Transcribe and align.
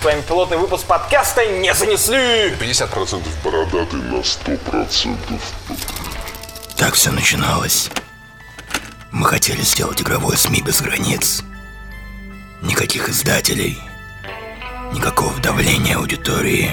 С 0.00 0.04
вами 0.04 0.22
пилотный 0.22 0.56
выпуск 0.56 0.86
подкаста 0.86 1.44
«Не 1.44 1.74
занесли». 1.74 2.54
50% 2.58 3.22
бородатый 3.44 3.96
на 3.96 4.20
100%. 4.20 5.38
Так 6.78 6.94
все 6.94 7.10
начиналось. 7.10 7.90
Мы 9.10 9.26
хотели 9.26 9.60
сделать 9.60 10.00
игровое 10.00 10.38
СМИ 10.38 10.62
без 10.62 10.80
границ. 10.80 11.42
Никаких 12.62 13.10
издателей. 13.10 13.78
Никакого 14.94 15.38
давления 15.40 15.98
аудитории. 15.98 16.70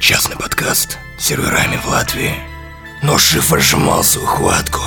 Частный 0.00 0.36
подкаст 0.36 0.98
с 1.16 1.26
серверами 1.26 1.76
в 1.76 1.86
Латвии. 1.86 2.34
Но 3.04 3.18
шифр 3.18 3.60
сжимал 3.60 4.02
свою 4.02 4.26
хватку. 4.26 4.80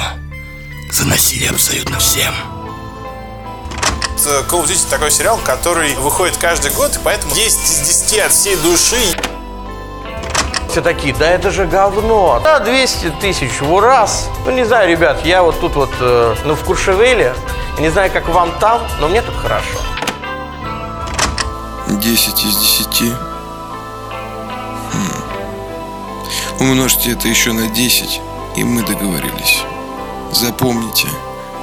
Заносили 0.92 1.46
абсолютно 1.46 2.00
всем. 2.00 2.57
Call 4.18 4.64
of 4.64 4.66
Duty 4.66 4.90
такой 4.90 5.12
сериал, 5.12 5.40
который 5.44 5.94
выходит 5.96 6.38
каждый 6.38 6.72
год, 6.72 6.96
и 6.96 7.00
поэтому 7.04 7.34
10 7.36 7.60
из 7.60 7.80
10 8.10 8.20
от 8.20 8.32
всей 8.32 8.56
души. 8.56 8.98
Все 10.70 10.82
такие, 10.82 11.14
да 11.14 11.30
это 11.30 11.52
же 11.52 11.66
говно. 11.66 12.42
Да, 12.44 12.60
200 12.60 13.14
тысяч 13.22 13.62
в 13.62 13.80
раз. 13.80 14.28
Ну, 14.46 14.52
не 14.52 14.66
знаю, 14.66 14.90
ребят, 14.90 15.24
я 15.26 15.44
вот 15.44 15.60
тут 15.60 15.76
вот, 15.76 15.92
э, 16.00 16.36
ну, 16.46 16.56
в 16.56 16.64
Куршевеле. 16.64 17.36
Не 17.80 17.90
знаю, 17.90 18.12
как 18.12 18.28
вам 18.30 18.52
там, 18.60 18.82
но 19.00 19.08
мне 19.08 19.22
тут 19.22 19.36
хорошо. 19.36 19.80
10 21.88 22.44
из 22.44 22.58
10. 22.58 23.14
Хм. 24.94 25.24
Умножьте 26.60 27.12
это 27.12 27.28
еще 27.28 27.54
на 27.54 27.68
10, 27.68 28.22
и 28.56 28.64
мы 28.64 28.82
договорились. 28.84 29.62
Запомните, 30.32 31.08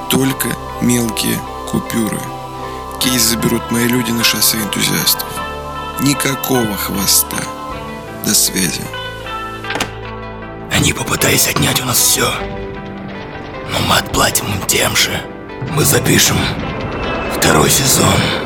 только 0.08 0.48
мелкие 0.80 1.38
купюры. 1.70 2.20
Кейс 3.04 3.20
заберут 3.20 3.70
мои 3.70 3.86
люди 3.86 4.12
на 4.12 4.24
шоссе 4.24 4.56
энтузиастов. 4.56 5.28
Никакого 6.00 6.74
хвоста. 6.74 7.36
До 8.24 8.34
связи. 8.34 8.80
Они 10.72 10.94
попытались 10.94 11.46
отнять 11.46 11.82
у 11.82 11.84
нас 11.84 11.98
все. 11.98 12.26
Но 13.70 13.78
мы 13.86 13.98
отплатим 13.98 14.46
им 14.46 14.66
тем 14.66 14.96
же. 14.96 15.10
Мы 15.72 15.84
запишем 15.84 16.38
второй 17.36 17.68
сезон. 17.68 18.43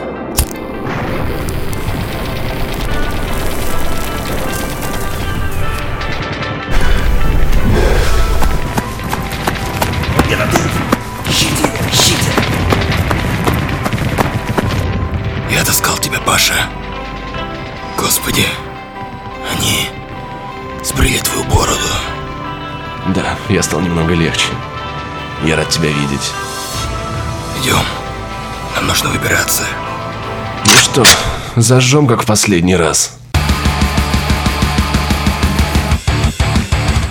Я 23.49 23.63
стал 23.63 23.81
немного 23.81 24.15
легче. 24.15 24.49
Я 25.45 25.57
рад 25.57 25.69
тебя 25.69 25.89
видеть. 25.89 26.33
Идем. 27.63 27.79
Нам 28.77 28.87
нужно 28.87 29.09
выбираться. 29.11 29.65
Ну 30.65 30.73
что, 30.73 31.05
зажжем 31.57 32.07
как 32.07 32.23
в 32.23 32.27
последний 32.27 32.77
раз. 32.77 33.19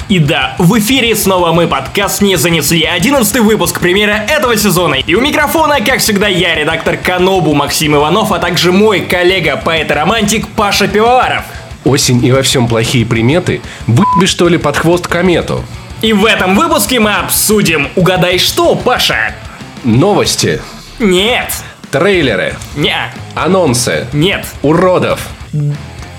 И 0.10 0.20
да, 0.20 0.56
в 0.58 0.80
эфире 0.80 1.16
снова 1.16 1.52
мы 1.52 1.68
подкаст 1.68 2.22
не 2.22 2.38
занесли. 2.38 2.84
11 2.84 3.40
выпуск 3.40 3.82
премьера 3.82 4.24
этого 4.30 4.56
сезона. 4.56 4.96
И 4.96 5.16
у 5.16 5.22
микрофона, 5.22 5.82
как 5.82 6.00
всегда, 6.00 6.28
я, 6.28 6.56
редактор 6.56 6.96
Канобу 6.96 7.54
Максим 7.54 7.96
Иванов, 7.96 8.32
а 8.32 8.40
также 8.40 8.72
мой 8.72 9.02
коллега, 9.02 9.58
поэт 9.58 9.92
и 9.92 9.94
романтик 9.94 10.48
Паша 10.48 10.88
Пивоваров. 10.88 11.44
Осень 11.84 12.23
и 12.23 12.32
во 12.32 12.42
всем 12.42 12.67
плохие 12.67 13.06
приметы. 13.06 13.61
Выеби 13.86 14.28
что 14.28 14.48
ли 14.48 14.58
под 14.58 14.78
хвост 14.78 15.08
комету. 15.08 15.66
И 16.02 16.14
в 16.14 16.26
этом 16.26 16.56
выпуске 16.56 17.00
мы 17.00 17.14
обсудим 17.16 17.90
«Угадай 17.96 18.38
что, 18.38 18.76
Паша?» 18.76 19.34
Новости, 19.84 20.62
Нет, 21.00 21.52
трейлеры, 21.92 22.56
не, 22.76 22.96
анонсы, 23.36 24.06
нет, 24.12 24.46
уродов. 24.62 25.20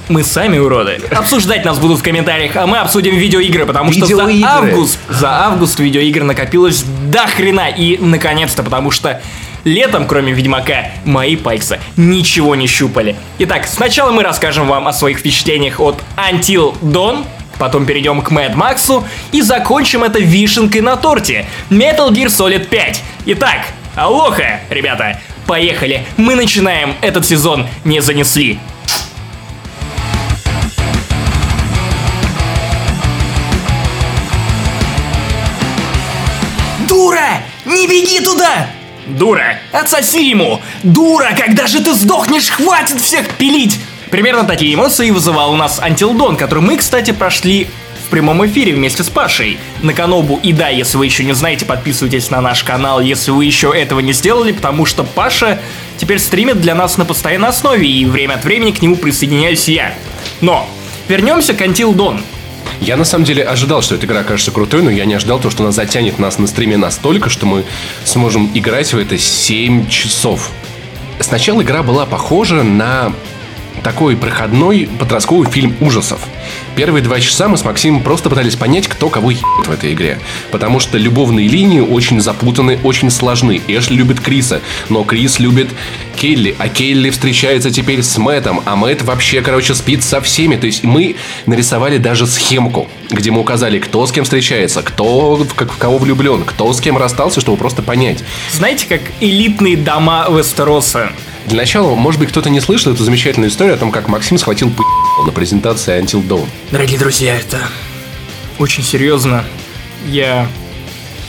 мы 0.09 0.22
сами 0.25 0.59
уроды. 0.59 1.00
Обсуждать 1.11 1.65
нас 1.65 1.78
будут 1.78 1.99
в 1.99 2.03
комментариях, 2.03 2.56
а 2.56 2.66
мы 2.66 2.78
обсудим 2.78 3.15
видеоигры, 3.16 3.66
потому 3.66 3.93
что 3.93 4.06
Видеоигры. 4.06 4.41
за 4.41 4.49
август, 4.56 4.99
за 5.09 5.28
август 5.44 5.78
видеоигр 5.78 6.22
накопилось 6.22 6.83
до 7.10 7.27
хрена. 7.27 7.69
И, 7.69 7.99
наконец-то, 7.99 8.62
потому 8.62 8.91
что 8.91 9.21
летом, 9.65 10.06
кроме 10.06 10.33
Ведьмака, 10.33 10.87
мои 11.05 11.37
пальцы 11.37 11.78
ничего 11.97 12.55
не 12.56 12.66
щупали. 12.66 13.16
Итак, 13.39 13.66
сначала 13.66 14.12
мы 14.12 14.22
расскажем 14.22 14.66
вам 14.66 14.89
о 14.89 14.93
своих 14.95 15.19
впечатлениях 15.19 15.78
от 15.78 16.03
Until 16.16 16.75
Dawn, 16.81 17.27
Потом 17.58 17.86
перейдем 17.86 18.22
к 18.22 18.30
Mad 18.30 18.54
Максу 18.54 19.04
и 19.32 19.42
закончим 19.42 20.04
это 20.04 20.20
вишенкой 20.20 20.80
на 20.80 20.96
торте. 20.96 21.46
Metal 21.70 22.10
Gear 22.10 22.26
Solid 22.26 22.69
5. 22.69 23.02
Итак, 23.26 23.66
алоха, 23.96 24.60
ребята, 24.70 25.20
поехали. 25.46 26.06
Мы 26.16 26.36
начинаем 26.36 26.94
этот 27.00 27.26
сезон 27.26 27.66
не 27.84 28.00
занесли. 28.00 28.58
Дура! 36.88 37.42
Не 37.66 37.86
беги 37.86 38.20
туда! 38.20 38.68
Дура! 39.06 39.58
Отсоси 39.72 40.30
ему! 40.30 40.60
Дура! 40.82 41.34
Когда 41.36 41.66
же 41.66 41.82
ты 41.82 41.92
сдохнешь? 41.94 42.48
Хватит 42.48 43.00
всех 43.00 43.28
пилить! 43.36 43.78
Примерно 44.10 44.44
такие 44.44 44.74
эмоции 44.74 45.10
вызывал 45.10 45.52
у 45.52 45.56
нас 45.56 45.80
Dawn, 45.80 46.36
который 46.36 46.62
мы, 46.62 46.76
кстати, 46.76 47.10
прошли 47.10 47.66
в 48.06 48.10
прямом 48.10 48.46
эфире 48.46 48.72
вместе 48.72 49.04
с 49.04 49.10
Пашей 49.10 49.58
на 49.82 49.92
Канобу. 49.92 50.41
И 50.42 50.54
да, 50.54 50.69
если 50.69 50.96
вы 50.96 51.04
еще 51.04 51.24
не 51.24 51.34
знаете, 51.34 51.66
подписывайтесь 51.66 52.30
на 52.30 52.41
наш 52.41 52.64
канал, 52.64 53.00
если 53.00 53.30
вы 53.32 53.44
еще 53.44 53.70
этого 53.76 54.00
не 54.00 54.14
сделали, 54.14 54.52
потому 54.52 54.86
что 54.86 55.04
Паша 55.04 55.58
теперь 55.98 56.18
стримит 56.18 56.58
для 56.60 56.74
нас 56.74 56.97
на 56.97 57.04
постоянной 57.04 57.50
основе, 57.50 57.86
и 57.86 58.06
время 58.06 58.34
от 58.34 58.44
времени 58.44 58.70
к 58.70 58.80
нему 58.80 58.97
присоединяюсь 58.97 59.68
я. 59.68 59.94
Но 60.41 60.66
вернемся 61.06 61.52
к 61.52 61.60
Until. 61.60 62.18
Я 62.80 62.97
на 62.97 63.04
самом 63.04 63.26
деле 63.26 63.42
ожидал, 63.42 63.82
что 63.82 63.97
эта 63.97 64.06
игра 64.06 64.20
окажется 64.20 64.52
крутой, 64.52 64.82
но 64.82 64.91
я 64.91 65.04
не 65.04 65.14
ожидал 65.14 65.38
то, 65.38 65.50
что 65.50 65.64
она 65.64 65.72
затянет 65.72 66.18
нас 66.18 66.38
на 66.38 66.47
стриме 66.47 66.78
настолько, 66.78 67.28
что 67.28 67.44
мы 67.44 67.64
сможем 68.04 68.50
играть 68.54 68.91
в 68.94 68.98
это 68.98 69.18
7 69.18 69.88
часов. 69.88 70.50
Сначала 71.20 71.60
игра 71.62 71.82
была 71.82 72.06
похожа 72.06 72.62
на 72.62 73.12
такой 73.78 74.16
проходной 74.16 74.89
подростковый 74.99 75.50
фильм 75.50 75.77
ужасов. 75.81 76.21
Первые 76.77 77.03
два 77.03 77.21
часа 77.21 77.49
мы 77.49 77.56
с 77.56 77.65
Максимом 77.65 78.03
просто 78.03 78.31
пытались 78.31 78.56
понять, 78.56 78.89
кто 78.89 79.09
кого 79.09 79.31
ебет 79.31 79.66
в 79.66 79.71
этой 79.71 79.93
игре. 79.93 80.19
Потому 80.50 80.81
что 80.81 80.97
любовные 80.99 81.49
линии 81.49 81.81
очень 81.81 82.21
запутаны, 82.21 82.78
очень 82.84 83.11
сложны. 83.11 83.61
Эшли 83.66 83.97
любит 83.97 84.21
Криса, 84.21 84.61
но 84.89 85.03
Крис 85.05 85.39
любит 85.39 85.69
Келли, 86.16 86.55
а 86.59 86.69
Келли 86.69 87.11
встречается 87.11 87.71
теперь 87.71 88.03
с 88.03 88.16
Мэттом, 88.19 88.62
а 88.65 88.77
Мэтт 88.77 89.03
вообще, 89.03 89.41
короче, 89.41 89.75
спит 89.75 90.03
со 90.03 90.21
всеми. 90.21 90.56
То 90.56 90.66
есть 90.66 90.84
мы 90.84 91.16
нарисовали 91.47 91.99
даже 91.99 92.27
схемку, 92.27 92.89
где 93.10 93.31
мы 93.31 93.41
указали, 93.41 93.78
кто 93.78 94.06
с 94.06 94.12
кем 94.12 94.25
встречается, 94.25 94.83
кто 94.83 95.47
как- 95.56 95.72
в 95.72 95.78
кого 95.78 95.99
влюблен, 95.99 96.45
кто 96.45 96.72
с 96.72 96.81
кем 96.81 96.97
расстался, 96.99 97.41
чтобы 97.41 97.59
просто 97.59 97.83
понять. 97.83 98.22
Знаете, 98.53 98.87
как 98.89 99.00
элитные 99.21 99.77
дома 99.77 100.27
Вестероса? 100.31 101.12
Для 101.47 101.59
начала, 101.59 101.94
может 101.94 102.21
быть, 102.21 102.28
кто-то 102.28 102.50
не 102.50 102.60
слышал 102.60 102.93
эту 102.93 103.04
замечательную 103.04 103.50
историю 103.50 103.75
о 103.75 103.78
том, 103.78 103.91
как 103.91 104.09
Максим 104.09 104.38
схватил 104.38 104.71
п*** 104.71 104.82
на 105.25 105.32
презентации 105.32 106.00
Until 106.00 106.26
Dawn. 106.26 106.47
Дорогие 106.71 106.99
друзья, 106.99 107.37
это 107.37 107.69
очень 108.59 108.82
серьезно. 108.82 109.44
Я 110.06 110.47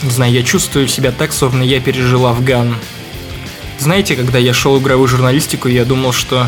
не 0.02 0.10
знаю, 0.10 0.32
я 0.32 0.42
чувствую 0.42 0.88
себя 0.88 1.12
так, 1.12 1.32
словно 1.32 1.62
я 1.62 1.80
пережил 1.80 2.26
Афган. 2.26 2.74
Знаете, 3.78 4.14
когда 4.14 4.38
я 4.38 4.52
шел 4.52 4.78
в 4.78 4.82
игровую 4.82 5.08
журналистику, 5.08 5.68
я 5.68 5.84
думал, 5.84 6.12
что 6.12 6.46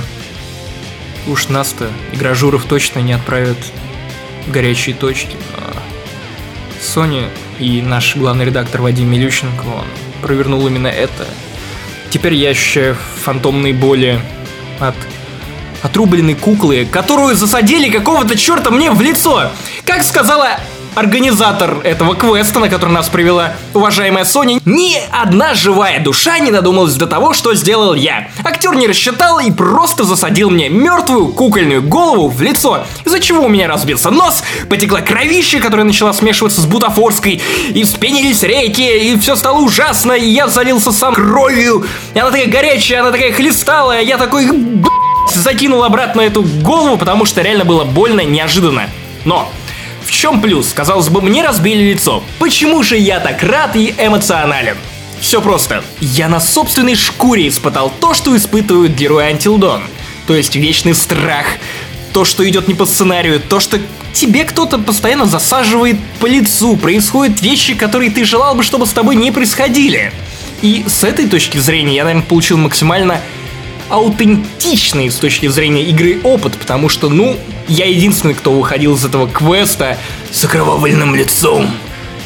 уж 1.26 1.48
нас-то 1.48 1.90
игражуров 2.12 2.64
точно 2.64 2.98
не 3.00 3.12
отправят 3.12 3.56
в 4.46 4.50
горячие 4.50 4.94
точки. 4.94 5.36
Но 5.56 5.72
Sony 6.80 7.28
и 7.58 7.80
наш 7.80 8.16
главный 8.16 8.44
редактор 8.44 8.82
Вадим 8.82 9.10
Милющенко, 9.10 9.64
он 9.64 9.86
провернул 10.20 10.66
именно 10.66 10.88
это. 10.88 11.26
Теперь 12.12 12.34
я 12.34 12.50
ощущаю 12.50 12.94
фантомные 13.24 13.72
боли 13.72 14.20
от 14.78 14.94
отрубленной 15.82 16.34
куклы, 16.34 16.84
которую 16.84 17.34
засадили 17.34 17.88
какого-то 17.88 18.36
черта 18.36 18.70
мне 18.70 18.90
в 18.90 19.00
лицо. 19.00 19.50
Как 19.86 20.02
сказала 20.02 20.58
организатор 20.94 21.78
этого 21.84 22.14
квеста, 22.14 22.60
на 22.60 22.68
который 22.68 22.92
нас 22.92 23.08
привела 23.08 23.54
уважаемая 23.74 24.24
Соня, 24.24 24.60
ни 24.64 24.96
одна 25.10 25.54
живая 25.54 26.00
душа 26.00 26.38
не 26.38 26.50
додумалась 26.50 26.94
до 26.94 27.06
того, 27.06 27.32
что 27.32 27.54
сделал 27.54 27.94
я. 27.94 28.28
Актер 28.44 28.74
не 28.74 28.86
рассчитал 28.86 29.40
и 29.40 29.50
просто 29.50 30.04
засадил 30.04 30.50
мне 30.50 30.68
мертвую 30.68 31.28
кукольную 31.28 31.82
голову 31.82 32.28
в 32.28 32.40
лицо, 32.42 32.84
из-за 33.04 33.20
чего 33.20 33.44
у 33.44 33.48
меня 33.48 33.68
разбился 33.68 34.10
нос, 34.10 34.42
потекла 34.68 35.00
кровища, 35.00 35.60
которая 35.60 35.86
начала 35.86 36.12
смешиваться 36.12 36.60
с 36.60 36.66
бутафорской, 36.66 37.40
и 37.70 37.84
вспенились 37.84 38.42
реки, 38.42 39.12
и 39.12 39.18
все 39.18 39.36
стало 39.36 39.60
ужасно, 39.60 40.12
и 40.12 40.28
я 40.28 40.48
залился 40.48 40.92
сам 40.92 41.14
кровью, 41.14 41.86
и 42.14 42.18
она 42.18 42.30
такая 42.30 42.48
горячая, 42.48 43.00
она 43.00 43.10
такая 43.10 43.32
хлесталая, 43.32 44.02
я 44.02 44.18
такой, 44.18 44.50
«Б***ь, 44.50 45.34
закинул 45.34 45.84
обратно 45.84 46.20
эту 46.20 46.42
голову, 46.42 46.96
потому 46.98 47.24
что 47.24 47.42
реально 47.42 47.64
было 47.64 47.84
больно, 47.84 48.22
неожиданно. 48.22 48.88
Но 49.24 49.48
чем 50.12 50.40
плюс? 50.40 50.72
Казалось 50.72 51.08
бы, 51.08 51.20
мне 51.22 51.42
разбили 51.42 51.92
лицо. 51.92 52.22
Почему 52.38 52.82
же 52.82 52.96
я 52.96 53.18
так 53.18 53.42
рад 53.42 53.74
и 53.74 53.94
эмоционален? 53.98 54.76
Все 55.20 55.40
просто. 55.40 55.82
Я 56.00 56.28
на 56.28 56.40
собственной 56.40 56.94
шкуре 56.94 57.48
испытал 57.48 57.92
то, 58.00 58.12
что 58.12 58.36
испытывают 58.36 58.92
герои 58.92 59.32
Until. 59.32 59.80
То 60.26 60.34
есть 60.36 60.54
вечный 60.54 60.94
страх, 60.94 61.46
то, 62.12 62.24
что 62.24 62.48
идет 62.48 62.68
не 62.68 62.74
по 62.74 62.86
сценарию, 62.86 63.40
то, 63.40 63.58
что 63.58 63.80
тебе 64.12 64.44
кто-то 64.44 64.78
постоянно 64.78 65.26
засаживает 65.26 65.96
по 66.20 66.26
лицу, 66.26 66.76
происходят 66.76 67.40
вещи, 67.40 67.74
которые 67.74 68.10
ты 68.10 68.24
желал 68.24 68.54
бы, 68.54 68.62
чтобы 68.62 68.86
с 68.86 68.90
тобой 68.90 69.16
не 69.16 69.30
происходили. 69.30 70.12
И 70.60 70.84
с 70.86 71.04
этой 71.04 71.26
точки 71.26 71.58
зрения 71.58 71.96
я, 71.96 72.04
наверное, 72.04 72.26
получил 72.26 72.58
максимально 72.58 73.20
аутентичный 73.92 75.10
с 75.10 75.16
точки 75.16 75.46
зрения 75.48 75.82
игры 75.82 76.18
опыт, 76.24 76.54
потому 76.54 76.88
что, 76.88 77.10
ну, 77.10 77.36
я 77.68 77.84
единственный, 77.84 78.32
кто 78.32 78.50
выходил 78.50 78.94
из 78.94 79.04
этого 79.04 79.28
квеста 79.28 79.98
с 80.32 80.42
окровавленным 80.44 81.14
лицом 81.14 81.70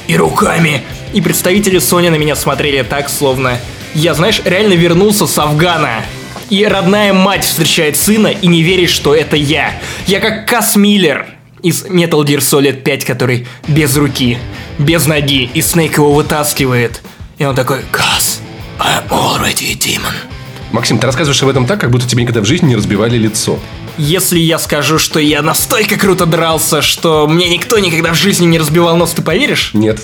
и 0.07 0.17
руками. 0.17 0.83
И 1.13 1.21
представители 1.21 1.81
Sony 1.81 2.11
на 2.11 2.15
меня 2.15 2.37
смотрели 2.37 2.83
так, 2.83 3.09
словно 3.09 3.59
я, 3.95 4.15
знаешь, 4.15 4.41
реально 4.45 4.75
вернулся 4.75 5.27
с 5.27 5.37
Афгана. 5.39 6.05
И 6.51 6.65
родная 6.65 7.13
мать 7.13 7.45
встречает 7.45 7.97
сына 7.97 8.29
и 8.29 8.47
не 8.47 8.63
верит, 8.63 8.89
что 8.89 9.13
это 9.13 9.35
я. 9.35 9.73
Я 10.07 10.21
как 10.21 10.47
Кас 10.47 10.77
Миллер 10.77 11.27
из 11.63 11.85
Metal 11.87 12.25
Gear 12.25 12.39
Solid 12.39 12.83
5, 12.83 13.05
который 13.05 13.49
без 13.67 13.97
руки, 13.97 14.39
без 14.79 15.07
ноги, 15.07 15.51
и 15.53 15.61
Снейк 15.61 15.97
его 15.97 16.13
вытаскивает. 16.13 17.03
И 17.39 17.45
он 17.45 17.57
такой, 17.57 17.81
Кас, 17.91 18.41
I'm 18.79 19.09
already 19.11 19.73
a 19.73 19.75
demon. 19.75 20.36
Максим, 20.73 20.99
ты 20.99 21.07
рассказываешь 21.07 21.43
об 21.43 21.49
этом 21.49 21.67
так, 21.67 21.81
как 21.81 21.91
будто 21.91 22.07
тебе 22.07 22.23
никогда 22.23 22.41
в 22.41 22.45
жизни 22.45 22.69
не 22.69 22.77
разбивали 22.77 23.17
лицо. 23.17 23.59
Если 23.99 24.39
я 24.39 24.59
скажу, 24.59 24.99
что 24.99 25.19
я 25.19 25.41
настолько 25.43 25.99
круто 25.99 26.27
дрался, 26.27 26.83
что 26.83 27.27
мне 27.27 27.49
никто 27.49 27.79
никогда 27.79 28.13
в 28.13 28.17
жизни 28.17 28.47
не 28.47 28.59
разбивал 28.59 28.97
нос, 28.97 29.13
ты 29.13 29.23
поверишь? 29.23 29.71
Нет. 29.73 30.01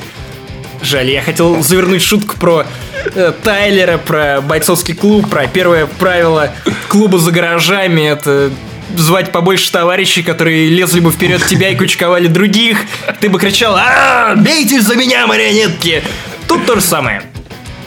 Жаль, 0.82 1.10
я 1.10 1.22
хотел 1.22 1.62
завернуть 1.62 2.02
шутку 2.02 2.36
про 2.36 2.66
э, 3.14 3.32
Тайлера, 3.42 3.98
про 3.98 4.40
бойцовский 4.40 4.94
клуб, 4.94 5.28
про 5.28 5.46
первое 5.46 5.86
правило 5.86 6.52
клуба 6.88 7.18
за 7.18 7.30
гаражами. 7.30 8.02
Это 8.02 8.50
звать 8.96 9.30
побольше 9.30 9.70
товарищей, 9.70 10.22
которые 10.22 10.68
лезли 10.68 11.00
бы 11.00 11.10
вперед 11.10 11.44
тебя 11.46 11.68
и 11.68 11.76
кучковали 11.76 12.26
других. 12.26 12.78
Ты 13.20 13.28
бы 13.28 13.38
кричал, 13.38 13.76
а 13.76 14.34
бейте 14.36 14.80
за 14.80 14.96
меня, 14.96 15.26
марионетки! 15.26 16.02
Тут 16.48 16.66
то 16.66 16.74
же 16.74 16.80
самое. 16.80 17.22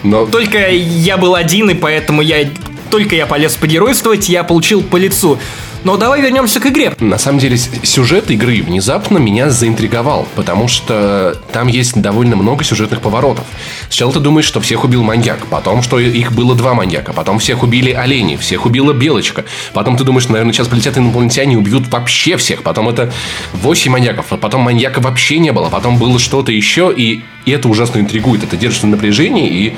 Но 0.02 0.24
Только 0.26 0.70
я 0.70 1.16
был 1.16 1.34
один, 1.34 1.70
и 1.70 1.74
поэтому 1.74 2.22
я... 2.22 2.48
Только 2.96 3.14
я 3.14 3.26
полез 3.26 3.54
погеройствовать, 3.56 4.30
я 4.30 4.42
получил 4.42 4.82
по 4.82 4.96
лицу. 4.96 5.38
Но 5.84 5.98
давай 5.98 6.22
вернемся 6.22 6.60
к 6.60 6.66
игре. 6.66 6.94
На 6.98 7.18
самом 7.18 7.40
деле, 7.40 7.58
сюжет 7.58 8.30
игры 8.30 8.62
внезапно 8.62 9.18
меня 9.18 9.50
заинтриговал, 9.50 10.26
потому 10.34 10.66
что 10.66 11.36
там 11.52 11.68
есть 11.68 12.00
довольно 12.00 12.36
много 12.36 12.64
сюжетных 12.64 13.02
поворотов. 13.02 13.44
Сначала 13.90 14.14
ты 14.14 14.20
думаешь, 14.20 14.46
что 14.46 14.62
всех 14.62 14.82
убил 14.84 15.02
маньяк, 15.02 15.44
потом, 15.50 15.82
что 15.82 15.98
их 15.98 16.32
было 16.32 16.54
два 16.54 16.72
маньяка, 16.72 17.12
потом 17.12 17.38
всех 17.38 17.62
убили 17.62 17.90
олени, 17.90 18.36
всех 18.36 18.64
убила 18.64 18.94
белочка, 18.94 19.44
потом 19.74 19.98
ты 19.98 20.04
думаешь, 20.04 20.26
наверное, 20.28 20.54
сейчас 20.54 20.68
полетят 20.68 20.96
инопланетяне 20.96 21.52
и 21.52 21.56
убьют 21.56 21.88
вообще 21.88 22.38
всех, 22.38 22.62
потом 22.62 22.88
это 22.88 23.12
8 23.52 23.92
маньяков, 23.92 24.24
а 24.30 24.38
потом 24.38 24.62
маньяка 24.62 25.00
вообще 25.00 25.38
не 25.38 25.52
было, 25.52 25.68
потом 25.68 25.98
было 25.98 26.18
что-то 26.18 26.50
еще, 26.50 26.90
и, 26.96 27.22
и 27.44 27.50
это 27.50 27.68
ужасно 27.68 28.00
интригует, 28.00 28.42
это 28.42 28.56
держит 28.56 28.84
в 28.84 28.86
напряжении, 28.86 29.48
и 29.48 29.76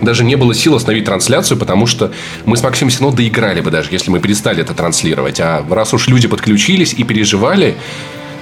даже 0.00 0.24
не 0.24 0.36
было 0.36 0.54
сил 0.54 0.74
остановить 0.74 1.04
трансляцию, 1.04 1.58
потому 1.58 1.86
что 1.86 2.12
мы 2.44 2.56
с 2.56 2.62
Максимом 2.62 2.90
все 2.90 3.00
равно 3.00 3.16
доиграли 3.16 3.60
бы 3.60 3.70
даже, 3.70 3.88
если 3.90 4.10
мы 4.10 4.20
перестали 4.20 4.62
это 4.62 4.74
транслировать. 4.74 5.40
А 5.40 5.64
раз 5.68 5.94
уж 5.94 6.08
люди 6.08 6.28
подключились 6.28 6.94
и 6.94 7.04
переживали, 7.04 7.76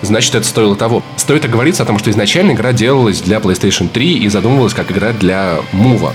значит, 0.03 0.35
это 0.35 0.47
стоило 0.47 0.77
того. 0.77 1.03
Стоит 1.17 1.45
оговориться 1.45 1.83
о 1.83 1.87
том, 1.87 1.99
что 1.99 2.11
изначально 2.11 2.53
игра 2.53 2.73
делалась 2.73 3.21
для 3.21 3.39
PlayStation 3.39 3.89
3 3.89 4.19
и 4.19 4.29
задумывалась 4.29 4.75
как 4.75 4.91
игра 4.91 5.13
для 5.13 5.59
Move. 5.73 6.13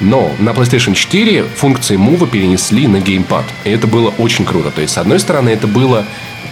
Но 0.00 0.30
на 0.38 0.50
PlayStation 0.50 0.94
4 0.94 1.44
функции 1.56 1.96
Move 1.96 2.28
перенесли 2.28 2.88
на 2.88 3.00
геймпад. 3.00 3.44
И 3.64 3.70
это 3.70 3.86
было 3.86 4.12
очень 4.18 4.44
круто. 4.44 4.70
То 4.70 4.80
есть, 4.80 4.94
с 4.94 4.98
одной 4.98 5.20
стороны, 5.20 5.50
это 5.50 5.66
было 5.66 6.04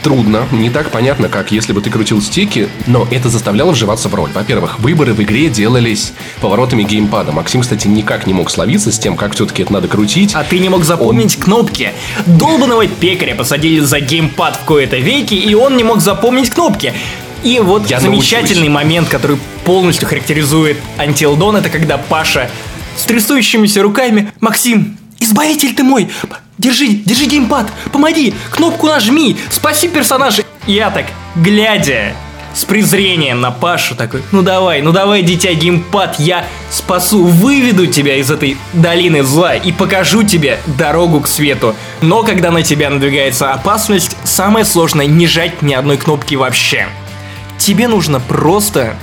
трудно, 0.03 0.47
не 0.53 0.69
так 0.71 0.91
понятно, 0.91 1.29
как 1.29 1.53
если 1.53 1.73
бы 1.73 1.81
ты 1.81 1.91
крутил 1.91 2.21
стики, 2.21 2.69
но 2.87 3.07
это 3.11 3.29
заставляло 3.29 3.71
вживаться 3.73 4.09
в 4.09 4.15
роль. 4.15 4.31
Во-первых, 4.35 4.79
выборы 4.81 5.13
в 5.15 5.23
игре 5.23 5.49
делались 5.49 6.13
поворотами 6.41 6.83
геймпада. 6.83 7.33
Максим, 7.33 7.61
кстати, 7.63 7.87
никак 7.87 8.27
не 8.27 8.35
мог 8.35 8.51
словиться 8.51 8.91
с 8.93 8.99
тем, 8.99 9.17
как 9.17 9.35
все-таки 9.35 9.63
это 9.63 9.73
надо 9.73 9.89
крутить. 9.89 10.35
А 10.35 10.45
ты 10.45 10.59
не 10.59 10.69
мог 10.69 10.85
запомнить 10.85 11.37
кнопки. 11.37 11.93
Долбаного 12.27 12.87
пекаря 12.87 13.35
посадили 13.35 13.81
за 13.81 14.01
геймпад 14.01 14.57
в 14.57 14.65
кои-то 14.65 14.97
веки, 14.97 15.35
и 15.35 15.55
он 15.55 15.77
не 15.77 15.85
мог 15.85 16.01
запомнить 16.01 16.51
кнопки. 16.51 16.93
И 17.43 17.59
вот 17.61 17.89
Я 17.91 17.99
замечательный 18.01 18.69
научусь. 18.69 18.75
момент, 18.75 19.09
который 19.09 19.37
полностью 19.65 20.07
характеризует 20.09 20.77
Until 20.99 21.37
Dawn, 21.37 21.59
это 21.59 21.71
когда 21.71 21.99
Паша 21.99 22.51
с 22.97 23.05
трясущимися 23.05 23.83
руками 23.83 24.33
«Максим, 24.41 24.97
избавитель 25.19 25.75
ты 25.75 25.83
мой! 25.83 26.09
Держи, 26.63 26.89
держи 26.89 27.27
геймпад! 27.27 27.67
Помоги! 27.93 28.35
Кнопку 28.51 28.87
нажми! 28.87 29.37
Спаси 29.51 29.89
персонажа!» 29.89 30.45
Я 30.67 30.91
так, 30.91 31.07
глядя 31.35 32.15
с 32.55 32.65
презрением 32.65 33.41
на 33.41 33.51
Пашу 33.51 33.97
такой, 33.97 34.23
ну 34.31 34.43
давай, 34.43 34.81
ну 34.81 34.93
давай, 34.93 35.23
дитя, 35.23 35.53
геймпад, 35.55 36.21
я 36.21 36.45
спасу, 36.71 37.25
выведу 37.25 37.87
тебя 37.89 38.17
из 38.17 38.31
этой 38.31 38.57
долины 38.75 39.25
зла 39.25 39.55
и 39.57 39.73
покажу 39.73 40.23
тебе 40.23 40.61
дорогу 40.67 41.21
к 41.21 41.27
свету. 41.29 41.75
Но 42.01 42.23
когда 42.23 42.51
на 42.53 42.63
тебя 42.63 42.91
надвигается 42.91 43.53
опасность, 43.53 44.17
самое 44.23 44.65
сложное 44.65 45.07
не 45.07 45.27
жать 45.27 45.63
ни 45.63 45.75
одной 45.75 45.97
кнопки 45.97 46.37
вообще. 46.37 46.87
Тебе 47.59 47.89
нужно 47.89 48.21
просто 48.21 48.95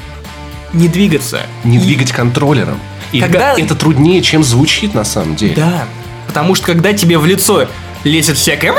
не 0.72 0.88
двигаться. 0.88 1.42
Не 1.66 1.78
И- 1.78 1.80
двигать 1.82 2.12
контроллером. 2.14 2.80
И 3.12 3.20
Когда- 3.20 3.58
это 3.60 3.74
труднее, 3.76 4.22
чем 4.22 4.44
звучит 4.44 4.94
на 4.94 5.04
самом 5.04 5.36
деле. 5.36 5.56
Да, 5.56 5.86
потому 6.30 6.54
что 6.54 6.68
когда 6.68 6.94
тебе 6.94 7.18
в 7.18 7.26
лицо 7.26 7.66
лезет 8.04 8.38
всякое... 8.38 8.76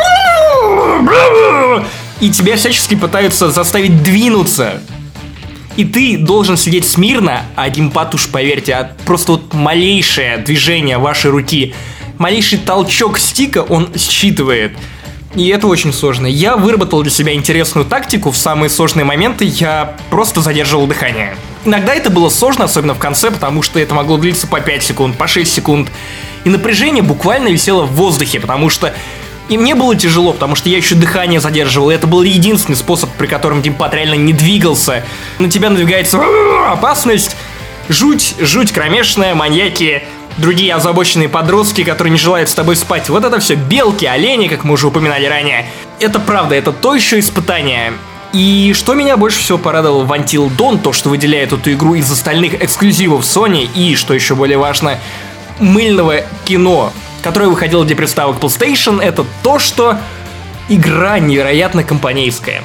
И 2.20 2.30
тебя 2.30 2.56
всячески 2.56 2.94
пытаются 2.94 3.50
заставить 3.50 4.04
двинуться. 4.04 4.80
И 5.76 5.84
ты 5.84 6.16
должен 6.16 6.56
сидеть 6.56 6.86
смирно, 6.86 7.42
а 7.56 7.68
геймпад 7.68 8.14
уж, 8.14 8.28
поверьте, 8.28 8.74
от 8.74 8.96
просто 8.98 9.32
вот 9.32 9.52
малейшее 9.52 10.38
движение 10.38 10.98
вашей 10.98 11.32
руки, 11.32 11.74
малейший 12.18 12.58
толчок 12.58 13.18
стика 13.18 13.64
он 13.64 13.92
считывает. 13.96 14.78
И 15.34 15.48
это 15.48 15.66
очень 15.66 15.92
сложно. 15.92 16.28
Я 16.28 16.56
выработал 16.56 17.02
для 17.02 17.10
себя 17.10 17.34
интересную 17.34 17.84
тактику. 17.84 18.30
В 18.30 18.36
самые 18.36 18.70
сложные 18.70 19.04
моменты 19.04 19.44
я 19.44 19.96
просто 20.10 20.40
задерживал 20.40 20.86
дыхание. 20.86 21.34
Иногда 21.64 21.94
это 21.94 22.10
было 22.10 22.30
сложно, 22.30 22.64
особенно 22.64 22.94
в 22.94 22.98
конце, 22.98 23.30
потому 23.30 23.62
что 23.62 23.78
это 23.78 23.94
могло 23.94 24.16
длиться 24.16 24.46
по 24.46 24.60
5 24.60 24.82
секунд, 24.82 25.18
по 25.18 25.26
6 25.26 25.52
секунд. 25.52 25.90
И 26.44 26.48
напряжение 26.48 27.02
буквально 27.02 27.48
висело 27.48 27.84
в 27.84 27.92
воздухе, 27.92 28.40
потому 28.40 28.70
что 28.70 28.94
и 29.50 29.58
мне 29.58 29.74
было 29.74 29.96
тяжело, 29.96 30.32
потому 30.32 30.54
что 30.54 30.68
я 30.68 30.76
еще 30.76 30.94
дыхание 30.94 31.40
задерживал. 31.40 31.90
И 31.90 31.94
это 31.94 32.06
был 32.06 32.22
единственный 32.22 32.76
способ, 32.76 33.10
при 33.10 33.26
котором 33.26 33.62
геймпад 33.62 33.92
реально 33.92 34.14
не 34.14 34.32
двигался. 34.32 35.04
На 35.40 35.50
тебя 35.50 35.70
надвигается 35.70 36.22
опасность, 36.70 37.36
жуть, 37.88 38.36
жуть 38.38 38.70
кромешная, 38.70 39.34
маньяки, 39.34 40.04
другие 40.36 40.72
озабоченные 40.72 41.28
подростки, 41.28 41.82
которые 41.82 42.12
не 42.12 42.18
желают 42.18 42.48
с 42.48 42.54
тобой 42.54 42.76
спать. 42.76 43.08
Вот 43.08 43.24
это 43.24 43.40
все 43.40 43.56
белки, 43.56 44.06
олени, 44.06 44.46
как 44.46 44.62
мы 44.62 44.74
уже 44.74 44.86
упоминали 44.86 45.26
ранее. 45.26 45.66
Это 45.98 46.20
правда, 46.20 46.54
это 46.54 46.70
то 46.70 46.94
еще 46.94 47.18
испытание. 47.18 47.92
И 48.32 48.72
что 48.74 48.94
меня 48.94 49.16
больше 49.16 49.40
всего 49.40 49.58
порадовало 49.58 50.04
в 50.04 50.12
Until 50.12 50.54
Dawn, 50.56 50.80
то, 50.80 50.92
что 50.92 51.08
выделяет 51.08 51.52
эту 51.52 51.72
игру 51.72 51.94
из 51.94 52.10
остальных 52.10 52.62
эксклюзивов 52.62 53.24
Sony, 53.24 53.68
и, 53.74 53.96
что 53.96 54.14
еще 54.14 54.34
более 54.36 54.58
важно, 54.58 54.98
мыльного 55.58 56.22
кино, 56.44 56.92
которое 57.22 57.48
выходило 57.48 57.84
для 57.84 57.96
приставок 57.96 58.38
PlayStation, 58.38 59.02
это 59.02 59.26
то, 59.42 59.58
что 59.58 59.98
игра 60.68 61.18
невероятно 61.18 61.82
компанейская. 61.82 62.62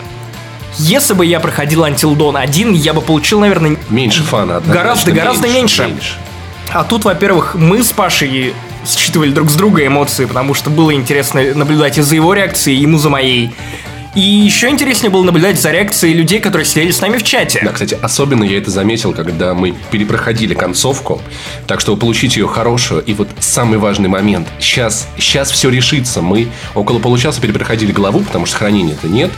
Если 0.78 1.14
бы 1.14 1.26
я 1.26 1.40
проходил 1.40 1.86
Until 1.86 2.16
Dawn 2.16 2.38
1, 2.38 2.74
я 2.74 2.94
бы 2.94 3.02
получил, 3.02 3.40
наверное, 3.40 3.78
Меньше 3.90 4.24
фана 4.24 4.58
однозначно. 4.58 4.84
Гораздо, 4.84 5.12
гораздо 5.12 5.48
меньше. 5.48 5.90
а 6.72 6.84
тут, 6.84 7.06
во-первых, 7.06 7.56
мы 7.56 7.82
с 7.82 7.92
Пашей 7.92 8.54
считывали 8.86 9.32
друг 9.32 9.50
с 9.50 9.56
друга 9.56 9.86
эмоции, 9.88 10.26
потому 10.26 10.54
что 10.54 10.70
было 10.70 10.94
интересно 10.94 11.42
наблюдать 11.56 11.98
и 11.98 12.02
за 12.02 12.16
его 12.16 12.34
реакцией, 12.34 12.78
ему 12.78 13.00
за 13.00 13.10
моей. 13.10 13.52
И 14.16 14.22
еще 14.22 14.70
интереснее 14.70 15.10
было 15.10 15.24
наблюдать 15.24 15.60
за 15.60 15.72
реакцией 15.72 16.14
людей, 16.14 16.40
которые 16.40 16.66
сидели 16.66 16.92
с 16.92 17.02
нами 17.02 17.18
в 17.18 17.24
чате. 17.24 17.60
Да, 17.64 17.72
кстати, 17.72 17.98
особенно 18.02 18.46
я 18.46 18.58
это 18.58 18.72
заметил, 18.72 19.14
когда 19.14 19.54
мы 19.54 19.76
перепроходили 19.92 20.54
концовку. 20.54 21.22
Так 21.68 21.82
что 21.82 21.98
получить 21.98 22.38
ее 22.38 22.48
хорошую. 22.48 23.04
И 23.04 23.14
вот 23.14 23.28
самый 23.40 23.78
важный 23.78 24.08
момент. 24.08 24.48
Сейчас, 24.60 25.10
сейчас 25.18 25.52
все 25.52 25.70
решится. 25.70 26.22
Мы 26.22 26.48
около 26.76 27.00
получаса 27.00 27.42
перепроходили 27.42 27.92
главу, 27.92 28.22
потому 28.22 28.46
что 28.46 28.56
хранения-то 28.58 29.08
нет. 29.08 29.32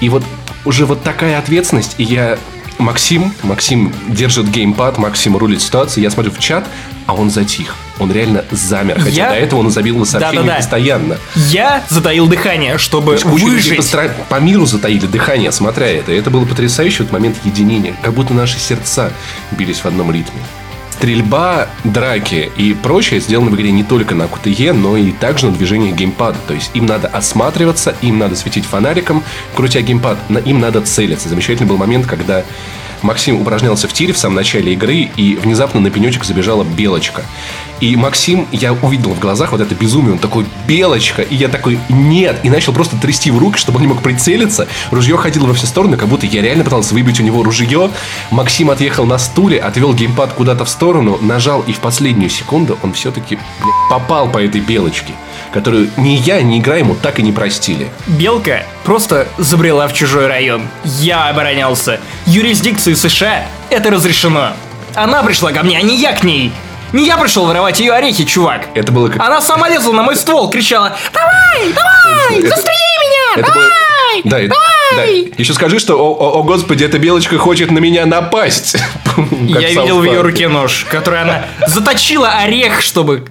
И 0.00 0.08
вот 0.08 0.22
уже 0.64 0.86
вот 0.86 1.02
такая 1.02 1.38
ответственность. 1.38 1.96
И 1.98 2.04
я 2.04 2.38
Максим, 2.82 3.32
Максим 3.42 3.92
держит 4.08 4.48
геймпад, 4.48 4.98
Максим 4.98 5.36
рулит 5.36 5.62
ситуацию, 5.62 6.02
я 6.02 6.10
смотрю 6.10 6.32
в 6.32 6.38
чат, 6.38 6.66
а 7.06 7.14
он 7.14 7.30
затих. 7.30 7.74
Он 7.98 8.10
реально 8.12 8.44
замер, 8.50 8.98
хотя 9.00 9.10
Я- 9.10 9.28
до 9.30 9.34
этого 9.36 9.60
он 9.60 9.70
забил 9.70 10.04
сообщения 10.06 10.38
Да-да-да. 10.40 10.56
постоянно. 10.56 11.16
Я 11.34 11.82
затаил 11.88 12.26
дыхание, 12.26 12.78
чтобы 12.78 13.16
Куча 13.16 13.26
выжить. 13.44 13.76
по, 13.76 13.82
стра- 13.82 14.12
по 14.28 14.40
миру 14.40 14.66
затаили 14.66 15.06
дыхание, 15.06 15.52
смотря 15.52 15.86
это. 15.88 16.12
Это 16.12 16.30
было 16.30 16.44
потрясающе, 16.44 17.04
вот 17.04 17.12
момент 17.12 17.36
единения. 17.44 17.94
Как 18.02 18.12
будто 18.14 18.34
наши 18.34 18.58
сердца 18.58 19.12
бились 19.52 19.78
в 19.80 19.86
одном 19.86 20.10
ритме. 20.12 20.40
Стрельба, 21.02 21.66
драки 21.82 22.52
и 22.56 22.74
прочее 22.74 23.18
сделаны 23.18 23.50
в 23.50 23.56
игре 23.56 23.72
не 23.72 23.82
только 23.82 24.14
на 24.14 24.22
QTE, 24.22 24.72
но 24.72 24.96
и 24.96 25.10
также 25.10 25.46
на 25.46 25.52
движениях 25.52 25.96
геймпада. 25.96 26.38
То 26.46 26.54
есть 26.54 26.70
им 26.74 26.86
надо 26.86 27.08
осматриваться, 27.08 27.96
им 28.02 28.18
надо 28.18 28.36
светить 28.36 28.64
фонариком, 28.64 29.24
крутя 29.56 29.80
геймпад, 29.80 30.16
им 30.44 30.60
надо 30.60 30.80
целиться. 30.82 31.28
Замечательный 31.28 31.66
был 31.66 31.76
момент, 31.76 32.06
когда 32.06 32.44
Максим 33.02 33.40
упражнялся 33.40 33.88
в 33.88 33.92
тире 33.92 34.12
в 34.12 34.18
самом 34.18 34.36
начале 34.36 34.74
игры, 34.74 35.10
и 35.16 35.34
внезапно 35.34 35.80
на 35.80 35.90
пенечек 35.90 36.22
забежала 36.22 36.62
белочка. 36.62 37.24
И 37.82 37.96
Максим, 37.96 38.46
я 38.52 38.74
увидел 38.74 39.10
в 39.10 39.18
глазах 39.18 39.50
вот 39.50 39.60
это 39.60 39.74
безумие, 39.74 40.12
он 40.12 40.20
такой, 40.20 40.46
белочка, 40.68 41.20
и 41.20 41.34
я 41.34 41.48
такой, 41.48 41.80
нет, 41.88 42.38
и 42.44 42.48
начал 42.48 42.72
просто 42.72 42.96
трясти 42.96 43.32
в 43.32 43.38
руки, 43.38 43.58
чтобы 43.58 43.78
он 43.78 43.82
не 43.82 43.88
мог 43.88 44.02
прицелиться. 44.02 44.68
Ружье 44.92 45.16
ходило 45.16 45.46
во 45.46 45.54
все 45.54 45.66
стороны, 45.66 45.96
как 45.96 46.06
будто 46.06 46.24
я 46.26 46.42
реально 46.42 46.62
пытался 46.62 46.94
выбить 46.94 47.18
у 47.18 47.24
него 47.24 47.42
ружье. 47.42 47.90
Максим 48.30 48.70
отъехал 48.70 49.04
на 49.04 49.18
стуле, 49.18 49.58
отвел 49.58 49.94
геймпад 49.94 50.32
куда-то 50.34 50.64
в 50.64 50.68
сторону, 50.68 51.18
нажал, 51.20 51.62
и 51.62 51.72
в 51.72 51.80
последнюю 51.80 52.30
секунду 52.30 52.78
он 52.84 52.92
все-таки 52.92 53.36
попал 53.90 54.28
по 54.28 54.38
этой 54.38 54.60
белочке, 54.60 55.12
которую 55.52 55.90
ни 55.96 56.10
я, 56.10 56.40
ни 56.40 56.60
игра 56.60 56.76
ему 56.76 56.94
так 56.94 57.18
и 57.18 57.22
не 57.24 57.32
простили. 57.32 57.88
Белка 58.06 58.64
просто 58.84 59.26
забрела 59.38 59.88
в 59.88 59.92
чужой 59.92 60.28
район. 60.28 60.68
Я 60.84 61.28
оборонялся. 61.30 61.98
Юрисдикции 62.26 62.94
США 62.94 63.44
это 63.70 63.90
разрешено. 63.90 64.52
Она 64.94 65.24
пришла 65.24 65.50
ко 65.50 65.64
мне, 65.64 65.78
а 65.78 65.82
не 65.82 65.96
я 65.96 66.12
к 66.12 66.22
ней. 66.22 66.52
Не 66.92 67.06
я 67.06 67.16
пришел 67.16 67.46
воровать 67.46 67.80
ее 67.80 67.92
орехи, 67.92 68.24
чувак. 68.24 68.68
Это 68.74 68.92
было 68.92 69.08
как... 69.08 69.20
Она 69.22 69.40
сама 69.40 69.68
лезла 69.68 69.92
на 69.92 70.02
мой 70.02 70.16
ствол, 70.16 70.50
кричала 70.50 70.96
«Давай, 71.12 71.72
давай, 71.72 72.38
Это- 72.38 72.48
застрели 72.48 72.76
меня, 73.00 73.42
Это 73.42 73.52
было- 73.52 73.62
давай, 74.24 74.48
Да, 74.48 74.54
давай!» 74.54 75.24
да. 75.30 75.34
Еще 75.38 75.54
скажи, 75.54 75.78
что, 75.78 75.96
о, 75.96 76.12
о- 76.12 76.38
о, 76.40 76.42
господи, 76.42 76.84
эта 76.84 76.98
белочка 76.98 77.38
хочет 77.38 77.70
на 77.70 77.78
меня 77.78 78.04
напасть. 78.04 78.76
Я 79.42 79.68
видел 79.70 80.00
в 80.00 80.04
ее 80.04 80.20
руке 80.20 80.48
нож, 80.48 80.86
который 80.90 81.22
она 81.22 81.46
заточила 81.66 82.28
орех, 82.28 82.82
чтобы 82.82 83.24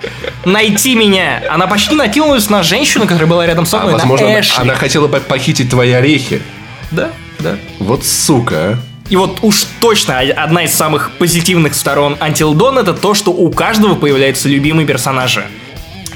найти 0.44 0.96
меня. 0.96 1.44
Она 1.50 1.68
почти 1.68 1.94
накинулась 1.96 2.50
на 2.50 2.63
женщину, 2.63 3.06
которая 3.06 3.27
была 3.27 3.46
рядом 3.46 3.65
со 3.68 3.77
А, 3.77 3.82
мной, 3.82 3.94
возможно, 3.94 4.27
на 4.27 4.34
она, 4.38 4.41
она 4.58 4.75
хотела 4.75 5.08
похитить 5.08 5.70
твои 5.70 5.91
орехи. 5.91 6.41
Да, 6.89 7.12
да. 7.39 7.58
Вот 7.80 8.06
сука, 8.06 8.56
а. 8.56 8.91
И 9.12 9.18
вот 9.18 9.39
уж 9.41 9.65
точно 9.82 10.20
одна 10.20 10.63
из 10.63 10.74
самых 10.74 11.12
позитивных 11.20 11.75
сторон 11.75 12.13
Until 12.22 12.53
Dawn 12.53 12.80
это 12.80 12.94
то, 12.94 13.13
что 13.13 13.32
у 13.32 13.51
каждого 13.51 13.96
появляются 13.96 14.48
любимые 14.48 14.88
персонажи. 14.88 15.46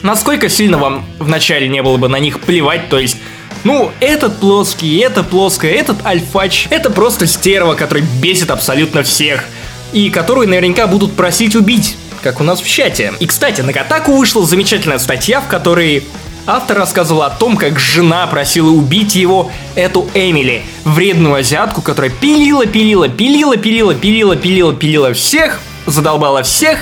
Насколько 0.02 0.48
сильно 0.48 0.78
вам 0.78 1.06
вначале 1.20 1.68
не 1.68 1.84
было 1.84 1.98
бы 1.98 2.08
на 2.08 2.20
них 2.20 2.40
плевать, 2.40 2.88
то 2.88 2.98
есть 2.98 3.18
ну, 3.66 3.92
этот 4.00 4.40
плоский, 4.40 4.98
это 5.00 5.24
плоское, 5.24 5.74
этот 5.74 6.06
альфач, 6.06 6.68
это 6.70 6.90
просто 6.90 7.28
стерва, 7.28 7.74
который 7.74 8.04
бесит 8.22 8.50
абсолютно 8.50 9.04
всех. 9.04 9.44
И 9.92 10.10
которую 10.10 10.48
наверняка 10.48 10.88
будут 10.88 11.18
просить 11.18 11.54
убить, 11.54 11.98
как 12.24 12.40
у 12.40 12.46
нас 12.46 12.62
в 12.62 12.68
чате. 12.70 13.12
И, 13.20 13.28
кстати, 13.28 13.60
на 13.60 13.74
Катаку 13.74 14.14
вышла 14.14 14.46
замечательная 14.46 15.00
статья, 15.00 15.42
в 15.42 15.48
которой 15.48 16.06
автор 16.48 16.78
рассказывал 16.78 17.24
о 17.24 17.30
том, 17.30 17.58
как 17.58 17.80
жена 17.80 18.28
просила 18.28 18.70
убить 18.70 19.16
его, 19.16 19.52
эту 19.76 20.08
Эмили, 20.14 20.64
вредную 20.84 21.36
азиатку, 21.36 21.82
которая 21.82 22.12
пилила, 22.12 22.66
пилила, 22.66 23.10
пилила, 23.10 23.58
пилила, 23.58 23.94
пилила, 23.96 24.36
пилила, 24.36 24.74
пилила 24.74 25.14
всех, 25.14 25.60
задолбала 25.86 26.44
всех, 26.44 26.80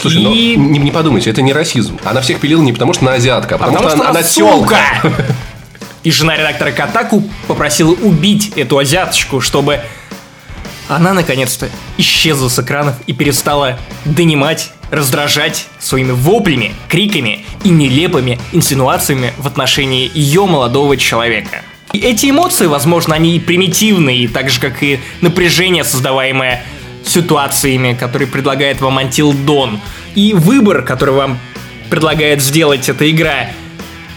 Слушай, 0.00 0.22
И- 0.22 0.56
ну 0.56 0.64
не, 0.70 0.78
не 0.78 0.90
подумайте, 0.90 1.30
это 1.30 1.42
не 1.42 1.52
расизм. 1.52 1.98
Она 2.02 2.22
всех 2.22 2.40
пилила 2.40 2.62
не 2.62 2.72
потому, 2.72 2.92
что 2.94 3.04
она 3.06 3.14
азиатка, 3.14 3.54
а 3.56 3.58
потому, 3.58 3.76
потому 3.76 3.90
что, 3.90 4.08
она, 4.08 4.18
она 4.18 4.22
сука! 4.22 4.78
И 6.02 6.10
жена 6.10 6.36
редактора 6.36 6.72
Катаку 6.72 7.22
попросила 7.46 7.92
убить 7.92 8.52
эту 8.56 8.78
азиаточку, 8.78 9.40
чтобы 9.40 9.80
она 10.88 11.14
наконец-то 11.14 11.68
исчезла 11.96 12.48
с 12.48 12.58
экранов 12.58 12.96
и 13.06 13.12
перестала 13.12 13.78
донимать, 14.04 14.72
раздражать 14.90 15.66
своими 15.78 16.10
воплями, 16.10 16.74
криками 16.88 17.44
и 17.64 17.70
нелепыми 17.70 18.38
инсинуациями 18.52 19.32
в 19.38 19.46
отношении 19.46 20.10
ее 20.14 20.46
молодого 20.46 20.96
человека. 20.96 21.62
И 21.92 21.98
эти 21.98 22.30
эмоции, 22.30 22.66
возможно, 22.66 23.14
они 23.14 23.36
и 23.36 23.40
примитивные, 23.40 24.28
так 24.28 24.48
же, 24.48 24.60
как 24.60 24.82
и 24.82 24.98
напряжение, 25.20 25.84
создаваемое 25.84 26.62
ситуациями, 27.04 27.94
которые 27.94 28.28
предлагает 28.28 28.80
вам 28.80 28.98
Until 28.98 29.32
Dawn. 29.32 29.78
И 30.14 30.32
выбор, 30.34 30.82
который 30.82 31.14
вам 31.14 31.38
предлагает 31.90 32.40
сделать 32.40 32.88
эта 32.88 33.10
игра, 33.10 33.48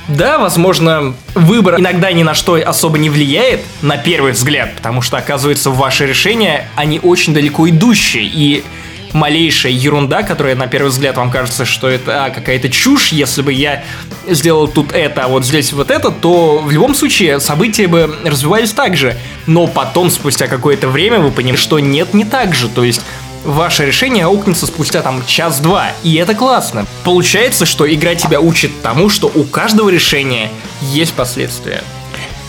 да, 0.08 0.38
возможно, 0.38 1.16
выбор 1.34 1.80
иногда 1.80 2.12
ни 2.12 2.24
на 2.24 2.36
что 2.36 2.56
особо 2.56 2.98
не 2.98 3.10
влияет 3.10 3.62
на 3.82 3.98
первый 3.98 4.34
взгляд, 4.34 4.76
потому 4.76 5.02
что, 5.02 5.18
оказывается, 5.18 5.72
ваши 5.72 6.06
решения, 6.06 6.70
они 6.76 7.00
очень 7.02 7.34
далеко 7.34 7.68
идущие, 7.68 8.26
и 8.26 8.64
малейшая 9.16 9.72
ерунда, 9.72 10.24
которая 10.24 10.56
на 10.56 10.68
первый 10.68 10.90
взгляд 10.90 11.16
вам 11.18 11.32
кажется, 11.32 11.66
что 11.66 11.88
это 11.88 12.26
а, 12.26 12.30
какая-то 12.30 12.70
чушь, 12.70 13.14
если 13.14 13.42
бы 13.42 13.54
я 13.54 13.84
сделал 14.28 14.68
тут 14.68 14.92
это, 14.92 15.24
а 15.24 15.28
вот 15.30 15.46
здесь 15.46 15.72
вот 15.74 15.90
это, 15.90 16.12
то 16.12 16.60
в 16.60 16.70
любом 16.70 16.94
случае 16.94 17.40
события 17.40 17.88
бы 17.88 18.14
развивались 18.26 18.74
так 18.74 18.98
же. 18.98 19.18
Но 19.48 19.68
потом, 19.68 20.12
спустя 20.12 20.48
какое-то 20.48 20.90
время, 20.90 21.20
вы 21.20 21.32
понимаете, 21.32 21.64
что 21.64 21.80
нет, 21.80 22.14
не 22.14 22.26
так 22.26 22.54
же. 22.54 22.68
То 22.68 22.84
есть 22.84 23.02
ваше 23.46 23.86
решение 23.86 24.26
аукнется 24.26 24.68
спустя 24.68 25.02
там 25.02 25.26
час-два, 25.26 25.88
и 26.04 26.16
это 26.16 26.36
классно. 26.36 26.86
Получается, 27.06 27.66
что 27.66 27.92
игра 27.92 28.16
тебя 28.16 28.42
учит 28.42 28.82
тому, 28.82 29.10
что 29.10 29.32
у 29.34 29.44
каждого 29.44 29.90
решения 29.90 30.50
есть 30.82 31.14
последствия. 31.14 31.82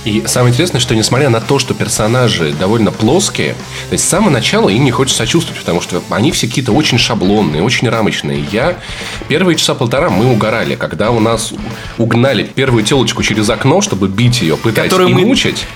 И 0.06 0.22
самое 0.26 0.52
интересное, 0.52 0.80
что 0.80 0.94
несмотря 0.94 1.30
на 1.30 1.40
то, 1.40 1.58
что 1.58 1.74
персонажи 1.74 2.52
довольно 2.52 2.92
плоские, 2.92 3.54
то 3.88 3.92
есть 3.92 4.04
с 4.04 4.08
самого 4.08 4.30
начала 4.30 4.68
им 4.68 4.84
не 4.84 4.92
хочется 4.92 5.18
сочувствовать, 5.18 5.58
потому 5.60 5.80
что 5.80 6.00
они 6.10 6.30
все 6.30 6.46
какие-то 6.46 6.70
очень 6.70 6.96
шаблонные, 6.96 7.60
очень 7.60 7.88
рамочные. 7.88 8.44
Я 8.52 8.78
первые 9.26 9.56
часа 9.56 9.74
полтора 9.74 10.08
мы 10.08 10.30
угорали, 10.30 10.76
когда 10.76 11.10
у 11.10 11.18
нас 11.18 11.52
угнали 11.98 12.44
первую 12.44 12.84
телочку 12.84 13.24
через 13.24 13.50
окно, 13.50 13.80
чтобы 13.80 14.06
бить 14.06 14.42
ее, 14.42 14.56
пытать 14.56 14.84
Которую 14.90 15.10
и 15.10 15.14
мы- 15.14 15.26
мучить. 15.26 15.66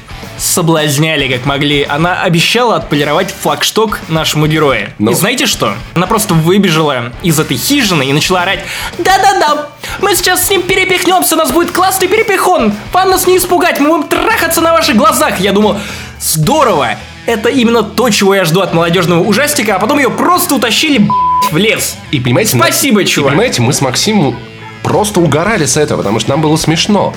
Соблазняли 0.41 1.31
как 1.31 1.45
могли. 1.45 1.85
Она 1.85 2.23
обещала 2.23 2.77
отполировать 2.77 3.31
флагшток 3.43 4.01
нашему 4.09 4.47
герою. 4.47 4.89
Ну. 4.99 5.11
И 5.11 5.15
знаете 5.15 5.45
что? 5.45 5.75
Она 5.95 6.07
просто 6.07 6.33
выбежала 6.33 7.13
из 7.23 7.39
этой 7.39 7.59
хижины 7.59 8.05
и 8.07 8.13
начала 8.15 8.43
орать 8.43 8.61
«Да-да-да! 8.97 9.69
Мы 10.01 10.15
сейчас 10.17 10.47
с 10.47 10.51
ним 10.51 10.63
перепихнемся, 10.63 11.35
у 11.35 11.39
нас 11.39 11.53
будет 11.53 11.73
классный 11.73 12.09
перепихон! 12.09 12.73
Вам 12.93 13.11
нас 13.11 13.27
не 13.27 13.37
испугать, 13.37 13.81
мы 13.81 13.89
будем 13.91 14.09
трахаться 14.09 14.63
на 14.63 14.73
ваших 14.73 14.97
глазах!» 14.97 15.41
Я 15.41 15.53
думал, 15.53 15.77
здорово! 16.19 16.97
Это 17.27 17.51
именно 17.51 17.83
то, 17.83 18.09
чего 18.09 18.35
я 18.35 18.47
жду 18.47 18.61
от 18.61 18.73
молодежного 18.73 19.23
ужастика, 19.23 19.77
а 19.77 19.79
потом 19.79 19.99
ее 19.99 20.09
просто 20.09 20.55
утащили 20.55 21.07
в 21.53 21.57
лес. 21.59 21.97
И 22.13 22.19
понимаете, 22.19 22.57
Спасибо, 22.57 23.03
и 23.03 23.05
чувак. 23.05 23.33
понимаете, 23.33 23.61
мы 23.61 23.75
с 23.75 23.83
Максимом 23.83 24.39
просто 24.83 25.21
угорали 25.21 25.67
с 25.67 25.77
этого, 25.77 25.99
потому 25.99 26.19
что 26.19 26.31
нам 26.31 26.41
было 26.41 26.57
смешно. 26.57 27.15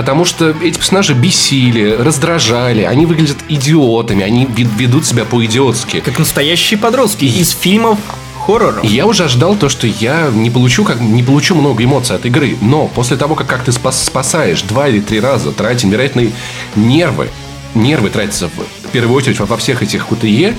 Потому 0.00 0.24
что 0.24 0.56
эти 0.62 0.78
персонажи 0.78 1.12
бесили, 1.12 1.90
раздражали, 1.90 2.84
они 2.84 3.04
выглядят 3.04 3.36
идиотами, 3.50 4.24
они 4.24 4.46
ве- 4.46 4.66
ведут 4.78 5.04
себя 5.04 5.26
по-идиотски. 5.26 6.00
Как 6.00 6.18
настоящие 6.18 6.78
подростки 6.80 7.26
из 7.26 7.50
фильмов 7.50 7.98
хорроров. 8.46 8.82
И 8.82 8.86
Я 8.86 9.04
уже 9.04 9.24
ожидал 9.24 9.56
то, 9.56 9.68
что 9.68 9.86
я 9.86 10.30
не 10.32 10.48
получу, 10.48 10.84
как, 10.84 11.02
не 11.02 11.22
получу 11.22 11.54
много 11.54 11.84
эмоций 11.84 12.16
от 12.16 12.24
игры, 12.24 12.56
но 12.62 12.86
после 12.86 13.18
того, 13.18 13.34
как, 13.34 13.46
как 13.46 13.62
ты 13.62 13.72
спас- 13.72 14.02
спасаешь 14.04 14.62
два 14.62 14.88
или 14.88 15.00
три 15.00 15.20
раза, 15.20 15.52
тратя 15.52 15.86
невероятные 15.86 16.30
нервы, 16.76 17.28
нервы 17.74 18.08
тратятся 18.08 18.48
в, 18.48 18.86
в 18.88 18.90
первую 18.92 19.14
очередь 19.18 19.38
во, 19.38 19.56
всех 19.58 19.82
этих 19.82 20.06
QTE, 20.08 20.54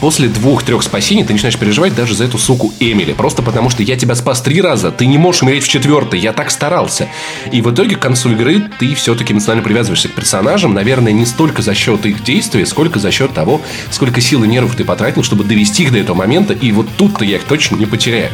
после 0.00 0.28
двух-трех 0.28 0.82
спасений 0.82 1.24
ты 1.24 1.32
начинаешь 1.32 1.58
переживать 1.58 1.94
даже 1.94 2.14
за 2.14 2.24
эту 2.24 2.38
суку 2.38 2.72
Эмили. 2.80 3.12
Просто 3.12 3.42
потому, 3.42 3.70
что 3.70 3.82
я 3.82 3.96
тебя 3.96 4.14
спас 4.14 4.40
три 4.40 4.60
раза, 4.60 4.90
ты 4.90 5.06
не 5.06 5.18
можешь 5.18 5.42
умереть 5.42 5.64
в 5.64 5.68
четвертый, 5.68 6.20
я 6.20 6.32
так 6.32 6.50
старался. 6.50 7.08
И 7.52 7.60
в 7.60 7.72
итоге 7.72 7.96
к 7.96 8.00
концу 8.00 8.32
игры 8.32 8.62
ты 8.78 8.94
все-таки 8.94 9.32
эмоционально 9.32 9.64
привязываешься 9.64 10.08
к 10.08 10.12
персонажам, 10.12 10.74
наверное, 10.74 11.12
не 11.12 11.26
столько 11.26 11.62
за 11.62 11.74
счет 11.74 12.06
их 12.06 12.22
действий, 12.22 12.64
сколько 12.64 12.98
за 12.98 13.10
счет 13.10 13.32
того, 13.32 13.60
сколько 13.90 14.20
сил 14.20 14.44
и 14.44 14.48
нервов 14.48 14.76
ты 14.76 14.84
потратил, 14.84 15.22
чтобы 15.22 15.44
довести 15.44 15.84
их 15.84 15.92
до 15.92 15.98
этого 15.98 16.16
момента, 16.16 16.52
и 16.52 16.72
вот 16.72 16.88
тут-то 16.96 17.24
я 17.24 17.36
их 17.36 17.44
точно 17.44 17.76
не 17.76 17.86
потеряю. 17.86 18.30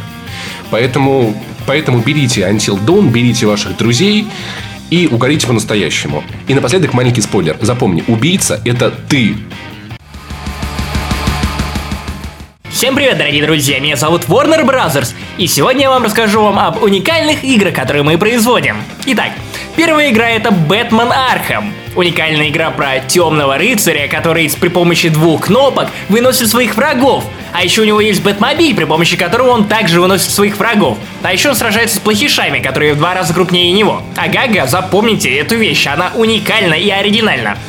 Поэтому, 0.69 1.35
поэтому 1.65 1.99
берите 1.99 2.41
Until 2.41 2.83
Dawn, 2.83 3.09
берите 3.11 3.45
ваших 3.45 3.77
друзей 3.77 4.27
и 4.89 5.07
угорите 5.07 5.47
по-настоящему. 5.47 6.23
И 6.47 6.53
напоследок 6.53 6.93
маленький 6.93 7.21
спойлер. 7.21 7.57
Запомни, 7.61 8.03
убийца– 8.07 8.61
это 8.65 8.91
ты. 8.91 9.35
Всем 12.81 12.95
привет, 12.95 13.19
дорогие 13.19 13.43
друзья, 13.43 13.79
меня 13.79 13.95
зовут 13.95 14.23
Warner 14.23 14.65
Brothers, 14.65 15.13
и 15.37 15.45
сегодня 15.45 15.83
я 15.83 15.91
вам 15.91 16.01
расскажу 16.01 16.41
вам 16.41 16.57
об 16.57 16.81
уникальных 16.81 17.43
играх, 17.43 17.75
которые 17.75 18.01
мы 18.01 18.17
производим. 18.17 18.77
Итак, 19.05 19.33
первая 19.75 20.09
игра 20.09 20.31
это 20.31 20.49
Бэтмен 20.49 21.11
Архам. 21.11 21.75
Уникальная 21.95 22.49
игра 22.49 22.71
про 22.71 22.99
темного 23.01 23.59
рыцаря, 23.59 24.07
который 24.07 24.51
при 24.59 24.69
помощи 24.69 25.09
двух 25.09 25.45
кнопок 25.45 25.89
выносит 26.09 26.49
своих 26.49 26.73
врагов. 26.75 27.23
А 27.53 27.63
еще 27.63 27.81
у 27.81 27.85
него 27.85 28.01
есть 28.01 28.23
Бэтмобиль, 28.23 28.73
при 28.73 28.85
помощи 28.85 29.15
которого 29.15 29.51
он 29.51 29.67
также 29.67 30.01
выносит 30.01 30.31
своих 30.31 30.57
врагов. 30.57 30.97
А 31.21 31.31
еще 31.31 31.49
он 31.49 31.55
сражается 31.55 31.97
с 31.97 31.99
плохишами, 31.99 32.57
которые 32.57 32.95
в 32.95 32.97
два 32.97 33.13
раза 33.13 33.31
крупнее 33.35 33.71
него. 33.73 34.01
Ага-га, 34.17 34.65
запомните 34.65 35.29
эту 35.37 35.55
вещь, 35.55 35.85
она 35.85 36.09
уникальна 36.15 36.73
и 36.73 36.89
оригинальна. 36.89 37.59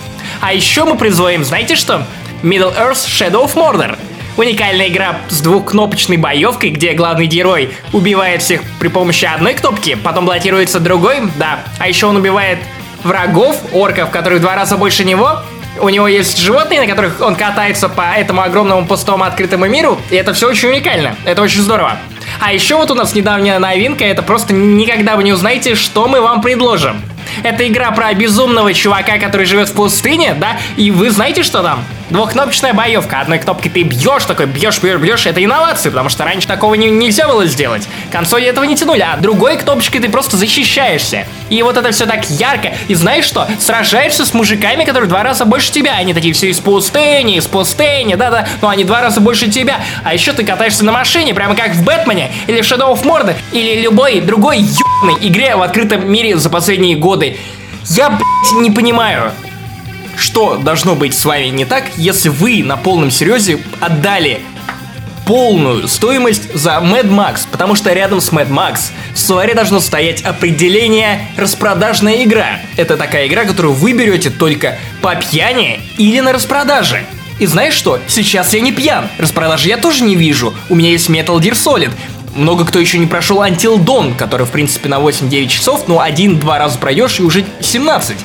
А 0.41 0.55
еще 0.55 0.87
мы 0.87 0.97
производим, 0.97 1.45
знаете 1.45 1.77
что? 1.77 2.07
Middle 2.43 2.75
Earth 2.75 3.07
Shadow 3.07 3.45
of 3.45 3.55
Mordor. 3.57 3.99
Уникальная 4.37 4.89
игра 4.89 5.19
с 5.29 5.41
двухкнопочной 5.43 6.17
боевкой, 6.17 6.71
где 6.71 6.95
главный 6.95 7.27
герой 7.27 7.71
убивает 7.93 8.43
всех 8.43 8.63
при 8.81 8.89
помощи 8.89 9.27
одной 9.27 9.55
кнопки, 9.55 9.95
потом 9.95 10.25
блокируется 10.25 10.81
другой, 10.81 11.17
да. 11.37 11.61
А 11.79 11.87
еще 11.87 12.07
он 12.07 12.17
убивает 12.17 12.59
врагов, 13.05 13.57
орков, 13.73 14.11
которые 14.11 14.39
в 14.39 14.43
два 14.43 14.55
раза 14.55 14.77
больше 14.77 15.05
него. 15.05 15.41
У 15.81 15.89
него 15.89 16.09
есть 16.09 16.39
животные, 16.39 16.81
на 16.81 16.87
которых 16.87 17.21
он 17.21 17.35
катается 17.35 17.89
по 17.89 18.13
этому 18.15 18.43
огромному 18.43 18.87
пустому 18.87 19.25
открытому 19.25 19.67
миру, 19.67 19.99
и 20.11 20.17
это 20.17 20.33
все 20.33 20.49
очень 20.49 20.69
уникально. 20.69 21.17
Это 21.25 21.43
очень 21.43 21.61
здорово. 21.61 21.97
А 22.41 22.53
еще 22.53 22.77
вот 22.77 22.91
у 22.91 22.95
нас 22.95 23.15
недавняя 23.15 23.59
новинка, 23.59 24.05
это 24.05 24.23
просто 24.23 24.55
никогда 24.55 25.17
вы 25.17 25.25
не 25.25 25.33
узнаете, 25.33 25.75
что 25.75 26.09
мы 26.09 26.21
вам 26.21 26.41
предложим. 26.41 27.01
Это 27.43 27.67
игра 27.67 27.91
про 27.91 28.13
безумного 28.15 28.75
чувака, 28.75 29.19
который 29.19 29.47
живет 29.47 29.69
в 29.69 29.75
пустыне, 29.75 30.35
да? 30.39 30.59
И 30.77 30.91
вы 30.91 31.11
знаете, 31.11 31.43
что 31.43 31.63
там? 31.63 31.85
Двухкнопочная 32.13 32.75
боевка. 32.75 33.21
Одной 33.21 33.39
кнопкой 33.39 33.71
ты 33.71 33.85
бьешь, 33.85 34.27
такой 34.27 34.45
бьешь, 34.45 34.83
бьешь, 34.83 35.01
бьешь. 35.01 35.25
Это 35.25 35.43
инновация, 35.43 35.91
потому 35.91 36.11
что 36.11 36.25
раньше 36.25 36.47
такого 36.47 36.75
не, 36.75 36.91
нельзя 36.91 37.27
было 37.27 37.47
сделать. 37.47 37.89
Консоли 38.11 38.45
этого 38.45 38.65
не 38.65 38.77
тянули, 38.77 39.01
а 39.01 39.17
другой 39.17 39.57
кнопочкой 39.57 40.03
ты 40.03 40.11
просто 40.11 40.37
защищаешься. 40.37 41.27
И 41.49 41.63
вот 41.63 41.79
это 41.79 41.91
все 41.91 42.05
так 42.05 42.29
ярко. 42.29 42.75
И 42.89 42.95
знаешь 42.95 43.25
что? 43.25 43.49
Сражаешься 43.59 44.27
с 44.27 44.35
мужиками, 44.35 44.85
которые 44.85 45.07
в 45.07 45.09
два 45.09 45.23
раза 45.23 45.47
больше 45.47 45.73
тебя. 45.73 45.95
Они 45.97 46.13
такие 46.13 46.35
все 46.35 46.51
из 46.51 46.61
пустыни, 46.61 47.39
из 47.39 47.47
пустыни, 47.47 48.15
да-да. 48.15 48.47
Но 48.61 48.69
они 48.69 48.85
два 48.85 49.01
раза 49.01 49.23
больше 49.23 49.51
тебя. 49.51 49.81
А 50.05 50.13
еще 50.13 50.35
ты 50.35 50.45
катаешься 50.45 50.85
на 50.85 50.93
машине, 50.93 51.33
прямо 51.33 51.55
как 51.55 51.71
в 51.71 51.83
Бэтмене, 51.83 52.31
или 52.47 52.61
в 52.61 52.65
Shadow 52.65 52.93
of 52.93 53.05
Mordor, 53.05 53.37
или 53.53 53.81
любой 53.81 54.21
другой 54.21 54.59
ебаной 54.59 55.17
игре 55.27 55.57
в 55.57 55.63
открытом 55.63 56.07
мире 56.13 56.37
за 56.37 56.51
последние 56.51 56.95
годы. 56.95 57.39
Я, 57.89 58.11
блядь, 58.11 58.61
не 58.61 58.71
понимаю, 58.71 59.33
что 60.17 60.57
должно 60.57 60.95
быть 60.95 61.15
с 61.15 61.25
вами 61.25 61.47
не 61.47 61.65
так, 61.65 61.85
если 61.97 62.29
вы 62.29 62.63
на 62.63 62.77
полном 62.77 63.11
серьезе 63.11 63.59
отдали 63.81 64.43
полную 65.27 65.89
стоимость 65.89 66.55
за 66.55 66.73
Mad 66.83 67.09
Max, 67.09 67.47
потому 67.51 67.75
что 67.75 67.93
рядом 67.93 68.21
с 68.21 68.31
Mad 68.31 68.49
Max 68.49 68.91
в 69.15 69.19
словаре 69.19 69.55
должно 69.55 69.81
стоять 69.81 70.23
определение 70.23 71.27
«распродажная 71.37 72.25
игра». 72.25 72.61
Это 72.77 72.97
такая 72.97 73.27
игра, 73.27 73.45
которую 73.45 73.75
вы 73.75 73.93
берете 73.93 74.31
только 74.31 74.79
по 75.01 75.15
пьяни 75.15 75.81
или 75.97 76.21
на 76.21 76.33
распродаже. 76.33 77.05
И 77.39 77.47
знаешь 77.47 77.75
что? 77.75 77.99
Сейчас 78.07 78.53
я 78.55 78.61
не 78.61 78.73
пьян. 78.73 79.09
Распродажи 79.19 79.69
я 79.69 79.77
тоже 79.77 80.05
не 80.05 80.17
вижу. 80.17 80.55
У 80.69 80.75
меня 80.75 80.91
есть 80.91 81.09
Metal 81.09 81.39
Gear 81.39 81.53
Solid. 81.53 81.91
Много 82.35 82.65
кто 82.65 82.79
еще 82.79 82.99
не 82.99 83.07
прошел 83.07 83.43
Until 83.43 83.79
Dawn, 83.79 84.17
который, 84.17 84.47
в 84.47 84.51
принципе, 84.51 84.89
на 84.89 84.97
8-9 84.97 85.49
часов, 85.49 85.89
но 85.89 86.01
один-два 86.01 86.59
раза 86.59 86.79
пройдешь 86.79 87.21
и 87.21 87.23
уже 87.23 87.45
17. 87.61 88.17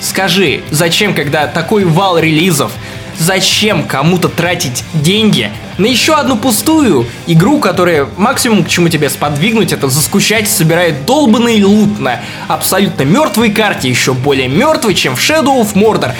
Скажи, 0.00 0.62
зачем, 0.70 1.14
когда 1.14 1.46
такой 1.46 1.84
вал 1.84 2.18
релизов, 2.18 2.72
зачем 3.18 3.84
кому-то 3.84 4.28
тратить 4.28 4.84
деньги 4.94 5.50
на 5.78 5.86
еще 5.86 6.14
одну 6.14 6.36
пустую 6.36 7.06
игру, 7.26 7.58
которая 7.58 8.06
максимум 8.16 8.64
к 8.64 8.68
чему 8.68 8.88
тебе 8.88 9.10
сподвигнуть, 9.10 9.72
это 9.72 9.88
заскучать, 9.88 10.48
собирает 10.48 11.04
долбанный 11.04 11.62
лут 11.62 11.98
на 11.98 12.20
абсолютно 12.48 13.02
мертвой 13.02 13.50
карте, 13.50 13.88
еще 13.88 14.14
более 14.14 14.48
мертвой, 14.48 14.94
чем 14.94 15.16
в 15.16 15.20
Shadow 15.20 15.60
of 15.60 15.74
Mordor. 15.74 16.12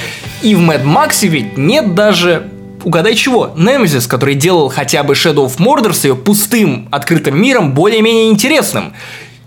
И 0.43 0.55
в 0.55 0.61
Mad 0.61 0.85
Max 0.85 1.27
ведь 1.27 1.57
нет 1.57 1.95
даже 1.95 2.51
угадай 2.85 3.15
чего, 3.15 3.53
Немезис, 3.57 4.07
который 4.07 4.35
делал 4.35 4.69
хотя 4.69 5.03
бы 5.03 5.15
Shadow 5.15 5.47
of 5.47 5.57
Mordor 5.57 5.93
с 5.93 6.05
ее 6.05 6.15
пустым 6.15 6.89
открытым 6.93 7.41
миром 7.41 7.73
более-менее 7.73 8.29
интересным. 8.29 8.93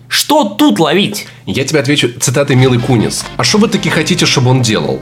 Что 0.09 0.43
тут 0.43 0.79
ловить? 0.79 1.27
Я 1.45 1.63
тебе 1.63 1.79
отвечу 1.79 2.09
цитатой 2.19 2.55
Милы 2.55 2.79
Кунис. 2.79 3.23
А 3.37 3.43
что 3.43 3.59
вы 3.59 3.67
таки 3.67 3.89
хотите, 3.89 4.25
чтобы 4.25 4.49
он 4.49 4.63
делал? 4.63 4.99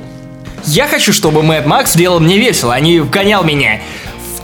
Я 0.65 0.87
хочу, 0.87 1.13
чтобы 1.13 1.43
Мэтт 1.43 1.65
Макс 1.65 1.95
делал 1.95 2.19
мне 2.19 2.37
весело, 2.37 2.73
а 2.73 2.79
не 2.81 2.99
вгонял 2.99 3.43
меня 3.43 3.79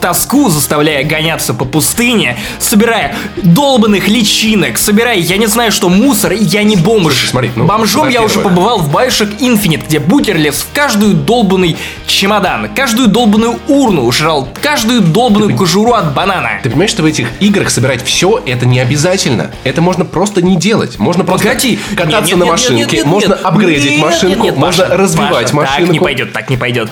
тоску, 0.03 0.49
заставляя 0.49 1.05
гоняться 1.05 1.53
по 1.53 1.63
пустыне, 1.63 2.37
собирая 2.59 3.15
долбанных 3.37 4.09
личинок, 4.09 4.77
собирая, 4.77 5.17
я 5.17 5.37
не 5.37 5.45
знаю, 5.45 5.71
что 5.71 5.87
мусор, 5.87 6.33
и 6.33 6.43
я 6.43 6.63
не 6.63 6.75
бомж. 6.75 7.13
Слушай, 7.13 7.29
смотри, 7.29 7.51
ну, 7.55 7.63
Бомжом 7.63 8.09
я 8.09 8.21
уже 8.21 8.39
побывал 8.39 8.79
в 8.79 8.93
Bioshock 8.93 9.39
Infinite, 9.39 9.85
где 9.87 9.99
Букер 9.99 10.35
лез 10.35 10.55
в 10.69 10.75
каждую 10.75 11.13
долбанный 11.13 11.77
чемодан, 12.05 12.67
каждую 12.75 13.07
долбанную 13.07 13.57
урну, 13.69 14.11
жрал 14.11 14.49
каждую 14.61 14.99
долбанную 14.99 15.55
кожуру 15.55 15.93
от 15.93 16.13
банана. 16.13 16.59
Ты 16.61 16.69
понимаешь, 16.69 16.91
что 16.91 17.03
в 17.03 17.05
этих 17.05 17.29
играх 17.39 17.69
собирать 17.69 18.03
все 18.03 18.43
это 18.45 18.65
не 18.65 18.81
обязательно. 18.81 19.51
Это 19.63 19.81
можно 19.81 20.03
просто 20.03 20.41
не 20.41 20.57
делать. 20.57 20.99
Можно 20.99 21.23
просто 21.23 21.47
Погоди. 21.47 21.79
кататься 21.95 22.35
Нет, 22.35 22.39
на 22.39 22.43
нет, 22.43 22.43
нет, 22.43 22.51
машинке, 22.51 22.75
нет, 22.75 22.91
нет, 22.91 23.05
можно 23.05 23.29
нет. 23.29 23.39
апгрейдить 23.41 23.91
Нет, 23.91 24.01
машинку, 24.01 24.27
нет, 24.27 24.39
нет, 24.39 24.57
можно 24.57 24.85
развивать 24.85 25.45
Паша, 25.45 25.55
машинку. 25.55 25.85
Так 25.85 25.93
не 25.93 25.99
пойдет, 25.99 26.33
так 26.33 26.49
не 26.49 26.57
пойдет. 26.57 26.89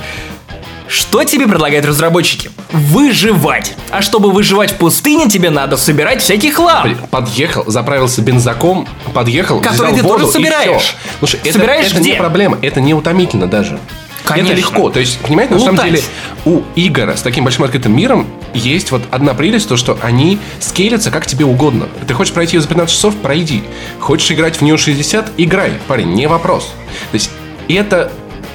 Что 0.92 1.24
тебе 1.24 1.48
предлагают 1.48 1.86
разработчики? 1.86 2.52
Выживать. 2.74 3.78
А 3.92 4.02
чтобы 4.02 4.30
выживать 4.30 4.72
в 4.72 4.76
пустыне, 4.76 5.30
тебе 5.30 5.50
надо 5.50 5.78
собирать 5.78 6.22
всякий 6.22 6.52
хлам. 6.52 6.98
Подъехал, 7.10 7.64
заправился 7.66 8.22
бензоком, 8.22 8.86
подъехал, 9.14 9.62
Который 9.62 9.94
ты 9.94 10.04
воду 10.04 10.20
тоже 10.24 10.34
собираешь. 10.34 10.98
Слушай, 11.20 11.40
это, 11.46 11.54
Собираешь 11.54 11.88
это 11.88 12.02
где? 12.02 12.12
не 12.12 12.18
проблема, 12.18 12.58
это 12.62 12.82
не 12.82 12.94
утомительно 12.94 13.48
даже. 13.48 13.80
Конечно. 14.26 14.52
Это 14.52 14.58
легко. 14.58 14.90
То 14.90 15.00
есть, 15.00 15.18
понимаете, 15.20 15.54
на 15.54 15.62
самом 15.62 15.76
Лутать. 15.76 15.92
деле 15.92 16.04
у 16.44 16.62
игр 16.76 17.12
с 17.16 17.22
таким 17.22 17.46
большим 17.46 17.64
открытым 17.64 17.96
миром 17.96 18.28
есть 18.54 18.92
вот 18.92 19.02
одна 19.12 19.34
прелесть, 19.34 19.70
то, 19.70 19.78
что 19.78 19.98
они 20.02 20.40
скейлятся 20.60 21.10
как 21.10 21.26
тебе 21.26 21.46
угодно. 21.46 21.88
Ты 22.06 22.14
хочешь 22.14 22.34
пройти 22.34 22.58
ее 22.58 22.62
за 22.62 22.68
15 22.68 22.94
часов, 22.94 23.16
пройди. 23.16 23.64
Хочешь 24.00 24.30
играть 24.32 24.58
в 24.58 24.62
нее 24.62 24.76
60, 24.76 25.32
играй, 25.38 25.72
парень, 25.88 26.10
не 26.12 26.28
вопрос. 26.28 26.74
То 27.12 27.16
есть, 27.16 27.32
это 27.70 28.12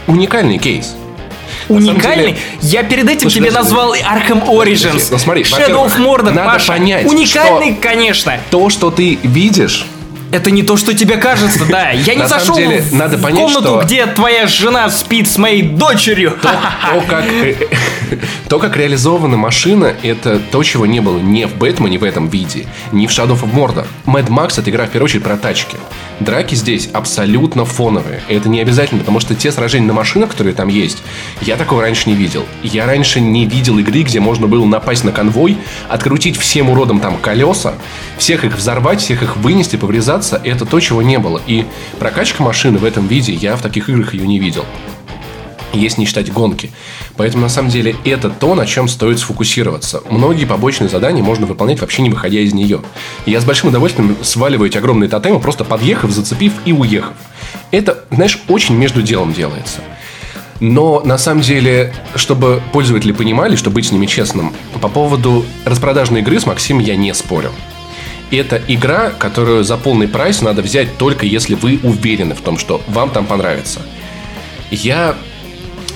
уникальный 0.07 0.59
кейс. 0.59 0.95
Уникальный? 1.69 2.33
деле- 2.33 2.39
Я 2.63 2.83
перед 2.83 3.09
этим 3.09 3.23
Слушай, 3.31 3.35
тебе 3.37 3.47
подожди. 3.49 3.71
назвал 3.75 3.95
Arkham 3.95 4.47
Origins. 4.47 5.09
Ну, 5.11 5.19
смотри, 5.19 5.43
Shadow 5.43 5.87
of 5.87 5.97
Mordor, 5.99 6.31
надо 6.33 6.45
Паша. 6.53 6.73
понять, 6.73 7.07
Уникальный, 7.07 7.73
что- 7.73 7.83
конечно. 7.83 8.39
То, 8.51 8.71
что 8.71 8.91
ты 8.91 9.19
видишь, 9.23 9.87
Это 10.33 10.51
не 10.51 10.65
то, 10.65 10.77
что 10.77 10.93
тебе 10.93 11.19
кажется, 11.19 11.65
да. 11.67 11.91
Я 11.91 12.17
не 12.17 12.27
зашел 12.27 12.57
деле, 12.57 12.81
в, 12.83 12.93
надо 12.93 13.17
в 13.17 13.23
понять, 13.23 13.41
комнату, 13.41 13.61
что- 13.79 13.83
где 13.85 14.07
твоя 14.07 14.49
жена 14.49 14.91
спит 14.91 15.29
с 15.31 15.39
моей 15.39 15.63
дочерью. 15.63 16.37
то, 16.43 16.51
как, 17.09 17.25
э, 17.25 17.55
то, 18.49 18.59
как 18.59 18.77
реализована 18.77 19.37
машина, 19.37 19.95
это 20.03 20.41
то, 20.51 20.65
чего 20.65 20.85
не 20.85 20.99
было 20.99 21.19
ни 21.21 21.45
в 21.45 21.55
Бэтмене 21.55 21.99
в 21.99 22.05
этом 22.05 22.29
виде, 22.29 22.67
ни 22.91 23.07
в 23.07 23.11
Shadow 23.11 23.41
of 23.41 23.49
Mordor. 23.55 23.87
Mad 24.07 24.27
Max 24.27 24.59
это 24.61 24.69
игра 24.69 24.87
в 24.87 24.91
первую 24.91 25.05
очередь 25.07 25.23
про 25.23 25.37
тачки. 25.37 25.77
Драки 26.21 26.55
здесь 26.55 26.89
абсолютно 26.93 27.67
фоновые. 27.67 28.23
Это 28.29 28.49
не 28.49 28.61
обязательно, 28.61 29.01
потому 29.01 29.21
что 29.21 29.35
те 29.35 29.53
сражения 29.53 29.87
на 29.87 29.93
машинах, 29.93 30.31
которые 30.31 30.55
там 30.55 30.69
есть, 30.69 31.03
я 31.43 31.57
такого 31.57 31.83
раньше 31.83 32.09
не 32.09 32.17
видел. 32.17 32.45
Я 32.63 32.87
раньше 32.87 33.21
не 33.21 33.45
видел 33.45 33.79
игры, 33.79 34.03
где 34.03 34.19
можно 34.19 34.47
было 34.47 34.65
напасть 34.65 35.05
на 35.05 35.13
конвой, 35.13 35.59
открутить 35.89 36.39
всем 36.39 36.71
уродом 36.71 37.01
там 37.01 37.19
колеса, 37.19 37.75
всех 38.17 38.45
их 38.45 38.57
взорвать, 38.57 39.01
всех 39.01 39.23
их 39.23 39.37
вынести, 39.37 39.77
поврезаться. 39.77 40.41
Это 40.43 40.65
то, 40.65 40.81
чего 40.81 41.03
не 41.03 41.19
было. 41.19 41.41
И 41.47 41.67
прокачка 41.99 42.43
машины 42.43 42.79
в 42.79 42.85
этом 42.85 43.07
виде, 43.07 43.35
я 43.35 43.57
в 43.57 43.63
таких 43.63 43.91
играх 43.91 44.15
ее 44.15 44.27
не 44.27 44.39
видел 44.39 44.65
если 45.79 46.01
не 46.01 46.07
считать 46.07 46.33
гонки. 46.33 46.71
Поэтому, 47.17 47.43
на 47.43 47.49
самом 47.49 47.71
деле, 47.71 47.97
это 48.05 48.31
то, 48.31 48.55
на 48.55 48.67
чем 48.67 48.89
стоит 48.89 49.19
сфокусироваться. 49.19 50.03
Многие 50.11 50.45
побочные 50.45 50.89
задания 50.89 51.23
можно 51.23 51.47
выполнять 51.47 51.81
вообще 51.81 52.03
не 52.03 52.11
выходя 52.11 52.41
из 52.41 52.53
нее. 52.53 52.81
Я 53.27 53.41
с 53.41 53.45
большим 53.45 53.69
удовольствием 53.69 54.17
сваливаю 54.23 54.69
эти 54.69 54.79
огромные 54.79 55.09
тотемы, 55.09 55.41
просто 55.41 55.65
подъехав, 55.65 56.11
зацепив 56.11 56.53
и 56.65 56.73
уехав. 56.73 57.15
Это, 57.71 58.05
знаешь, 58.11 58.43
очень 58.49 58.77
между 58.77 59.03
делом 59.03 59.33
делается. 59.33 59.81
Но 60.61 61.03
на 61.05 61.19
самом 61.19 61.43
деле, 61.43 61.93
чтобы 62.15 62.63
пользователи 62.73 63.13
понимали, 63.13 63.57
чтобы 63.57 63.75
быть 63.75 63.87
с 63.87 63.93
ними 63.93 64.07
честным, 64.07 64.55
по 64.81 64.89
поводу 64.89 65.45
распродажной 65.65 66.21
игры 66.21 66.41
с 66.41 66.47
Максимом 66.47 66.83
я 66.83 66.97
не 66.97 67.13
спорю. 67.15 67.53
Это 68.31 68.61
игра, 68.67 69.11
которую 69.11 69.63
за 69.63 69.77
полный 69.77 70.09
прайс 70.09 70.43
надо 70.43 70.63
взять 70.63 70.97
только 70.99 71.27
если 71.27 71.55
вы 71.55 71.79
уверены 71.83 72.35
в 72.35 72.41
том, 72.41 72.59
что 72.59 72.81
вам 72.89 73.11
там 73.11 73.27
понравится. 73.27 73.81
Я 74.71 75.15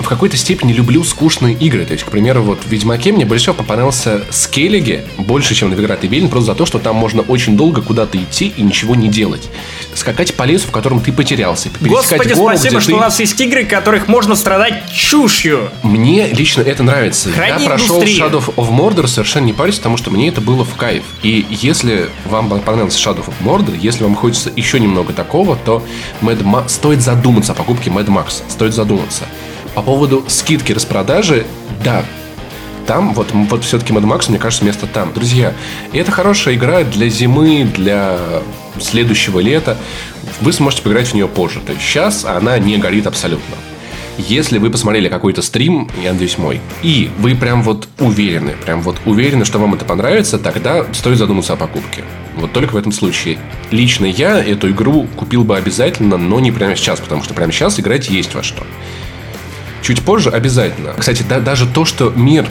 в 0.00 0.08
какой-то 0.08 0.36
степени 0.36 0.72
люблю 0.72 1.04
скучные 1.04 1.54
игры. 1.54 1.84
То 1.84 1.92
есть, 1.92 2.04
к 2.04 2.10
примеру, 2.10 2.42
вот 2.42 2.60
в 2.64 2.68
Ведьмаке 2.70 3.12
мне 3.12 3.24
больше 3.24 3.44
всего 3.52 3.54
понравился 3.64 4.22
Скеллиги 4.30 5.04
больше, 5.18 5.54
чем 5.54 5.70
Новиград 5.70 6.04
и 6.04 6.08
Велин, 6.08 6.28
просто 6.28 6.52
за 6.52 6.54
то, 6.56 6.66
что 6.66 6.78
там 6.78 6.96
можно 6.96 7.22
очень 7.22 7.56
долго 7.56 7.82
куда-то 7.82 8.18
идти 8.18 8.52
и 8.56 8.62
ничего 8.62 8.94
не 8.94 9.08
делать. 9.08 9.48
Скакать 9.94 10.34
по 10.34 10.44
лесу, 10.44 10.66
в 10.68 10.70
котором 10.70 11.00
ты 11.00 11.12
потерялся. 11.12 11.68
Господи, 11.80 12.32
гору, 12.34 12.56
спасибо, 12.56 12.80
что 12.80 12.90
ты- 12.90 12.96
у 12.96 13.00
нас 13.00 13.20
есть 13.20 13.40
игры, 13.40 13.64
которых 13.64 14.08
можно 14.08 14.34
страдать 14.36 14.90
чушью. 14.92 15.70
Мне 15.82 16.28
лично 16.28 16.62
это 16.62 16.82
нравится. 16.82 17.30
Храни 17.30 17.62
Я 17.64 17.68
прошел. 17.68 18.02
Shadow 18.02 18.54
of 18.56 18.70
Mordor 18.70 19.06
совершенно 19.06 19.44
не 19.46 19.52
парюсь, 19.52 19.76
потому 19.76 19.96
что 19.96 20.10
мне 20.10 20.28
это 20.28 20.40
было 20.40 20.64
в 20.64 20.74
кайф. 20.76 21.02
И 21.22 21.46
если 21.50 22.08
вам 22.26 22.48
понравился 22.60 22.98
Shadow 22.98 23.24
of 23.26 23.34
Mordor, 23.44 23.76
если 23.78 24.04
вам 24.04 24.14
хочется 24.14 24.50
еще 24.56 24.80
немного 24.80 25.12
такого, 25.12 25.56
то 25.56 25.84
Mad 26.22 26.42
Ma- 26.42 26.68
стоит 26.68 27.02
задуматься 27.02 27.52
о 27.52 27.54
покупке 27.54 27.90
Mad 27.90 28.06
Max. 28.06 28.42
Стоит 28.48 28.74
задуматься. 28.74 29.24
По 29.74 29.82
поводу 29.82 30.24
скидки 30.28 30.72
распродажи, 30.72 31.46
да, 31.84 32.04
там, 32.86 33.14
вот, 33.14 33.28
вот 33.32 33.62
все-таки 33.62 33.92
Mad 33.92 34.02
Max, 34.02 34.28
мне 34.28 34.38
кажется, 34.38 34.64
место 34.64 34.88
там. 34.88 35.12
Друзья, 35.12 35.54
это 35.92 36.10
хорошая 36.10 36.56
игра 36.56 36.82
для 36.82 37.08
зимы, 37.08 37.64
для 37.64 38.18
следующего 38.80 39.38
лета. 39.38 39.76
Вы 40.40 40.52
сможете 40.52 40.82
поиграть 40.82 41.08
в 41.08 41.14
нее 41.14 41.28
позже. 41.28 41.60
То 41.64 41.72
есть 41.72 41.84
сейчас 41.84 42.24
она 42.24 42.58
не 42.58 42.78
горит 42.78 43.06
абсолютно. 43.06 43.54
Если 44.18 44.58
вы 44.58 44.70
посмотрели 44.70 45.08
какой-то 45.08 45.40
стрим, 45.40 45.88
я 46.02 46.12
надеюсь, 46.12 46.36
мой, 46.36 46.60
и 46.82 47.10
вы 47.18 47.34
прям 47.34 47.62
вот 47.62 47.88
уверены, 47.98 48.54
прям 48.64 48.82
вот 48.82 48.96
уверены, 49.06 49.44
что 49.44 49.58
вам 49.58 49.74
это 49.74 49.84
понравится, 49.84 50.38
тогда 50.38 50.84
стоит 50.92 51.16
задуматься 51.16 51.52
о 51.52 51.56
покупке. 51.56 52.04
Вот 52.36 52.52
только 52.52 52.72
в 52.72 52.76
этом 52.76 52.92
случае. 52.92 53.38
Лично 53.70 54.04
я 54.04 54.38
эту 54.38 54.70
игру 54.70 55.06
купил 55.16 55.44
бы 55.44 55.56
обязательно, 55.56 56.16
но 56.16 56.40
не 56.40 56.50
прямо 56.50 56.76
сейчас, 56.76 57.00
потому 57.00 57.22
что 57.22 57.34
прямо 57.34 57.52
сейчас 57.52 57.78
играть 57.80 58.10
есть 58.10 58.34
во 58.34 58.42
что. 58.42 58.64
Чуть 59.82 60.02
позже 60.02 60.30
обязательно. 60.30 60.92
Кстати, 60.98 61.24
да- 61.28 61.40
даже 61.40 61.66
то, 61.66 61.84
что 61.84 62.10
мир 62.14 62.46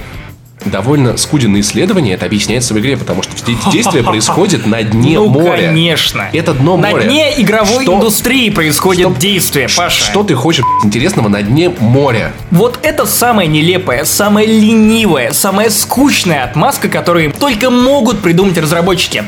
довольно 0.66 1.16
скуден 1.16 1.54
на 1.54 1.62
исследования, 1.62 2.14
это 2.16 2.26
объясняется 2.26 2.74
в 2.74 2.80
игре, 2.80 2.98
потому 2.98 3.24
что 3.24 3.32
действия 3.72 4.04
происходят 4.04 4.66
на 4.66 4.84
дне 4.84 5.18
ну, 5.18 5.30
моря. 5.30 5.68
конечно. 5.68 6.28
Это 6.34 6.54
дно 6.54 6.76
На 6.76 6.90
моря. 6.90 7.04
дне 7.04 7.34
игровой 7.42 7.84
Что- 7.86 7.96
индустрии 7.96 8.50
происходит 8.50 9.08
что- 9.10 9.20
действие, 9.20 9.68
Паша. 9.76 10.04
Что 10.04 10.24
ты 10.24 10.36
хочешь 10.36 10.66
интересного 10.84 11.30
на 11.30 11.42
дне 11.44 11.70
моря? 11.80 12.34
Вот 12.52 12.78
это 12.84 13.06
самая 13.06 13.48
нелепая, 13.48 14.04
самая 14.04 14.46
ленивая, 14.46 15.32
самая 15.32 15.70
скучная 15.70 16.44
отмазка, 16.44 16.90
которую 16.90 17.32
только 17.32 17.70
могут 17.70 18.20
придумать 18.22 18.58
разработчики. 18.58 19.24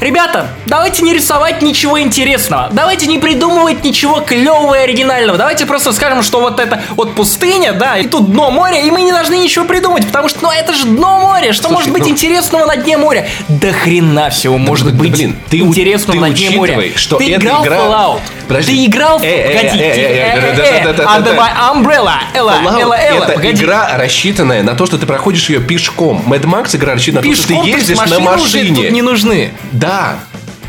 Ребята, 0.00 0.50
давайте 0.66 1.02
не 1.02 1.12
рисовать 1.12 1.60
ничего 1.60 2.00
интересного. 2.00 2.68
Давайте 2.72 3.06
не 3.06 3.18
придумывать 3.18 3.82
ничего 3.82 4.20
клевого 4.20 4.74
и 4.76 4.82
оригинального. 4.84 5.36
Давайте 5.38 5.66
просто 5.66 5.92
скажем, 5.92 6.22
что 6.22 6.40
вот 6.40 6.60
это 6.60 6.80
вот 6.90 7.14
пустыня, 7.16 7.72
да, 7.72 7.98
и 7.98 8.06
тут 8.06 8.30
дно 8.30 8.50
моря, 8.50 8.80
и 8.80 8.90
мы 8.92 9.02
не 9.02 9.10
должны 9.10 9.36
ничего 9.38 9.64
придумать, 9.64 10.06
потому 10.06 10.28
что, 10.28 10.38
ну, 10.42 10.50
это 10.52 10.72
же 10.72 10.86
дно 10.86 11.18
моря. 11.20 11.52
Что 11.52 11.64
Слушай, 11.64 11.74
может 11.74 11.92
быть 11.92 12.02
ну- 12.04 12.10
интересного 12.10 12.66
на 12.66 12.76
дне 12.76 12.96
моря? 12.96 13.28
Да 13.48 13.72
хрена 13.72 14.30
всего 14.30 14.56
может 14.56 14.86
да, 14.86 14.92
быть 14.92 15.10
блин, 15.10 15.36
ты 15.50 15.58
интересного 15.58 16.12
ты 16.12 16.20
на 16.20 16.30
дне 16.30 16.50
моря. 16.50 16.80
что 16.94 17.16
ты 17.16 17.32
играл 17.32 17.64
игра- 17.64 17.78
Fallout. 17.78 18.20
Подожди. 18.48 18.72
Ты 18.72 18.86
играл 18.86 19.18
в... 19.18 19.22
Погоди, 19.22 19.78
Under 19.78 21.36
my 21.36 21.50
umbrella. 21.72 22.14
Элла, 22.34 22.56
Элла, 22.80 22.94
Элла, 22.94 23.24
это 23.24 23.50
игра, 23.50 23.96
рассчитанная 23.96 24.62
на 24.62 24.74
то, 24.74 24.86
что 24.86 24.98
ты 24.98 25.06
проходишь 25.06 25.48
ее 25.50 25.60
пешком. 25.60 26.24
Mad 26.26 26.42
Max 26.44 26.74
игра 26.74 26.94
рассчитана 26.94 27.26
на 27.26 27.34
то, 27.34 27.42
что 27.42 27.48
ты 27.48 27.68
ездишь 27.68 27.98
на 27.98 28.18
машине. 28.18 28.90
не 28.90 29.02
нужны. 29.02 29.52
Да. 29.72 30.18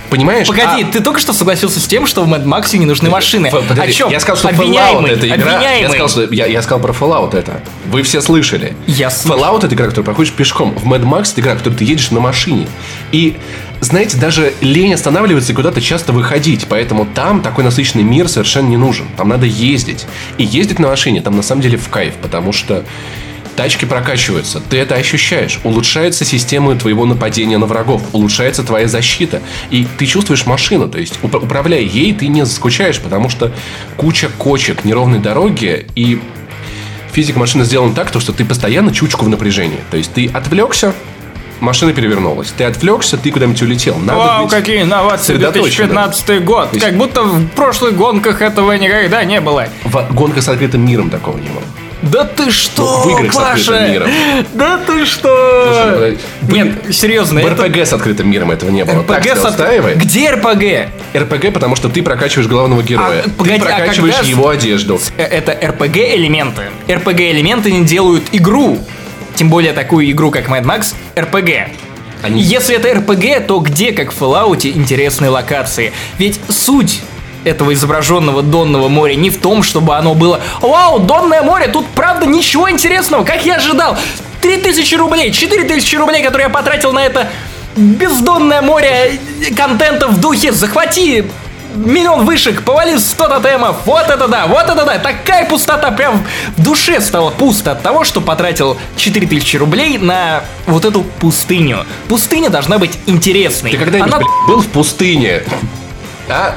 Понимаешь? 0.10 0.48
Погоди, 0.48 0.84
А- 0.84 0.92
ты 0.92 1.02
только 1.02 1.20
что 1.20 1.34
согласился 1.34 1.80
с 1.80 1.86
тем, 1.86 2.08
что 2.08 2.24
в 2.24 2.34
Mad 2.34 2.44
Max 2.46 2.76
не 2.78 2.86
нужны 2.86 3.10
машины. 3.10 3.48
Ф- 3.48 3.68
подожди, 3.68 3.92
О 3.92 3.94
чем? 3.94 4.10
Я 4.10 4.20
сказал, 4.20 4.38
что 4.38 4.48
Fallout 4.50 4.54
Обвиняемый, 4.62 5.12
это 5.12 5.28
игра. 5.28 5.36
Я 5.52 5.56
обвиняемый. 5.58 5.90
сказал, 5.90 6.10
что 6.10 6.34
я, 6.34 6.46
я 6.48 6.62
сказал 6.62 6.80
про 6.80 6.94
Fallout 6.94 7.36
это. 7.38 7.62
Вы 7.88 8.02
все 8.04 8.22
слышали. 8.22 8.76
Я 8.88 9.10
слышал. 9.12 9.40
Fallout 9.40 9.66
это 9.66 9.76
игра, 9.76 9.86
которую 9.86 10.06
проходишь 10.06 10.34
пешком. 10.34 10.74
В 10.76 10.86
Mad 10.92 11.04
Max 11.04 11.32
это 11.34 11.42
игра, 11.42 11.56
которую 11.56 11.78
ты 11.78 11.84
едешь 11.86 12.12
на 12.12 12.20
машине. 12.20 12.68
И 13.12 13.38
знаете, 13.82 14.18
даже 14.18 14.54
лень 14.62 14.94
останавливаться 14.94 15.52
и 15.54 15.56
куда-то 15.56 15.80
часто 15.82 16.12
выходить. 16.12 16.66
Поэтому 16.68 17.06
там 17.06 17.42
такой 17.42 17.64
насыщенный 17.64 18.04
мир 18.04 18.28
совершенно 18.28 18.68
не 18.68 18.78
нужен. 18.78 19.06
Там 19.16 19.30
надо 19.30 19.46
ездить. 19.46 20.06
И 20.38 20.44
ездить 20.44 20.80
на 20.80 20.88
машине 20.88 21.22
там 21.22 21.36
на 21.36 21.44
самом 21.44 21.62
деле 21.62 21.78
в 21.78 21.88
кайф, 21.90 22.16
потому 22.22 22.52
что 22.52 22.84
Тачки 23.60 23.84
прокачиваются, 23.84 24.62
ты 24.62 24.78
это 24.78 24.96
ощущаешь. 24.96 25.60
Улучшается 25.66 26.24
система 26.24 26.76
твоего 26.78 27.06
нападения 27.06 27.58
на 27.58 27.66
врагов, 27.66 28.02
улучшается 28.14 28.64
твоя 28.64 28.88
защита. 28.88 29.42
И 29.70 29.86
ты 29.98 30.06
чувствуешь 30.06 30.46
машину, 30.46 30.88
то 30.88 30.98
есть 30.98 31.20
уп- 31.24 31.44
управляя 31.44 31.82
ей, 31.82 32.14
ты 32.14 32.28
не 32.30 32.46
заскучаешь, 32.46 33.02
потому 33.02 33.28
что 33.28 33.52
куча 33.98 34.30
кочек, 34.38 34.86
неровной 34.86 35.20
дороги 35.20 35.88
и 35.94 36.22
физика 37.12 37.38
машины 37.38 37.66
сделана 37.66 37.94
так, 37.94 38.12
то, 38.12 38.22
что 38.22 38.32
ты 38.32 38.46
постоянно 38.46 38.94
чучку 38.94 39.26
в 39.26 39.28
напряжении. 39.30 39.82
То 39.92 39.98
есть 39.98 40.14
ты 40.14 40.28
отвлекся, 40.28 40.94
машина 41.60 41.92
перевернулась. 41.92 42.54
Ты 42.58 42.64
отвлекся, 42.64 43.18
ты 43.18 43.30
куда-нибудь 43.30 43.62
улетел. 43.62 43.98
Надо 43.98 44.20
Вау, 44.20 44.44
быть 44.46 44.54
какие 44.54 44.84
инновации, 44.84 45.34
сосредоточенным. 45.34 45.90
2015 45.90 46.40
год. 46.46 46.70
есть- 46.72 46.86
Как 46.86 46.96
будто 46.96 47.24
в 47.24 47.46
прошлых 47.50 47.98
гонках 47.98 48.42
этого 48.42 48.72
никогда 48.72 49.26
не 49.26 49.42
было. 49.42 49.68
В 49.84 50.14
гонка 50.14 50.42
с 50.42 50.48
открытым 50.48 50.86
миром 50.88 51.10
такого 51.10 51.38
не 51.38 51.50
было. 51.50 51.64
Да 52.02 52.24
ты 52.24 52.50
что, 52.52 53.04
в 53.04 53.10
играх 53.10 53.34
с 53.34 53.36
Паша? 53.36 53.52
открытым 53.74 53.92
миром. 53.92 54.10
Да 54.54 54.78
ты 54.78 55.06
что? 55.06 55.66
Слушай, 55.74 56.18
ну, 56.42 56.56
Нет, 56.56 56.96
серьезно, 56.96 57.42
В 57.42 57.46
это... 57.46 57.64
РПГ 57.66 57.78
с 57.86 57.94
открытым 57.94 58.30
миром 58.32 58.52
этого 58.52 58.70
не 58.70 58.86
было. 58.86 59.04
Так 59.04 59.18
РПГ 59.20 59.24
тебя 59.24 59.36
с 59.36 59.46
устраивает? 59.46 59.98
Где 59.98 60.32
РПГ? 60.32 60.90
РПГ, 61.18 61.54
потому 61.54 61.76
что 61.76 61.90
ты 61.90 62.02
прокачиваешь 62.02 62.48
главного 62.48 62.82
героя. 62.84 63.24
А, 63.26 63.30
погоди, 63.30 63.60
ты 63.60 63.66
а 63.68 63.76
прокачиваешь 63.78 64.14
когда 64.16 64.24
с- 64.26 64.28
его 64.30 64.48
одежду. 64.50 65.00
Э, 65.18 65.24
Это 65.24 65.52
RPG 65.52 66.16
элементы. 66.16 66.64
RPG 66.88 67.32
элементы 67.32 67.72
не 67.72 67.84
делают 67.86 68.24
игру. 68.32 68.80
Тем 69.36 69.50
более 69.50 69.74
такую 69.74 70.10
игру, 70.12 70.32
как 70.32 70.48
Mad 70.48 70.64
Max, 70.64 70.94
RPG. 71.16 71.68
Они- 72.22 72.42
Если 72.42 72.76
это 72.76 72.90
RPG, 72.90 73.40
то 73.42 73.60
где, 73.60 73.92
как 73.94 74.12
в 74.14 74.22
Fallout, 74.22 74.66
интересные 74.70 75.30
локации? 75.30 75.94
Ведь 76.18 76.40
суть 76.50 77.02
этого 77.44 77.74
изображенного 77.74 78.42
Донного 78.42 78.88
моря 78.88 79.16
не 79.16 79.30
в 79.30 79.40
том, 79.40 79.64
чтобы 79.64 79.96
оно 79.96 80.16
было 80.16 80.42
«Вау, 80.62 81.00
Донное 81.00 81.42
море, 81.42 81.68
тут 81.68 81.88
правда 81.88 82.26
ничего 82.26 82.70
интересного, 82.70 83.24
как 83.24 83.46
я 83.46 83.56
ожидал!» 83.56 83.98
3000 84.42 84.96
рублей, 84.96 85.32
4000 85.32 85.96
рублей, 85.96 86.24
которые 86.24 86.48
я 86.48 86.50
потратил 86.50 86.94
на 86.94 87.06
это 87.06 87.30
бездонное 87.76 88.62
море 88.62 89.20
контента 89.56 90.08
в 90.08 90.20
духе 90.20 90.52
«Захвати 90.52 91.26
миллион 91.76 92.26
вышек, 92.26 92.64
повали 92.64 92.98
100 92.98 93.28
тотемов, 93.28 93.78
вот 93.86 94.10
это 94.10 94.28
да, 94.28 94.48
вот 94.48 94.64
это 94.64 94.86
да, 94.86 94.98
такая 94.98 95.46
пустота, 95.48 95.92
прям 95.92 96.26
в 96.58 96.64
душе 96.64 97.00
стало 97.02 97.30
пусто 97.30 97.72
от 97.72 97.84
того, 97.84 98.04
что 98.04 98.22
потратил 98.22 98.78
4000 98.98 99.58
рублей 99.58 99.98
на 99.98 100.44
вот 100.66 100.86
эту 100.86 101.04
пустыню. 101.04 101.86
Пустыня 102.08 102.50
должна 102.50 102.78
быть 102.78 102.98
интересной. 103.06 103.72
Ты 103.72 103.78
когда-нибудь, 103.78 104.14
Она- 104.14 104.26
был 104.48 104.62
в 104.62 104.68
пустыне? 104.68 105.44
А? 106.30 106.56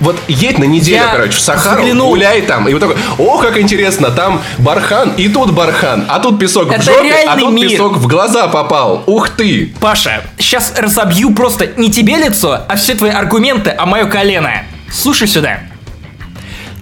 Вот 0.00 0.16
едь 0.28 0.58
на 0.58 0.64
неделю, 0.64 0.96
Я 1.04 1.08
короче, 1.12 1.32
в 1.32 1.40
Сахару, 1.40 1.82
взглянул. 1.82 2.08
гуляй 2.08 2.42
там. 2.42 2.68
И 2.68 2.72
вот 2.72 2.80
такой, 2.80 2.96
о, 3.18 3.38
как 3.38 3.58
интересно, 3.58 4.10
там 4.10 4.40
бархан, 4.58 5.12
и 5.16 5.28
тут 5.28 5.52
бархан, 5.52 6.06
а 6.08 6.18
тут 6.18 6.38
песок 6.38 6.68
в 6.68 6.72
Это 6.72 6.82
жопе, 6.82 7.14
а 7.28 7.36
тут 7.36 7.52
мир. 7.52 7.68
песок 7.68 7.96
в 7.98 8.06
глаза 8.06 8.48
попал. 8.48 9.02
Ух 9.06 9.28
ты! 9.30 9.72
Паша, 9.80 10.22
сейчас 10.38 10.74
разобью 10.78 11.34
просто 11.34 11.66
не 11.76 11.90
тебе 11.90 12.16
лицо, 12.16 12.60
а 12.68 12.76
все 12.76 12.94
твои 12.94 13.10
аргументы, 13.10 13.70
а 13.76 13.84
мое 13.86 14.06
колено. 14.06 14.64
Слушай 14.90 15.28
сюда. 15.28 15.60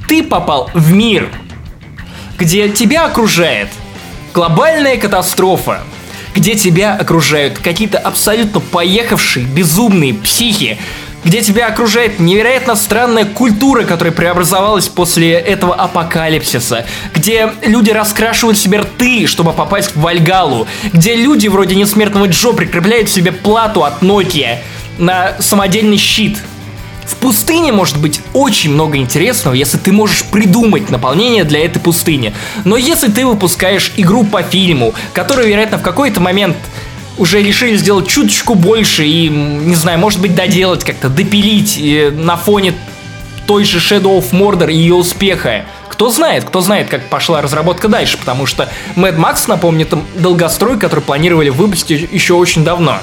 Ты 0.08 0.22
попал 0.22 0.70
в 0.74 0.92
мир, 0.92 1.28
где 2.38 2.68
тебя 2.68 3.06
окружает 3.06 3.68
глобальная 4.34 4.96
катастрофа, 4.96 5.80
где 6.34 6.54
тебя 6.54 6.94
окружают 6.94 7.58
какие-то 7.58 7.98
абсолютно 7.98 8.60
поехавшие, 8.60 9.44
безумные 9.44 10.14
психи, 10.14 10.78
где 11.24 11.42
тебя 11.42 11.66
окружает 11.66 12.18
невероятно 12.18 12.76
странная 12.76 13.24
культура, 13.24 13.84
которая 13.84 14.12
преобразовалась 14.12 14.88
после 14.88 15.32
этого 15.32 15.74
апокалипсиса, 15.74 16.86
где 17.14 17.52
люди 17.62 17.90
раскрашивают 17.90 18.58
себе 18.58 18.80
рты, 18.80 19.26
чтобы 19.26 19.52
попасть 19.52 19.94
в 19.94 20.00
Вальгалу, 20.00 20.66
где 20.92 21.14
люди 21.14 21.48
вроде 21.48 21.74
несмертного 21.74 22.26
Джо 22.26 22.52
прикрепляют 22.52 23.08
себе 23.08 23.32
плату 23.32 23.84
от 23.84 24.02
Nokia 24.02 24.58
на 24.98 25.34
самодельный 25.40 25.96
щит. 25.96 26.38
В 27.04 27.16
пустыне 27.16 27.72
может 27.72 27.98
быть 27.98 28.20
очень 28.32 28.70
много 28.70 28.96
интересного, 28.96 29.54
если 29.54 29.78
ты 29.78 29.90
можешь 29.90 30.24
придумать 30.24 30.90
наполнение 30.90 31.42
для 31.42 31.64
этой 31.64 31.80
пустыни. 31.80 32.32
Но 32.64 32.76
если 32.76 33.10
ты 33.10 33.26
выпускаешь 33.26 33.92
игру 33.96 34.22
по 34.22 34.42
фильму, 34.42 34.94
которую, 35.12 35.48
вероятно, 35.48 35.78
в 35.78 35.82
какой-то 35.82 36.20
момент 36.20 36.56
уже 37.20 37.42
решили 37.42 37.76
сделать 37.76 38.08
чуточку 38.08 38.54
больше 38.54 39.04
и, 39.04 39.28
не 39.28 39.74
знаю, 39.74 39.98
может 39.98 40.20
быть, 40.20 40.34
доделать 40.34 40.84
как-то, 40.84 41.10
допилить 41.10 41.78
э, 41.78 42.10
на 42.10 42.36
фоне 42.36 42.72
той 43.46 43.64
же 43.64 43.78
Shadow 43.78 44.18
of 44.18 44.30
Mordor 44.32 44.72
и 44.72 44.74
ее 44.74 44.94
успеха. 44.94 45.66
Кто 45.90 46.08
знает, 46.08 46.44
кто 46.44 46.62
знает, 46.62 46.88
как 46.88 47.10
пошла 47.10 47.42
разработка 47.42 47.88
дальше, 47.88 48.16
потому 48.16 48.46
что 48.46 48.70
Mad 48.96 49.16
Max, 49.16 49.44
напомню, 49.48 49.82
это 49.84 50.00
долгострой, 50.16 50.78
который 50.78 51.00
планировали 51.00 51.50
выпустить 51.50 52.08
еще 52.10 52.34
очень 52.34 52.64
давно. 52.64 52.98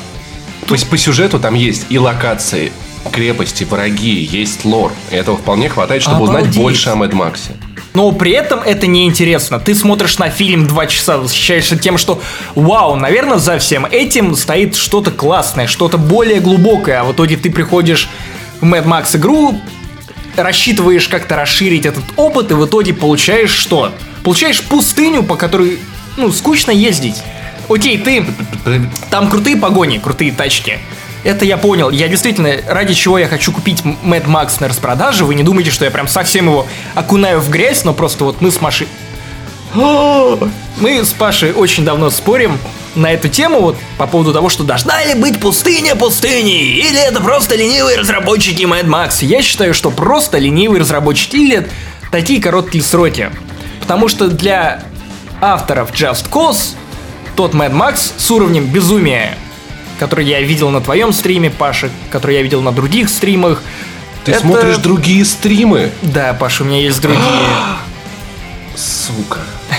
То 0.66 0.74
есть 0.74 0.90
по 0.90 0.98
сюжету 0.98 1.40
там 1.40 1.54
есть 1.54 1.86
и 1.90 2.00
локации, 2.00 2.72
крепости, 3.08 3.64
враги, 3.64 4.24
есть 4.24 4.66
лор. 4.66 4.92
И 5.12 5.16
этого 5.16 5.38
вполне 5.38 5.70
хватает, 5.70 6.02
чтобы 6.02 6.24
узнать 6.24 6.44
Обалдеть. 6.44 6.62
больше 6.62 6.90
о 6.90 6.96
Мэд 6.96 7.14
Максе. 7.14 7.52
Но 7.94 8.12
при 8.12 8.32
этом 8.32 8.60
это 8.60 8.86
неинтересно. 8.86 9.60
Ты 9.60 9.74
смотришь 9.74 10.20
на 10.20 10.30
фильм 10.30 10.68
два 10.68 10.86
часа, 10.86 11.18
восхищаешься 11.18 11.78
тем, 11.78 11.98
что 11.98 12.22
вау, 12.54 12.96
наверное, 12.96 13.40
за 13.40 13.58
всем 13.58 13.86
этим 13.86 14.36
стоит 14.36 14.76
что-то 14.76 15.10
классное, 15.10 15.66
что-то 15.66 15.98
более 15.98 16.40
глубокое. 16.40 17.02
А 17.02 17.04
в 17.04 17.14
итоге 17.14 17.38
ты 17.38 17.50
приходишь 17.50 18.08
в 18.62 18.66
Mad 18.66 18.86
Max 18.86 19.18
игру, 19.18 19.60
рассчитываешь 20.36 21.08
как-то 21.08 21.36
расширить 21.36 21.86
этот 21.86 22.04
опыт, 22.16 22.52
и 22.52 22.54
в 22.54 22.66
итоге 22.66 22.94
получаешь 22.94 23.52
что? 23.52 23.92
Получаешь 24.24 24.62
пустыню, 24.62 25.24
по 25.24 25.36
которой, 25.36 25.80
ну, 26.18 26.32
скучно 26.32 26.72
ездить. 26.72 27.16
Окей, 27.70 27.98
ты... 27.98 28.26
Там 29.10 29.30
крутые 29.30 29.58
погони, 29.58 29.98
крутые 29.98 30.32
тачки. 30.32 30.80
Это 31.24 31.46
я 31.46 31.58
понял. 31.58 31.90
Я 31.90 32.08
действительно, 32.08 32.56
ради 32.68 32.94
чего 32.94 33.18
я 33.18 33.28
хочу 33.28 33.52
купить 33.52 33.82
Mad 33.82 34.26
Max 34.26 34.58
на 34.60 34.68
распродаже, 34.68 35.26
вы 35.26 35.36
не 35.36 35.44
думайте, 35.44 35.72
что 35.72 35.86
я 35.86 35.92
прям 35.92 36.08
совсем 36.08 36.46
его 36.46 36.68
окунаю 36.96 37.40
в 37.40 37.50
грязь, 37.50 37.84
но 37.84 37.94
просто 37.94 38.24
вот 38.24 38.42
мы 38.42 38.52
с 38.52 38.62
Машей... 38.62 38.88
Мы 40.80 41.04
с 41.04 41.12
Пашей 41.12 41.54
очень 41.54 41.84
давно 41.86 42.12
спорим 42.12 42.60
на 42.96 43.12
эту 43.12 43.30
тему, 43.30 43.62
вот 43.62 43.78
по 43.98 44.06
поводу 44.08 44.32
того, 44.32 44.50
что 44.50 44.64
должна 44.64 45.04
ли 45.04 45.16
быть 45.16 45.40
пустыня 45.40 45.96
пустыней, 45.96 46.80
или 46.80 47.00
это 47.00 47.20
просто 47.20 47.56
ленивые 47.56 47.98
разработчики 47.98 48.64
Mad 48.64 48.86
Max. 48.86 49.26
Я 49.26 49.42
считаю, 49.42 49.74
что 49.74 49.90
просто 49.90 50.38
ленивые 50.38 50.82
разработчики 50.82 51.36
или 51.36 51.68
такие 52.12 52.42
короткие 52.42 52.84
сроки. 52.84 53.32
Потому 53.82 54.08
что 54.08 54.28
для 54.28 54.84
авторов 55.42 55.92
Just 55.94 56.30
Cause 56.32 56.76
тот 57.36 57.54
Mad 57.54 57.72
Max 57.72 58.12
с 58.18 58.32
уровнем 58.32 58.66
безумия, 58.66 59.38
который 59.98 60.26
я 60.26 60.42
видел 60.42 60.70
на 60.70 60.82
твоем 60.82 61.14
стриме, 61.14 61.50
Паша, 61.50 61.90
который 62.10 62.36
я 62.38 62.42
видел 62.42 62.62
на 62.62 62.72
других 62.72 63.10
стримах. 63.10 63.62
Ты 64.24 64.32
это- 64.34 64.42
смотришь 64.42 64.78
другие 64.78 65.24
стримы. 65.26 65.92
Да, 66.02 66.34
Паша, 66.34 66.64
у 66.64 66.66
меня 66.66 66.82
есть 66.82 67.02
другие. 67.02 67.22
Сука. 68.76 69.40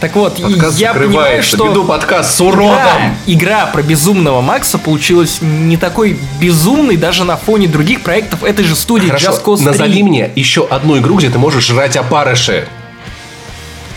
Так 0.00 0.16
вот, 0.16 0.36
Подкаст 0.38 0.78
я 0.78 0.92
понимаю, 0.92 1.42
что... 1.42 1.66
Веду 1.66 1.84
подкаст 1.84 2.34
с 2.34 2.40
уродом. 2.42 3.16
игра 3.26 3.64
про 3.66 3.80
безумного 3.82 4.42
Макса 4.42 4.76
получилась 4.76 5.38
не 5.40 5.78
такой 5.78 6.18
безумной 6.38 6.98
даже 6.98 7.24
на 7.24 7.38
фоне 7.38 7.68
других 7.68 8.02
проектов 8.02 8.44
этой 8.44 8.66
же 8.66 8.74
студии 8.76 9.06
Хорошо, 9.06 9.30
Just 9.30 9.44
Cause 9.44 9.56
3. 9.58 9.64
назови 9.64 10.02
мне 10.02 10.30
еще 10.36 10.66
одну 10.66 10.98
игру, 10.98 11.16
где 11.16 11.30
ты 11.30 11.38
можешь 11.38 11.64
жрать 11.64 11.96
опарыши. 11.96 12.68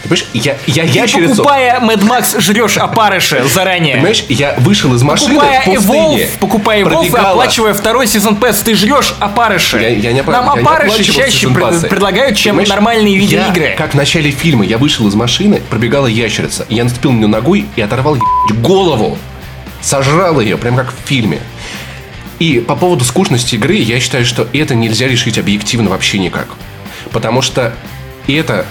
Понимаешь, 0.09 0.25
я, 0.33 0.55
я 0.67 0.83
Ты, 0.83 0.89
ящерицу... 0.89 1.35
покупая 1.37 1.79
Mad 1.79 2.01
Max, 2.03 2.39
жрешь 2.39 2.77
опарыши 2.77 3.43
заранее. 3.53 3.95
Понимаешь, 3.95 4.23
я 4.29 4.55
вышел 4.59 4.93
из 4.95 5.03
машины 5.03 5.35
Покупая 5.35 5.61
в 5.61 5.65
пустыне. 5.65 6.23
Evolve, 6.23 6.27
покупая 6.39 6.79
Evolve 6.81 6.85
и 7.05 7.09
пробегала. 7.09 7.29
оплачивая 7.31 7.73
второй 7.73 8.07
сезон 8.07 8.35
пэс, 8.37 8.59
ты 8.59 8.75
жрешь 8.75 9.15
опарыши. 9.19 9.77
Я, 9.79 9.89
я 9.89 10.13
не 10.13 10.19
опа- 10.21 10.31
Нам 10.31 10.45
я 10.47 10.53
не 10.53 10.59
опарыши 10.61 10.91
оплачивал 10.93 11.19
чаще 11.19 11.47
пред- 11.49 11.89
предлагают, 11.89 12.37
чем 12.37 12.51
Понимаешь, 12.55 12.69
нормальные 12.69 13.13
я, 13.15 13.19
видеоигры. 13.19 13.75
как 13.77 13.91
в 13.91 13.95
начале 13.95 14.31
фильма, 14.31 14.65
я 14.65 14.77
вышел 14.77 15.07
из 15.07 15.15
машины, 15.15 15.61
пробегала 15.69 16.07
ящерица. 16.07 16.65
Я 16.69 16.83
наступил 16.85 17.11
на 17.11 17.17
нее 17.17 17.27
ногой 17.27 17.65
и 17.75 17.81
оторвал 17.81 18.15
ебать, 18.15 18.61
голову. 18.61 19.17
Сожрал 19.81 20.39
ее, 20.39 20.57
прям 20.57 20.75
как 20.75 20.91
в 20.91 21.07
фильме. 21.07 21.39
И 22.39 22.59
по 22.59 22.75
поводу 22.75 23.03
скучности 23.03 23.55
игры, 23.55 23.75
я 23.75 23.99
считаю, 23.99 24.25
что 24.25 24.47
это 24.53 24.75
нельзя 24.75 25.07
решить 25.07 25.37
объективно 25.37 25.89
вообще 25.89 26.19
никак. 26.19 26.47
Потому 27.11 27.41
что 27.41 27.73
это 28.27 28.65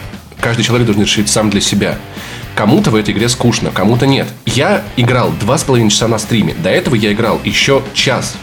каждый 0.47 0.63
человек 0.63 0.87
должен 0.87 1.03
решить 1.03 1.29
сам 1.29 1.51
для 1.51 1.61
себя. 1.61 1.99
Кому-то 2.55 2.93
в 2.93 2.95
этой 2.95 3.13
игре 3.13 3.29
скучно, 3.29 3.73
кому-то 3.73 4.07
нет. 4.07 4.29
Я 4.45 4.85
играл 4.97 5.33
два 5.41 5.59
с 5.59 5.65
половиной 5.65 5.91
часа 5.91 6.07
на 6.07 6.21
стриме. 6.21 6.55
До 6.55 6.71
этого 6.71 6.95
я 6.95 7.13
играл 7.13 7.41
еще 7.43 7.83
час. 7.95 8.37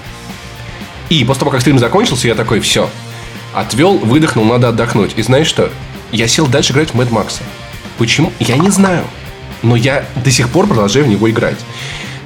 И 1.08 1.24
после 1.24 1.40
того, 1.40 1.52
как 1.52 1.62
стрим 1.62 1.80
закончился, 1.80 2.28
я 2.28 2.36
такой, 2.36 2.60
все. 2.60 2.90
Отвел, 3.54 3.98
выдохнул, 4.00 4.44
надо 4.44 4.68
отдохнуть. 4.68 5.14
И 5.16 5.22
знаешь 5.22 5.48
что? 5.48 5.72
Я 6.12 6.28
сел 6.28 6.46
дальше 6.46 6.74
играть 6.74 6.90
в 6.90 6.96
Мэд 6.96 7.10
Макса. 7.10 7.42
Почему? 7.98 8.34
Я 8.38 8.58
не 8.58 8.70
знаю. 8.70 9.06
Но 9.62 9.78
я 9.78 10.04
до 10.26 10.30
сих 10.30 10.50
пор 10.50 10.68
продолжаю 10.68 11.06
в 11.06 11.08
него 11.08 11.30
играть. 11.30 11.58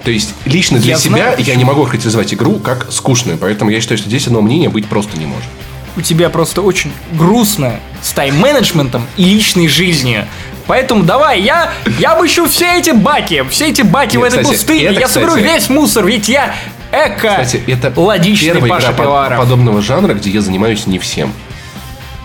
То 0.03 0.09
есть, 0.09 0.33
лично 0.45 0.79
для 0.79 0.93
Я 0.93 0.97
себя 0.97 1.17
знаю, 1.17 1.31
я 1.33 1.37
почему. 1.37 1.55
не 1.57 1.65
могу 1.65 1.83
характеризовать 1.83 2.33
игру 2.33 2.55
как 2.55 2.91
скучную. 2.91 3.37
Поэтому 3.37 3.69
я 3.69 3.79
считаю, 3.79 3.99
что 3.99 4.09
здесь 4.09 4.25
одного 4.25 4.43
мнения 4.43 4.69
быть 4.69 4.87
просто 4.87 5.19
не 5.19 5.27
может. 5.27 5.49
У 5.97 6.01
тебя 6.01 6.29
просто 6.29 6.61
очень 6.61 6.93
грустно 7.13 7.79
с 8.01 8.11
тайм-менеджментом 8.13 9.05
и 9.17 9.23
личной 9.25 9.67
жизнью. 9.67 10.25
Поэтому 10.67 11.03
давай, 11.03 11.41
я, 11.41 11.71
я 11.99 12.13
обыщу 12.13 12.45
все 12.45 12.77
эти 12.77 12.91
баки, 12.91 13.43
все 13.49 13.69
эти 13.69 13.81
баки 13.81 14.17
в 14.17 14.21
Нет, 14.21 14.33
этой 14.33 14.43
кстати, 14.43 14.57
пустыне, 14.57 14.83
это, 14.85 14.99
я 14.99 15.07
соберу 15.07 15.31
кстати- 15.35 15.45
весь 15.45 15.69
мусор, 15.69 16.05
ведь 16.05 16.27
я 16.29 16.53
эко 16.91 17.39
Кстати, 17.41 17.63
это 17.67 17.93
логичный 17.99 18.61
Паша 18.67 18.87
игра 18.91 19.03
Пивоваров. 19.03 19.39
подобного 19.39 19.81
жанра, 19.81 20.13
где 20.13 20.29
я 20.29 20.41
занимаюсь 20.41 20.85
не 20.85 20.99
всем. 20.99 21.33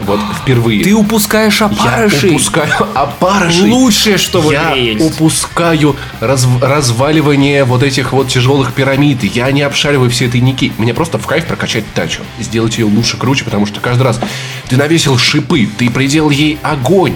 Вот 0.05 0.21
впервые. 0.43 0.83
Ты 0.83 0.95
упускаешь 0.95 1.61
я 1.61 1.67
опарыши. 1.67 2.29
упускаю 2.31 2.73
опарыши. 2.95 3.63
Лучшее, 3.65 4.19
что 4.19 4.41
в 4.41 4.51
я 4.51 4.73
игре 4.73 4.95
есть. 4.95 5.05
упускаю 5.05 5.97
раз- 6.21 6.47
разваливание 6.61 7.65
вот 7.65 7.83
этих 7.83 8.13
вот 8.13 8.29
тяжелых 8.29 8.73
пирамид. 8.73 9.23
Я 9.23 9.51
не 9.53 9.63
обшариваю 9.63 10.11
все 10.11 10.29
тайники. 10.29 10.73
Мне 10.79 10.93
просто 10.95 11.19
в 11.19 11.27
кайф 11.27 11.47
прокачать 11.47 11.85
тачу. 11.95 12.23
Сделать 12.41 12.79
ее 12.79 12.87
лучше, 12.87 13.17
круче, 13.17 13.45
потому 13.45 13.67
что 13.67 13.81
каждый 13.81 14.03
раз 14.03 14.21
ты 14.69 14.77
навесил 14.77 15.19
шипы, 15.19 15.67
ты 15.79 15.89
приделал 15.91 16.31
ей 16.31 16.59
огонь. 16.63 17.15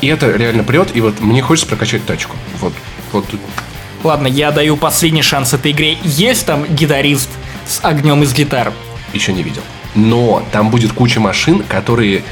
И 0.00 0.06
это 0.06 0.30
реально 0.30 0.64
прет, 0.64 0.90
и 0.94 1.00
вот 1.00 1.20
мне 1.20 1.42
хочется 1.42 1.68
прокачать 1.68 2.04
тачку. 2.04 2.36
Вот, 2.60 2.72
вот 3.12 3.26
тут. 3.28 3.40
Ладно, 4.02 4.26
я 4.26 4.50
даю 4.50 4.76
последний 4.76 5.22
шанс 5.22 5.54
этой 5.54 5.72
игре. 5.72 5.96
Есть 6.02 6.46
там 6.46 6.64
гитарист 6.68 7.30
с 7.66 7.80
огнем 7.82 8.22
из 8.22 8.34
гитар? 8.34 8.72
еще 9.14 9.32
не 9.32 9.42
видел. 9.42 9.62
Но 9.94 10.44
там 10.52 10.70
будет 10.70 10.92
куча 10.92 11.20
машин, 11.20 11.62
которые 11.62 12.22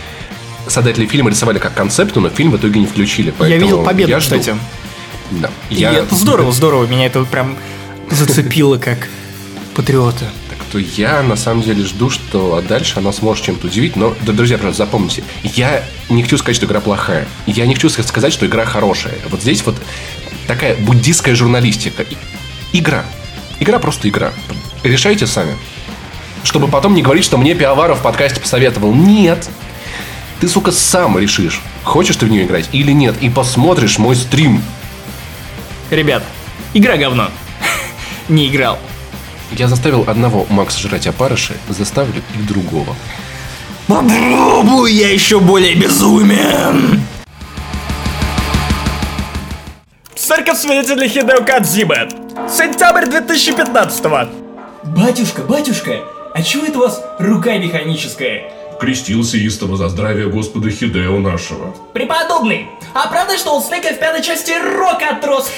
создатели 0.67 1.07
фильма 1.07 1.31
рисовали 1.31 1.59
как 1.59 1.75
концепты, 1.75 2.21
но 2.21 2.29
фильм 2.29 2.51
в 2.51 2.57
итоге 2.57 2.81
не 2.81 2.87
включили. 2.87 3.33
я 3.41 3.57
видел 3.57 3.83
победу, 3.85 4.11
я 4.11 4.21
жду. 4.21 4.39
кстати. 4.39 4.59
Да. 5.31 5.51
И 5.71 5.77
Я... 5.77 5.93
это 5.93 6.15
здорово, 6.15 6.53
здорово. 6.53 6.87
Меня 6.87 7.07
это 7.07 7.25
прям 7.25 7.57
зацепило 8.11 8.79
как 8.79 9.09
патриота. 9.75 10.27
Так 10.51 10.59
то 10.71 10.79
я 10.79 11.23
на 11.23 11.37
самом 11.37 11.63
деле 11.63 11.85
жду, 11.85 12.11
что 12.11 12.63
дальше 12.67 12.99
она 12.99 13.13
сможет 13.13 13.45
чем-то 13.45 13.67
удивить. 13.67 13.97
Но, 13.97 14.15
да, 14.23 14.33
друзья, 14.33 14.59
пожалуйста, 14.59 14.85
запомните, 14.85 15.25
я 15.43 15.85
не 16.11 16.23
хочу 16.23 16.37
сказать, 16.37 16.57
что 16.57 16.67
игра 16.67 16.81
плохая. 16.81 17.27
Я 17.47 17.67
не 17.67 17.75
хочу 17.75 17.89
сказать, 17.89 18.33
что 18.33 18.47
игра 18.47 18.65
хорошая. 18.67 19.15
Вот 19.31 19.41
здесь 19.41 19.65
вот 19.65 19.77
такая 20.47 20.77
буддистская 20.77 21.35
журналистика. 21.35 22.05
Игра. 22.73 23.05
Игра 23.59 23.79
просто 23.79 24.09
игра. 24.09 24.33
Решайте 24.83 25.27
сами. 25.27 25.57
Чтобы 26.45 26.69
потом 26.69 26.95
не 26.95 27.03
говорить, 27.03 27.25
что 27.25 27.39
мне 27.39 27.55
Пиаваров 27.55 28.01
в 28.01 28.03
подкасте 28.03 28.41
посоветовал. 28.41 28.93
Нет. 28.95 29.49
Ты, 30.41 30.49
сука, 30.49 30.73
сам 30.73 31.19
решишь, 31.19 31.61
хочешь 31.85 32.17
ты 32.17 32.27
в 32.27 32.31
нее 32.31 32.45
играть 32.45 32.69
или 32.73 32.93
нет. 32.93 33.15
И 33.21 33.31
посмотришь 33.31 33.99
мой 33.99 34.17
стрим. 34.17 34.63
Ребят, 35.91 36.23
игра 36.75 36.97
говно. 36.97 37.29
Не 38.29 38.49
играл. 38.49 38.79
Я 39.53 39.69
заставил 39.69 40.05
одного 40.07 40.47
Макса 40.49 40.81
жрать 40.81 41.07
опарыши, 41.07 41.55
заставлю 41.69 42.23
и 42.35 42.43
другого. 42.43 42.97
Попробуй, 43.87 44.93
я 44.93 45.13
еще 45.13 45.39
более 45.39 45.75
безумен. 45.75 47.03
Церковь 50.17 50.59
свидетелей 50.59 51.09
Хидео 51.09 51.45
Кадзиба. 51.45 52.09
Сентябрь 52.49 53.07
2015 53.07 54.05
Батюшка, 54.85 55.43
батюшка, 55.43 56.01
а 56.35 56.43
чего 56.43 56.67
это 56.67 56.79
у 56.79 56.83
вас 56.83 57.03
рука 57.19 57.57
механическая? 57.59 58.53
Крестился 58.81 59.37
истово 59.37 59.77
за 59.77 59.89
здравие 59.89 60.29
Господа 60.29 60.71
Хидео 60.71 61.19
нашего. 61.19 61.75
Преподобный, 61.93 62.69
а 62.95 63.09
правда, 63.09 63.39
что 63.39 63.57
у 63.57 63.61
Снэка 63.61 63.95
в 63.95 63.99
пятой 63.99 64.23
части 64.23 64.53
рок 64.53 65.01
отрос? 65.03 65.51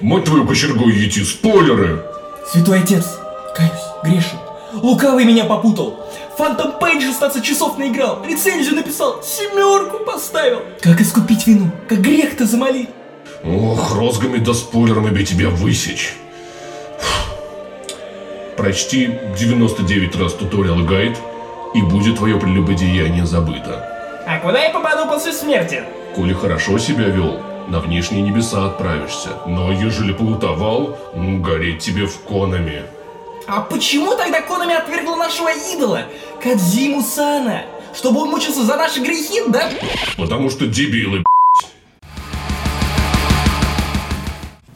Мать 0.00 0.24
твою 0.24 0.46
кочергу 0.46 0.90
идти, 0.90 1.24
спойлеры! 1.24 2.04
Святой 2.50 2.80
отец, 2.80 3.04
каюсь, 3.56 3.72
грешен. 4.04 4.38
Лукавый 4.74 5.24
меня 5.24 5.44
попутал. 5.44 6.06
Фантом 6.36 6.78
Пейдж 6.78 7.02
16 7.02 7.42
часов 7.42 7.78
наиграл, 7.78 8.22
рецензию 8.24 8.74
написал, 8.74 9.22
семерку 9.22 10.04
поставил. 10.04 10.60
Как 10.82 11.00
искупить 11.00 11.46
вину? 11.46 11.70
Как 11.88 12.00
грех-то 12.00 12.44
замолить? 12.44 12.90
Ох, 13.42 13.94
розгами 13.94 14.38
да 14.38 14.52
спойлерами 14.52 15.10
бы 15.10 15.22
тебя 15.24 15.48
высечь. 15.48 16.14
Прочти 18.66 19.12
99 19.38 20.16
раз 20.16 20.32
туториал 20.32 20.82
гайд, 20.82 21.16
и 21.72 21.82
будет 21.82 22.16
твое 22.16 22.36
прелюбодеяние 22.36 23.24
забыто. 23.24 23.88
А 24.26 24.40
куда 24.40 24.58
я 24.60 24.70
попаду 24.70 25.06
после 25.06 25.32
смерти? 25.32 25.84
Коли 26.16 26.32
хорошо 26.32 26.76
себя 26.76 27.04
вел, 27.04 27.40
на 27.68 27.78
внешние 27.78 28.22
небеса 28.22 28.66
отправишься, 28.66 29.28
но 29.46 29.70
ежели 29.70 30.12
плутовал, 30.12 30.98
гореть 31.14 31.78
тебе 31.78 32.06
в 32.06 32.18
конами. 32.22 32.82
А 33.46 33.60
почему 33.60 34.16
тогда 34.16 34.40
Конами 34.42 34.74
отвергла 34.74 35.14
нашего 35.14 35.50
идола, 35.72 36.02
Кадзиму 36.42 37.02
Сана? 37.02 37.66
Чтобы 37.94 38.22
он 38.22 38.30
мучился 38.30 38.64
за 38.64 38.74
наши 38.74 38.98
грехи, 38.98 39.42
да? 39.46 39.70
Потому 40.16 40.50
что 40.50 40.66
дебилы, 40.66 41.22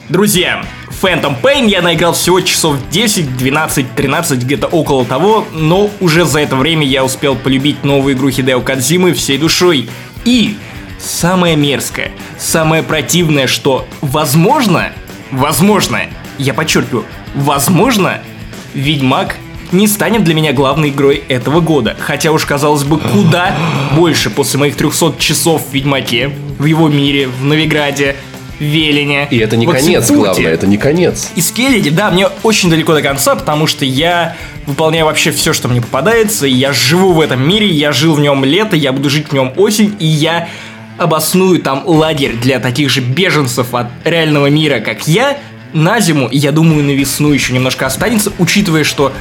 Друзья, 0.07 0.65
Phantom 1.01 1.35
Pain 1.41 1.67
я 1.67 1.81
наиграл 1.81 2.13
всего 2.13 2.41
часов 2.41 2.77
10, 2.91 3.35
12, 3.35 3.95
13, 3.95 4.43
где-то 4.43 4.67
около 4.67 5.03
того, 5.03 5.47
но 5.51 5.89
уже 5.99 6.25
за 6.25 6.41
это 6.41 6.55
время 6.55 6.85
я 6.85 7.03
успел 7.03 7.35
полюбить 7.35 7.83
новую 7.83 8.13
игру 8.13 8.29
Хидео 8.29 8.61
Кадзимы 8.61 9.13
всей 9.13 9.39
душой. 9.39 9.89
И 10.25 10.57
самое 10.99 11.55
мерзкое, 11.55 12.11
самое 12.37 12.83
противное, 12.83 13.47
что 13.47 13.87
возможно, 14.01 14.91
возможно, 15.31 16.01
я 16.37 16.53
подчеркиваю, 16.53 17.05
возможно, 17.33 18.21
Ведьмак 18.75 19.37
не 19.71 19.87
станет 19.87 20.23
для 20.23 20.35
меня 20.35 20.53
главной 20.53 20.89
игрой 20.89 21.23
этого 21.29 21.61
года. 21.61 21.95
Хотя 21.99 22.31
уж, 22.31 22.45
казалось 22.45 22.83
бы, 22.83 22.99
куда 22.99 23.55
больше 23.95 24.29
после 24.29 24.59
моих 24.59 24.75
300 24.75 25.15
часов 25.17 25.63
в 25.67 25.73
Ведьмаке, 25.73 26.29
в 26.59 26.65
его 26.65 26.89
мире, 26.89 27.27
в 27.27 27.43
Новиграде, 27.43 28.17
Велине. 28.61 29.27
И 29.31 29.39
это 29.39 29.57
не 29.57 29.65
конец, 29.65 30.11
главное, 30.11 30.51
это 30.51 30.67
не 30.67 30.77
конец. 30.77 31.31
И 31.35 31.41
Скеллиди, 31.41 31.89
да, 31.89 32.11
мне 32.11 32.27
очень 32.43 32.69
далеко 32.69 32.93
до 32.93 33.01
конца, 33.01 33.35
потому 33.35 33.65
что 33.65 33.85
я 33.85 34.35
выполняю 34.67 35.05
вообще 35.05 35.31
все, 35.31 35.51
что 35.51 35.67
мне 35.67 35.81
попадается, 35.81 36.45
и 36.45 36.51
я 36.51 36.71
живу 36.71 37.11
в 37.13 37.21
этом 37.21 37.45
мире, 37.47 37.67
я 37.67 37.91
жил 37.91 38.13
в 38.13 38.19
нем 38.19 38.45
лето, 38.45 38.75
я 38.75 38.93
буду 38.93 39.09
жить 39.09 39.29
в 39.29 39.33
нем 39.33 39.51
осень, 39.57 39.95
и 39.97 40.05
я 40.05 40.47
обосную 40.99 41.59
там 41.59 41.81
лагерь 41.87 42.33
для 42.33 42.59
таких 42.59 42.91
же 42.91 43.01
беженцев 43.01 43.73
от 43.73 43.87
реального 44.03 44.47
мира, 44.47 44.79
как 44.79 45.07
я, 45.07 45.39
на 45.73 45.99
зиму, 45.99 46.27
и 46.27 46.37
я 46.37 46.51
думаю, 46.51 46.83
на 46.83 46.91
весну 46.91 47.31
еще 47.31 47.53
немножко 47.53 47.87
останется, 47.87 48.31
учитывая, 48.37 48.83
что 48.83 49.11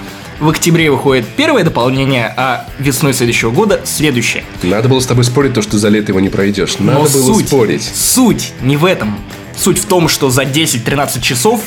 в 0.40 0.48
октябре 0.48 0.90
выходит 0.90 1.26
первое 1.37 1.64
дополнение, 1.64 2.33
а 2.37 2.66
весной 2.79 3.12
следующего 3.12 3.50
года 3.50 3.81
следующее. 3.85 4.44
Надо 4.62 4.88
было 4.88 5.00
с 5.00 5.07
тобой 5.07 5.24
спорить, 5.24 5.55
то, 5.55 5.62
что 5.62 5.79
за 5.79 5.88
лето 5.88 6.12
его 6.12 6.20
не 6.20 6.31
пройдешь. 6.31 6.79
Надо 6.79 6.98
Но 6.98 7.05
было 7.05 7.35
суть, 7.35 7.48
спорить. 7.48 7.83
Суть 7.94 8.53
не 8.62 8.76
в 8.76 8.85
этом. 8.85 9.18
Суть 9.57 9.79
в 9.79 9.85
том, 9.85 10.09
что 10.09 10.31
за 10.31 10.42
10-13 10.42 11.20
часов 11.20 11.61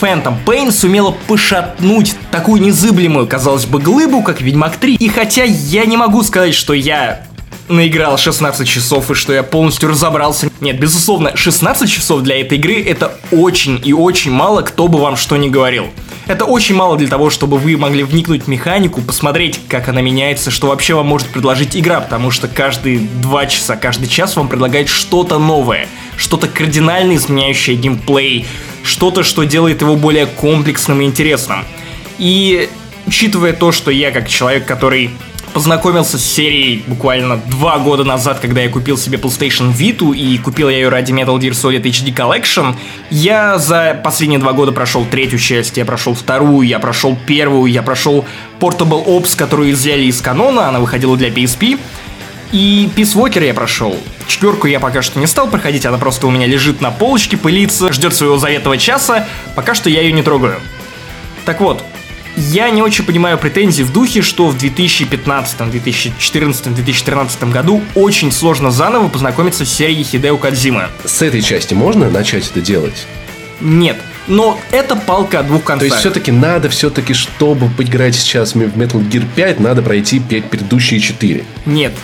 Phantom 0.00 0.36
Pain 0.44 0.70
сумела 0.70 1.16
пошатнуть 1.26 2.14
такую 2.30 2.60
незыблемую, 2.60 3.26
казалось 3.26 3.64
бы, 3.64 3.80
глыбу, 3.80 4.22
как 4.22 4.40
Ведьмак 4.40 4.76
3. 4.76 4.96
И 4.96 5.08
хотя 5.08 5.44
я 5.44 5.86
не 5.86 5.96
могу 5.96 6.22
сказать, 6.22 6.54
что 6.54 6.74
я 6.74 7.26
наиграл 7.68 8.16
16 8.16 8.66
часов 8.66 9.10
и 9.10 9.14
что 9.14 9.32
я 9.32 9.42
полностью 9.42 9.88
разобрался. 9.88 10.50
Нет, 10.60 10.78
безусловно, 10.78 11.36
16 11.36 11.90
часов 11.90 12.22
для 12.22 12.40
этой 12.40 12.58
игры 12.58 12.82
это 12.82 13.18
очень 13.30 13.80
и 13.84 13.92
очень 13.92 14.30
мало, 14.30 14.62
кто 14.62 14.88
бы 14.88 14.98
вам 14.98 15.16
что 15.16 15.36
ни 15.36 15.48
говорил. 15.48 15.88
Это 16.28 16.44
очень 16.44 16.74
мало 16.74 16.98
для 16.98 17.08
того, 17.08 17.30
чтобы 17.30 17.56
вы 17.56 17.78
могли 17.78 18.04
вникнуть 18.04 18.44
в 18.44 18.48
механику, 18.48 19.00
посмотреть, 19.00 19.58
как 19.66 19.88
она 19.88 20.02
меняется, 20.02 20.50
что 20.50 20.66
вообще 20.66 20.92
вам 20.92 21.06
может 21.06 21.26
предложить 21.28 21.74
игра, 21.74 22.02
потому 22.02 22.30
что 22.30 22.48
каждые 22.48 22.98
два 22.98 23.46
часа, 23.46 23.76
каждый 23.76 24.08
час 24.08 24.36
вам 24.36 24.48
предлагает 24.48 24.90
что-то 24.90 25.38
новое, 25.38 25.88
что-то 26.18 26.46
кардинально 26.46 27.16
изменяющее 27.16 27.76
геймплей, 27.76 28.46
что-то, 28.82 29.22
что 29.22 29.44
делает 29.44 29.80
его 29.80 29.96
более 29.96 30.26
комплексным 30.26 31.00
и 31.00 31.06
интересным. 31.06 31.64
И 32.18 32.68
учитывая 33.06 33.54
то, 33.54 33.72
что 33.72 33.90
я 33.90 34.10
как 34.10 34.28
человек, 34.28 34.66
который 34.66 35.10
познакомился 35.58 36.18
с 36.18 36.24
серией 36.24 36.84
буквально 36.86 37.36
два 37.36 37.80
года 37.80 38.04
назад, 38.04 38.38
когда 38.38 38.60
я 38.60 38.68
купил 38.68 38.96
себе 38.96 39.18
PlayStation 39.18 39.74
Vita 39.76 40.16
и 40.16 40.38
купил 40.38 40.68
я 40.68 40.76
ее 40.76 40.88
ради 40.88 41.10
Metal 41.10 41.36
Gear 41.36 41.50
Solid 41.50 41.82
HD 41.82 42.14
Collection. 42.14 42.76
Я 43.10 43.58
за 43.58 44.00
последние 44.04 44.38
два 44.38 44.52
года 44.52 44.70
прошел 44.70 45.04
третью 45.04 45.40
часть, 45.40 45.76
я 45.76 45.84
прошел 45.84 46.14
вторую, 46.14 46.64
я 46.64 46.78
прошел 46.78 47.18
первую, 47.26 47.72
я 47.72 47.82
прошел 47.82 48.24
Portable 48.60 49.04
Ops, 49.04 49.36
которую 49.36 49.74
взяли 49.74 50.04
из 50.04 50.20
канона, 50.20 50.68
она 50.68 50.78
выходила 50.78 51.16
для 51.16 51.28
PSP. 51.28 51.76
И 52.52 52.88
Peace 52.94 53.16
Walker 53.16 53.44
я 53.44 53.52
прошел. 53.52 53.96
Четверку 54.28 54.68
я 54.68 54.78
пока 54.78 55.02
что 55.02 55.18
не 55.18 55.26
стал 55.26 55.48
проходить, 55.48 55.84
она 55.86 55.98
просто 55.98 56.28
у 56.28 56.30
меня 56.30 56.46
лежит 56.46 56.80
на 56.80 56.92
полочке, 56.92 57.36
пылится, 57.36 57.92
ждет 57.92 58.14
своего 58.14 58.38
заветного 58.38 58.78
часа. 58.78 59.26
Пока 59.56 59.74
что 59.74 59.90
я 59.90 60.02
ее 60.02 60.12
не 60.12 60.22
трогаю. 60.22 60.60
Так 61.44 61.60
вот, 61.60 61.82
я 62.38 62.70
не 62.70 62.82
очень 62.82 63.04
понимаю 63.04 63.38
претензий 63.38 63.82
в 63.82 63.92
духе, 63.92 64.22
что 64.22 64.48
в 64.48 64.56
2015, 64.56 65.70
2014, 65.70 66.74
2013 66.74 67.44
году 67.44 67.82
очень 67.94 68.32
сложно 68.32 68.70
заново 68.70 69.08
познакомиться 69.08 69.64
с 69.64 69.72
серией 69.72 70.04
Хидео 70.04 70.36
Кадзимы. 70.36 70.88
С 71.04 71.22
этой 71.22 71.42
части 71.42 71.74
можно 71.74 72.08
начать 72.10 72.48
это 72.48 72.60
делать? 72.60 73.06
Нет. 73.60 73.96
Но 74.28 74.60
это 74.70 74.94
палка 74.94 75.40
о 75.40 75.42
двух 75.42 75.64
концах. 75.64 75.88
То 75.88 75.94
есть 75.94 76.00
все-таки 76.00 76.30
надо, 76.30 76.68
все-таки, 76.68 77.14
чтобы 77.14 77.68
поиграть 77.70 78.14
сейчас 78.14 78.54
в 78.54 78.58
Metal 78.58 79.02
Gear 79.08 79.24
5, 79.34 79.60
надо 79.60 79.82
пройти 79.82 80.20
пять 80.20 80.50
предыдущие 80.50 81.00
4. 81.00 81.44
Нет. 81.64 81.94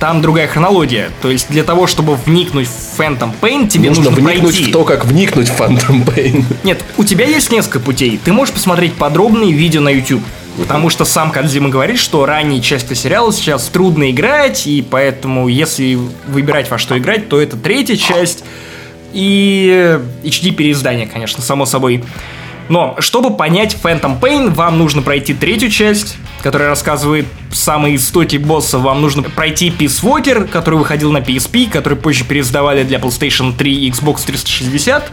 Там 0.00 0.20
другая 0.22 0.48
хронология. 0.48 1.10
То 1.22 1.30
есть 1.30 1.48
для 1.50 1.62
того, 1.64 1.86
чтобы 1.86 2.16
вникнуть 2.16 2.66
в 2.68 2.98
Phantom 2.98 3.32
Pain, 3.40 3.68
тебе 3.68 3.88
Нужно 3.88 4.10
нужно 4.10 4.22
вникнуть 4.22 4.54
пройти. 4.54 4.70
в 4.70 4.72
то, 4.72 4.84
как 4.84 5.04
вникнуть 5.04 5.48
в 5.48 5.60
Phantom 5.60 6.04
Pain. 6.04 6.44
Нет, 6.62 6.84
у 6.96 7.04
тебя 7.04 7.26
есть 7.26 7.50
несколько 7.52 7.80
путей. 7.80 8.20
Ты 8.22 8.32
можешь 8.32 8.54
посмотреть 8.54 8.94
подробные 8.94 9.52
видео 9.52 9.80
на 9.80 9.90
YouTube. 9.90 10.22
Потому 10.56 10.88
что 10.88 11.04
сам 11.04 11.32
Кадзима 11.32 11.68
говорит, 11.68 11.98
что 11.98 12.26
ранние 12.26 12.60
части 12.62 12.94
сериала 12.94 13.32
сейчас 13.32 13.66
трудно 13.66 14.10
играть, 14.12 14.68
и 14.68 14.82
поэтому, 14.88 15.48
если 15.48 15.98
выбирать 16.28 16.70
во 16.70 16.78
что 16.78 16.96
играть, 16.96 17.28
то 17.28 17.40
это 17.40 17.56
третья 17.56 17.96
часть 17.96 18.44
и 19.12 19.98
HD 20.22 20.52
переиздание, 20.52 21.06
конечно, 21.06 21.42
само 21.42 21.66
собой. 21.66 22.04
Но, 22.68 22.96
чтобы 23.00 23.36
понять 23.36 23.76
Phantom 23.82 24.20
Pain, 24.20 24.50
вам 24.50 24.78
нужно 24.78 25.02
пройти 25.02 25.34
третью 25.34 25.70
часть, 25.70 26.16
которая 26.44 26.68
рассказывает 26.68 27.24
самые 27.52 27.96
истоки 27.96 28.36
босса. 28.36 28.78
Вам 28.78 29.00
нужно 29.00 29.22
пройти 29.22 29.70
Peace 29.70 30.02
Walker, 30.02 30.46
который 30.46 30.74
выходил 30.78 31.10
на 31.10 31.18
PSP, 31.18 31.70
который 31.70 31.96
позже 31.96 32.24
переиздавали 32.24 32.82
для 32.82 32.98
PlayStation 32.98 33.56
3 33.56 33.74
и 33.74 33.90
Xbox 33.90 34.26
360. 34.26 35.10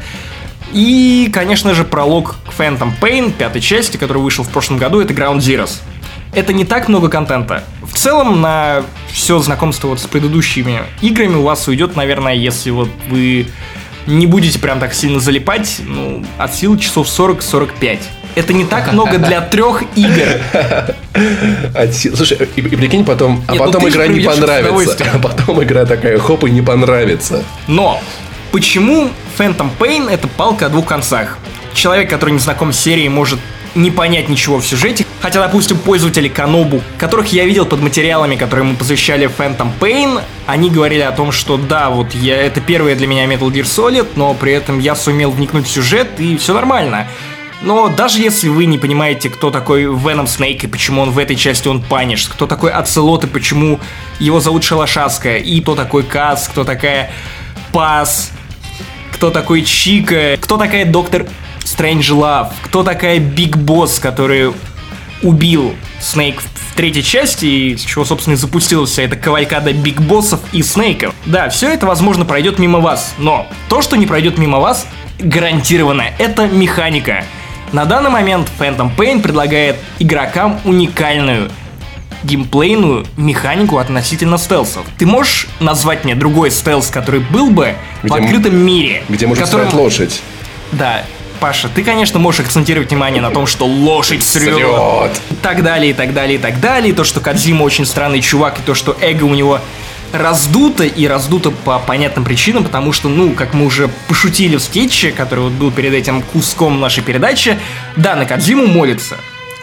И, 0.74 1.32
конечно 1.34 1.74
же, 1.74 1.86
пролог 1.86 2.36
к 2.46 2.60
Phantom 2.60 2.92
Pain, 3.00 3.32
пятой 3.32 3.62
части, 3.62 3.96
который 3.96 4.22
вышел 4.22 4.44
в 4.44 4.50
прошлом 4.50 4.78
году, 4.78 5.00
это 5.00 5.14
Ground 5.14 5.38
Zeroes. 5.38 5.80
Это 6.34 6.52
не 6.52 6.66
так 6.66 6.90
много 6.90 7.08
контента. 7.08 7.64
В 7.82 7.98
целом, 7.98 8.42
на 8.42 8.84
все 9.10 9.40
знакомство 9.40 9.88
вот 9.88 10.02
с 10.02 10.08
предыдущими 10.08 10.82
играми 11.00 11.36
у 11.36 11.44
вас 11.44 11.66
уйдет, 11.66 11.96
наверное, 11.96 12.34
если 12.34 12.72
вот 12.72 12.90
вы 13.10 13.48
не 14.06 14.28
будете 14.28 14.60
прям 14.60 14.82
так 14.82 14.94
сильно 14.94 15.22
залипать, 15.22 15.78
ну, 15.80 16.26
от 16.38 16.54
силы 16.54 16.78
часов 16.78 17.08
40-45. 17.08 18.00
Это 18.36 18.54
не 18.54 18.66
так 18.66 18.92
много 18.94 19.18
для 19.18 19.42
трех 19.42 19.84
игр. 19.96 20.94
Слушай, 22.16 22.50
и, 22.56 22.62
и 22.62 22.76
прикинь, 22.76 23.06
потом, 23.06 23.44
а 23.48 23.54
Нет, 23.54 23.62
ну 23.62 23.72
потом 23.72 23.90
игра 23.90 24.08
не 24.08 24.22
понравится. 24.22 25.06
А 25.14 25.20
потом 25.22 25.64
игра 25.64 25.86
такая, 25.86 26.18
хоп, 26.18 26.46
и 26.46 26.52
не 26.52 26.62
понравится. 26.62 27.44
Но 27.68 28.02
почему 28.52 29.10
Phantom 29.38 29.70
Pain 29.78 30.10
это 30.10 30.28
палка 30.28 30.68
о 30.68 30.70
двух 30.70 30.86
концах? 30.86 31.38
Человек, 31.74 32.10
который 32.10 32.32
не 32.32 32.40
знаком 32.40 32.74
с 32.74 32.80
серией, 32.80 33.10
может 33.10 33.40
не 33.76 33.92
понять 33.92 34.30
ничего 34.30 34.60
в 34.60 34.66
сюжете. 34.66 35.06
Хотя, 35.22 35.40
допустим, 35.40 35.78
пользователи 35.78 36.28
Канобу, 36.28 36.82
которых 36.98 37.28
я 37.32 37.46
видел 37.46 37.66
под 37.66 37.82
материалами, 37.82 38.36
которые 38.36 38.66
мы 38.66 38.76
посвящали 38.76 39.30
Phantom 39.30 39.70
Pain, 39.80 40.22
они 40.48 40.70
говорили 40.70 41.02
о 41.02 41.12
том, 41.12 41.32
что 41.32 41.58
да, 41.58 41.90
вот 41.90 42.14
я, 42.16 42.38
это 42.38 42.60
первое 42.60 42.96
для 42.96 43.08
меня 43.08 43.26
Metal 43.26 43.52
Gear 43.52 43.64
Solid, 43.64 44.08
но 44.16 44.34
при 44.34 44.54
этом 44.54 44.80
я 44.80 44.96
сумел 44.96 45.32
вникнуть 45.32 45.68
в 45.68 45.70
сюжет 45.70 46.08
и 46.18 46.38
все 46.38 46.54
нормально. 46.54 47.08
Но 47.62 47.90
даже 47.90 48.20
если 48.20 48.50
вы 48.50 48.66
не 48.66 48.78
понимаете, 48.78 49.30
кто 49.30 49.52
такой 49.52 49.86
Venom 49.86 50.26
Snake 50.26 50.64
и 50.64 50.68
почему 50.68 51.02
он 51.02 51.12
в 51.12 51.20
этой 51.20 51.36
части 51.36 51.68
он 51.68 51.82
Punished, 51.82 52.28
кто 52.28 52.48
такой 52.48 52.72
Оцелот 52.72 53.24
и 53.26 53.28
почему 53.28 53.80
его 54.20 54.40
зовут 54.40 54.64
Шалашаска, 54.64 55.38
и 55.38 55.62
кто 55.62 55.76
такой 55.76 56.04
Каз, 56.04 56.48
кто 56.48 56.64
такая 56.64 57.12
Пас, 57.72 58.32
кто 59.12 59.30
такой 59.30 59.62
Чика, 59.62 60.38
кто 60.40 60.58
такая 60.58 60.86
Доктор 60.86 61.28
Стрейнджлав, 61.64 62.54
кто 62.64 62.84
такая 62.84 63.20
Big 63.20 63.58
Boss, 63.58 64.00
который 64.00 64.52
убил 65.22 65.76
Снейк 66.00 66.42
в 66.42 66.76
третьей 66.76 67.04
части, 67.04 67.46
и 67.46 67.78
с 67.78 67.82
чего, 67.82 68.06
собственно, 68.06 68.34
и 68.34 68.38
запустилась 68.38 68.90
вся 68.90 69.04
эта 69.04 69.16
кавалькада 69.16 69.72
Биг 69.72 70.02
Боссов 70.02 70.40
и 70.52 70.64
Снейков. 70.64 71.14
Да, 71.26 71.50
все 71.50 71.72
это, 71.72 71.86
возможно, 71.86 72.26
пройдет 72.26 72.58
мимо 72.58 72.80
вас, 72.80 73.14
но 73.20 73.48
то, 73.70 73.84
что 73.84 73.98
не 73.98 74.08
пройдет 74.08 74.40
мимо 74.40 74.60
вас, 74.60 74.88
гарантированно, 75.20 76.06
это 76.18 76.48
механика. 76.48 77.24
На 77.72 77.86
данный 77.86 78.10
момент 78.10 78.50
Phantom 78.60 78.94
Pain 78.96 79.22
предлагает 79.22 79.78
игрокам 80.00 80.60
уникальную 80.66 81.50
геймплейную 82.24 83.06
механику 83.18 83.78
относительно 83.78 84.38
стелсов. 84.38 84.86
Ты 84.98 85.06
можешь 85.06 85.48
назвать 85.60 86.04
мне 86.04 86.14
другой 86.14 86.52
стелс, 86.52 86.88
который 86.88 87.22
был 87.22 87.50
бы 87.50 87.76
в 88.04 88.06
Где 88.06 88.18
м- 88.18 88.24
открытом 88.26 88.56
мире? 88.58 89.04
Где 89.10 89.26
можно 89.26 89.46
срать 89.46 89.74
лошадь. 89.74 90.22
Да, 90.72 91.04
Паша, 91.40 91.70
ты, 91.74 91.84
конечно, 91.84 92.20
можешь 92.20 92.42
акцентировать 92.42 92.92
внимание 92.92 93.22
на 93.22 93.32
том, 93.32 93.48
что 93.48 93.66
лошадь 93.66 94.24
срет. 94.24 94.56
Срет. 94.56 95.22
И 95.32 95.36
так 95.36 95.64
далее, 95.64 95.92
и 95.92 95.94
так 95.94 96.14
далее, 96.14 96.36
и 96.36 96.40
так 96.40 96.60
далее. 96.60 96.92
И 96.92 96.94
то, 96.94 97.04
что 97.04 97.20
Кадзима 97.22 97.64
очень 97.64 97.86
странный 97.88 98.22
чувак, 98.22 98.60
и 98.60 98.62
то, 98.62 98.76
что 98.76 98.96
эго 99.02 99.24
у 99.24 99.34
него 99.34 99.60
раздуто, 100.12 100.84
и 100.84 101.08
раздуто 101.08 101.52
по 101.52 101.80
понятным 101.80 102.26
причинам, 102.26 102.64
потому 102.64 102.92
что, 102.92 103.10
ну, 103.10 103.32
как 103.32 103.54
мы 103.54 103.66
уже 103.66 103.90
пошутили 104.08 104.58
в 104.58 104.62
скетче, 104.62 105.12
который 105.12 105.42
вот 105.46 105.54
был 105.54 105.72
перед 105.72 105.94
этим 105.94 106.22
куском 106.22 106.80
нашей 106.80 107.04
передачи, 107.04 107.58
да, 107.96 108.16
на 108.16 108.26
Кадзиму 108.26 108.68
молится. 108.68 109.16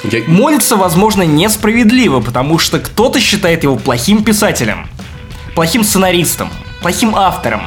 Я- 0.04 0.22
Молится, 0.26 0.76
возможно, 0.76 1.22
несправедливо, 1.22 2.20
потому 2.20 2.58
что 2.58 2.78
кто-то 2.78 3.20
считает 3.20 3.64
его 3.64 3.76
плохим 3.76 4.22
писателем, 4.22 4.88
плохим 5.54 5.82
сценаристом, 5.84 6.50
плохим 6.80 7.14
автором. 7.16 7.62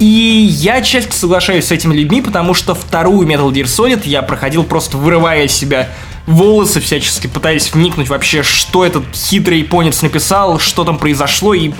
И 0.00 0.04
я 0.50 0.82
часто 0.82 1.14
соглашаюсь 1.14 1.66
с 1.66 1.70
этими 1.70 1.94
людьми, 1.94 2.20
потому 2.20 2.54
что 2.54 2.74
вторую 2.74 3.26
Metal 3.28 3.48
Gear 3.52 3.64
Solid 3.66 4.00
я 4.04 4.22
проходил 4.22 4.64
просто 4.64 4.96
вырывая 4.96 5.44
из 5.44 5.52
себя 5.52 5.88
волосы 6.26 6.80
всячески, 6.80 7.28
пытаясь 7.28 7.72
вникнуть 7.72 8.08
вообще, 8.08 8.42
что 8.42 8.84
этот 8.84 9.04
хитрый 9.14 9.60
японец 9.60 10.02
написал, 10.02 10.58
что 10.58 10.82
там 10.82 10.98
произошло, 10.98 11.54
и, 11.54 11.70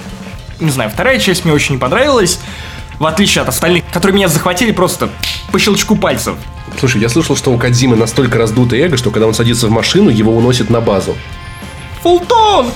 не 0.62 0.70
знаю, 0.70 0.90
вторая 0.90 1.18
часть 1.18 1.44
мне 1.44 1.52
очень 1.52 1.74
не 1.74 1.78
понравилась, 1.78 2.40
в 2.98 3.06
отличие 3.06 3.42
от 3.42 3.48
остальных, 3.48 3.84
которые 3.92 4.14
меня 4.14 4.28
захватили 4.28 4.72
просто 4.72 5.10
по 5.50 5.58
щелчку 5.58 5.96
пальцев. 5.96 6.36
Слушай, 6.78 7.00
я 7.00 7.08
слышал, 7.08 7.36
что 7.36 7.52
у 7.52 7.58
Кадзимы 7.58 7.96
настолько 7.96 8.38
раздутое 8.38 8.86
эго, 8.86 8.96
что 8.96 9.10
когда 9.10 9.26
он 9.26 9.34
садится 9.34 9.66
в 9.66 9.70
машину, 9.70 10.08
его 10.08 10.34
уносит 10.34 10.70
на 10.70 10.80
базу. 10.80 11.16
Фултон! 12.02 12.70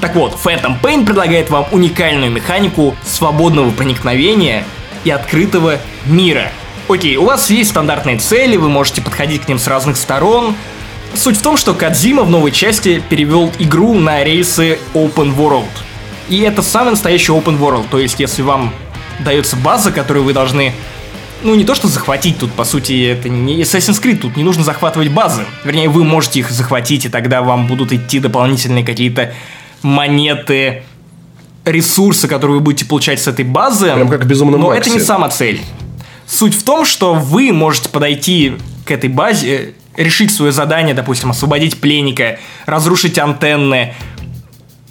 Так 0.00 0.16
вот, 0.16 0.36
Phantom 0.44 0.80
Pain 0.82 1.06
предлагает 1.06 1.48
вам 1.48 1.66
уникальную 1.70 2.32
механику 2.32 2.96
свободного 3.06 3.70
проникновения 3.70 4.64
и 5.04 5.10
открытого 5.10 5.78
мира. 6.06 6.50
Окей, 6.88 7.16
у 7.16 7.24
вас 7.24 7.50
есть 7.50 7.70
стандартные 7.70 8.18
цели, 8.18 8.56
вы 8.56 8.68
можете 8.68 9.00
подходить 9.00 9.42
к 9.42 9.48
ним 9.48 9.58
с 9.58 9.68
разных 9.68 9.96
сторон. 9.96 10.56
Суть 11.14 11.36
в 11.36 11.42
том, 11.42 11.56
что 11.56 11.74
Кадзима 11.74 12.22
в 12.22 12.30
новой 12.30 12.50
части 12.50 13.02
перевел 13.08 13.52
игру 13.58 13.94
на 13.94 14.24
рельсы 14.24 14.78
Open 14.94 15.36
World. 15.36 15.68
И 16.28 16.40
это 16.40 16.62
самый 16.62 16.90
настоящий 16.90 17.32
Open 17.32 17.58
World, 17.58 17.86
то 17.90 17.98
есть 17.98 18.18
если 18.18 18.42
вам 18.42 18.72
дается 19.20 19.56
база, 19.56 19.92
которую 19.92 20.24
вы 20.24 20.32
должны 20.32 20.72
ну, 21.42 21.54
не 21.54 21.64
то 21.64 21.74
что 21.74 21.88
захватить 21.88 22.38
тут, 22.38 22.52
по 22.52 22.64
сути, 22.64 23.04
это 23.10 23.28
не 23.28 23.60
Assassin's 23.62 24.00
Creed, 24.00 24.18
тут 24.18 24.36
не 24.36 24.44
нужно 24.44 24.62
захватывать 24.62 25.08
базы. 25.08 25.42
Вернее, 25.64 25.88
вы 25.88 26.04
можете 26.04 26.38
их 26.38 26.50
захватить, 26.50 27.04
и 27.04 27.08
тогда 27.08 27.42
вам 27.42 27.66
будут 27.66 27.92
идти 27.92 28.20
дополнительные 28.20 28.84
какие-то 28.84 29.34
монеты, 29.82 30.84
ресурсы, 31.64 32.28
которые 32.28 32.58
вы 32.58 32.62
будете 32.62 32.84
получать 32.84 33.20
с 33.20 33.26
этой 33.26 33.44
базы. 33.44 33.92
Прям 33.92 34.08
как 34.08 34.24
в 34.24 34.26
«Безумном 34.26 34.60
Но 34.60 34.68
Максе». 34.68 34.90
это 34.90 34.98
не 34.98 35.04
сама 35.04 35.28
цель. 35.28 35.60
Суть 36.26 36.54
в 36.54 36.62
том, 36.62 36.84
что 36.84 37.14
вы 37.14 37.52
можете 37.52 37.88
подойти 37.88 38.54
к 38.86 38.90
этой 38.90 39.10
базе, 39.10 39.74
решить 39.96 40.32
свое 40.32 40.52
задание, 40.52 40.94
допустим, 40.94 41.30
освободить 41.30 41.80
пленника, 41.80 42.38
разрушить 42.66 43.18
антенны, 43.18 43.94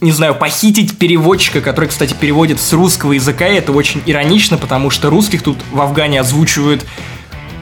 не 0.01 0.11
знаю, 0.11 0.35
похитить 0.35 0.97
переводчика, 0.97 1.61
который, 1.61 1.89
кстати, 1.89 2.15
переводит 2.19 2.59
с 2.59 2.73
русского 2.73 3.13
языка, 3.13 3.47
и 3.47 3.55
это 3.55 3.71
очень 3.71 4.01
иронично, 4.05 4.57
потому 4.57 4.89
что 4.89 5.09
русских 5.09 5.43
тут 5.43 5.59
в 5.71 5.79
Афгане 5.79 6.19
озвучивают 6.19 6.85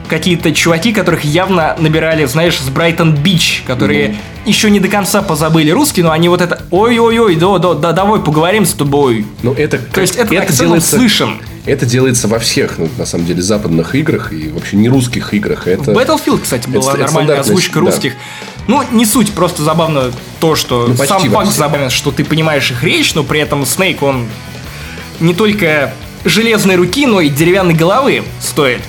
какие-то 0.08 0.52
чуваки, 0.52 0.92
которых 0.92 1.24
явно 1.24 1.76
набирали, 1.78 2.24
знаешь, 2.24 2.58
с 2.58 2.68
Брайтон 2.68 3.14
Бич, 3.14 3.62
которые 3.66 4.16
еще 4.44 4.68
не 4.70 4.80
до 4.80 4.88
конца 4.88 5.22
позабыли 5.22 5.70
русский, 5.70 6.02
но 6.02 6.10
они 6.10 6.28
вот 6.28 6.40
это 6.40 6.66
ой-ой-ой, 6.70 7.36
да, 7.36 7.58
да, 7.58 7.74
да, 7.74 7.92
давай 7.92 8.20
поговорим 8.20 8.66
с 8.66 8.72
тобой. 8.72 9.24
Ну, 9.42 9.52
это, 9.52 9.78
То 9.78 10.00
есть 10.00 10.16
это, 10.16 10.36
акцент 10.36 10.58
делается, 10.58 10.96
слышен. 10.96 11.40
Это 11.70 11.86
делается 11.86 12.26
во 12.28 12.38
всех, 12.38 12.78
ну, 12.78 12.88
на 12.98 13.06
самом 13.06 13.26
деле, 13.26 13.42
западных 13.42 13.94
играх 13.94 14.32
и 14.32 14.48
вообще 14.48 14.76
не 14.76 14.88
русских 14.88 15.32
играх. 15.32 15.68
Это... 15.68 15.92
В 15.92 15.96
Battlefield, 15.96 16.40
кстати, 16.40 16.62
это 16.62 16.70
была 16.70 16.82
ст- 16.82 16.98
нормальная 16.98 17.08
стандартность, 17.08 17.50
озвучка 17.50 17.74
да. 17.74 17.80
русских. 17.80 18.12
Ну, 18.66 18.82
не 18.90 19.06
суть, 19.06 19.32
просто 19.32 19.62
забавно 19.62 20.10
то, 20.40 20.56
что 20.56 20.86
Ну, 20.88 20.96
сам 20.96 21.22
факт 21.30 21.52
забавен, 21.52 21.90
что 21.90 22.10
ты 22.10 22.24
понимаешь 22.24 22.70
их 22.70 22.82
речь, 22.82 23.14
но 23.14 23.22
при 23.22 23.40
этом 23.40 23.64
Снейк, 23.64 24.02
он 24.02 24.26
не 25.20 25.34
только 25.34 25.94
железной 26.24 26.76
руки, 26.76 27.06
но 27.06 27.20
и 27.20 27.28
деревянной 27.28 27.74
головы 27.74 28.24
стоит. 28.40 28.80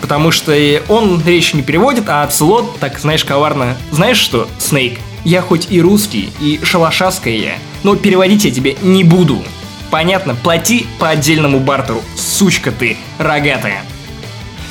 Потому 0.00 0.30
что 0.30 0.54
он 0.88 1.22
речь 1.24 1.52
не 1.52 1.62
переводит, 1.62 2.08
а 2.08 2.22
Ацелот, 2.22 2.78
так, 2.80 2.98
знаешь, 2.98 3.24
коварно. 3.24 3.76
Знаешь 3.90 4.16
что, 4.16 4.48
Снейк, 4.58 4.98
я 5.24 5.42
хоть 5.42 5.66
и 5.70 5.80
русский, 5.80 6.32
и 6.40 6.58
шалашаская 6.62 7.34
я, 7.34 7.58
но 7.82 7.96
переводить 7.96 8.44
я 8.44 8.50
тебе 8.50 8.76
не 8.82 9.04
буду. 9.04 9.42
Понятно, 9.90 10.34
плати 10.34 10.86
по 10.98 11.08
отдельному 11.08 11.58
бартеру, 11.58 12.02
сучка 12.16 12.70
ты, 12.70 12.96
рогатая. 13.18 13.82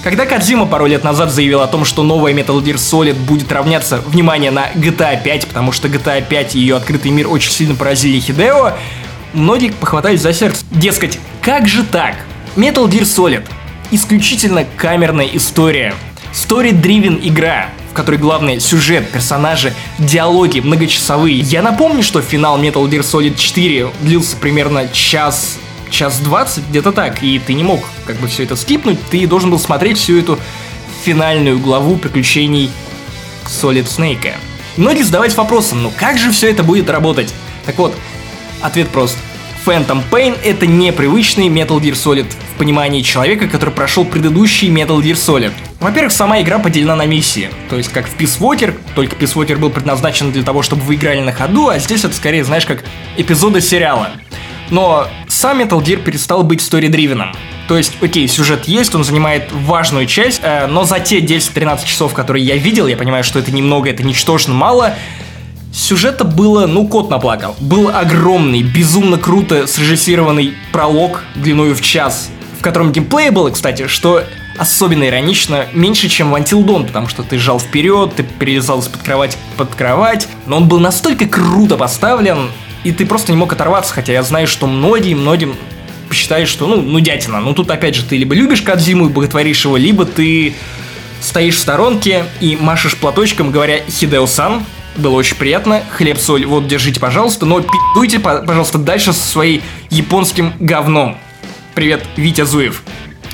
Когда 0.02 0.26
Кадзима 0.26 0.66
пару 0.66 0.86
лет 0.86 1.04
назад 1.04 1.30
заявил 1.30 1.60
о 1.62 1.68
том, 1.68 1.84
что 1.84 2.04
новая 2.04 2.34
Metal 2.34 2.58
Gear 2.64 2.76
Solid 2.76 3.16
будет 3.16 3.52
равняться, 3.52 3.98
внимание, 3.98 4.50
на 4.50 4.68
GTA 4.76 5.22
5, 5.22 5.48
потому 5.48 5.74
что 5.74 5.90
GTA 5.90 6.26
5 6.26 6.56
и 6.56 6.60
ее 6.60 6.78
открытый 6.78 7.12
мир 7.12 7.28
очень 7.28 7.52
сильно 7.52 7.76
поразили 7.76 8.20
Хидео, 8.20 8.74
многие 9.34 9.72
похватались 9.72 10.22
за 10.22 10.32
сердце. 10.32 10.66
Дескать, 10.72 11.20
как 11.42 11.68
же 11.68 11.84
так? 11.84 12.16
Metal 12.56 12.88
Gear 12.88 13.02
Solid– 13.02 13.46
исключительно 13.92 14.66
камерная 14.78 15.28
история. 15.34 15.94
Story-driven 16.34 17.20
игра, 17.22 17.70
которой 18.00 18.16
главный 18.16 18.62
сюжет, 18.62 19.10
персонажи, 19.10 19.74
диалоги 19.98 20.62
многочасовые. 20.62 21.38
Я 21.38 21.62
напомню, 21.62 22.02
что 22.02 22.22
финал 22.22 22.58
Metal 22.58 22.90
Gear 22.90 23.02
Solid 23.02 23.36
4 23.36 23.90
длился 24.00 24.38
примерно 24.38 24.88
час 24.88 25.58
час 25.90 26.20
двадцать, 26.20 26.64
где-то 26.70 26.94
так, 26.94 27.22
и 27.24 27.40
ты 27.40 27.54
не 27.54 27.64
мог 27.64 27.82
как 28.06 28.16
бы 28.18 28.28
все 28.28 28.44
это 28.44 28.56
скипнуть, 28.56 29.00
ты 29.10 29.28
должен 29.28 29.52
был 29.52 29.60
смотреть 29.60 29.98
всю 29.98 30.18
эту 30.18 30.40
финальную 31.04 31.60
главу 31.60 31.98
приключений 31.98 32.72
Solid 33.48 33.86
Snake. 33.86 34.34
Многие 34.78 35.04
задавались 35.04 35.36
вопросом, 35.36 35.84
ну 35.84 35.92
как 35.98 36.18
же 36.18 36.32
все 36.32 36.50
это 36.50 36.64
будет 36.64 36.90
работать? 36.90 37.34
Так 37.66 37.78
вот, 37.80 37.94
ответ 38.62 38.88
прост. 38.90 39.18
Phantom 39.70 40.02
Pain 40.10 40.36
это 40.44 40.66
непривычный 40.66 41.48
Metal 41.48 41.80
Gear 41.80 41.94
Solid 41.94 42.26
в 42.26 42.58
понимании 42.58 43.04
человека, 43.04 43.48
который 43.48 43.70
прошел 43.70 44.04
предыдущий 44.04 44.68
Metal 44.68 45.00
Gear 45.00 45.14
Solid. 45.14 45.52
Во-первых, 45.80 46.12
сама 46.12 46.42
игра 46.42 46.58
поделена 46.58 46.96
на 46.96 47.06
миссии. 47.06 47.52
То 47.70 47.78
есть, 47.78 47.92
как 47.92 48.08
в 48.08 48.18
Peace 48.18 48.40
Walker, 48.40 48.76
только 48.96 49.16
Peace 49.16 49.36
Walker 49.36 49.58
был 49.58 49.70
предназначен 49.70 50.32
для 50.32 50.42
того, 50.42 50.64
чтобы 50.64 50.82
вы 50.82 50.96
играли 50.96 51.22
на 51.22 51.34
ходу, 51.34 51.70
а 51.70 51.78
здесь 51.78 52.04
это 52.04 52.16
скорее, 52.16 52.44
знаешь, 52.44 52.66
как 52.66 52.84
эпизоды 53.16 53.62
сериала. 53.62 54.10
Но 54.72 55.08
сам 55.28 55.62
Metal 55.62 55.80
Gear 55.80 55.98
перестал 55.98 56.42
быть 56.42 56.62
story-driven. 56.62 57.36
То 57.68 57.78
есть, 57.78 57.94
окей, 58.02 58.28
сюжет 58.28 58.66
есть, 58.68 58.96
он 58.96 59.04
занимает 59.04 59.52
важную 59.52 60.08
часть, 60.08 60.42
э, 60.42 60.66
но 60.66 60.84
за 60.84 61.00
те 61.00 61.20
10-13 61.20 61.86
часов, 61.86 62.16
которые 62.16 62.44
я 62.44 62.56
видел, 62.56 62.88
я 62.88 62.98
понимаю, 62.98 63.24
что 63.24 63.38
это 63.38 63.52
немного, 63.52 63.92
это 63.92 64.02
ничтожно 64.02 64.56
мало, 64.56 64.96
Сюжета 65.72 66.24
было, 66.24 66.66
ну, 66.66 66.88
кот 66.88 67.10
наплакал. 67.10 67.56
Был 67.60 67.90
огромный, 67.90 68.64
безумно 68.64 69.18
круто 69.18 69.68
срежиссированный 69.68 70.54
пролог 70.72 71.24
длиной 71.36 71.74
в 71.74 71.82
час, 71.82 72.30
в 72.60 72.64
котором 72.64 72.92
геймплей 72.92 73.30
было, 73.30 73.52
кстати, 73.52 73.88
что 73.88 74.24
особенно 74.58 75.08
иронично, 75.08 75.68
меньше, 75.74 76.10
чем 76.10 76.32
в 76.32 76.36
Until 76.36 76.66
Dawn, 76.66 76.88
потому 76.88 77.08
что 77.08 77.24
ты 77.24 77.38
жал 77.38 77.60
вперед, 77.60 78.14
ты 78.16 78.24
перелезал 78.24 78.80
из-под 78.80 79.02
кровати 79.04 79.38
под 79.58 79.74
кровать, 79.74 80.28
но 80.48 80.58
он 80.58 80.68
был 80.68 80.80
настолько 80.80 81.28
круто 81.28 81.78
поставлен, 81.78 82.50
и 82.84 82.92
ты 82.92 83.06
просто 83.06 83.32
не 83.32 83.38
мог 83.38 83.54
оторваться, 83.54 83.94
хотя 83.94 84.12
я 84.12 84.24
знаю, 84.24 84.48
что 84.48 84.68
многие, 84.68 85.14
многим 85.14 85.56
посчитают, 86.10 86.50
что, 86.50 86.66
ну, 86.68 86.82
ну, 86.82 87.00
дятина, 87.00 87.40
ну, 87.40 87.54
тут 87.54 87.70
опять 87.70 87.96
же, 87.96 88.04
ты 88.04 88.18
либо 88.18 88.34
любишь 88.34 88.62
Кадзиму 88.64 89.06
и 89.06 89.10
боготворишь 89.10 89.64
его, 89.64 89.78
либо 89.78 90.06
ты 90.06 90.56
стоишь 91.22 91.56
в 91.56 91.60
сторонке 91.60 92.26
и 92.42 92.58
машешь 92.60 92.98
платочком, 92.98 93.52
говоря 93.52 93.80
«Хидео-сан», 93.88 94.66
было 94.98 95.16
очень 95.16 95.36
приятно. 95.36 95.82
Хлеб, 95.92 96.18
соль, 96.20 96.46
вот, 96.46 96.68
держите, 96.68 97.00
пожалуйста. 97.00 97.46
Но 97.46 97.62
пи***дуйте, 97.62 98.20
по- 98.20 98.42
пожалуйста, 98.42 98.78
дальше 98.78 99.14
со 99.14 99.22
своей 99.22 99.62
японским 99.90 100.54
говном. 100.60 101.18
Привет, 101.76 102.04
Витя 102.18 102.46
Зуев. 102.46 102.84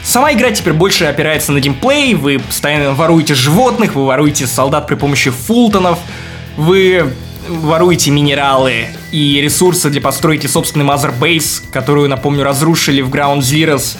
Сама 0.03 0.31
игра 0.33 0.51
теперь 0.51 0.73
больше 0.73 1.05
опирается 1.05 1.51
на 1.51 1.59
геймплей, 1.59 2.13
вы 2.13 2.37
постоянно 2.37 2.93
воруете 2.93 3.33
животных, 3.33 3.95
вы 3.95 4.05
воруете 4.05 4.45
солдат 4.45 4.85
при 4.85 4.93
помощи 4.93 5.31
фултонов, 5.31 5.97
вы 6.57 7.11
воруете 7.49 8.11
минералы 8.11 8.87
и 9.11 9.41
ресурсы 9.41 9.89
для 9.89 10.01
постройки 10.01 10.45
собственный 10.45 10.85
Mother 10.85 11.11
Base, 11.17 11.63
которую, 11.71 12.07
напомню, 12.07 12.43
разрушили 12.43 13.01
в 13.01 13.09
Ground 13.09 13.39
Zeroes. 13.39 13.97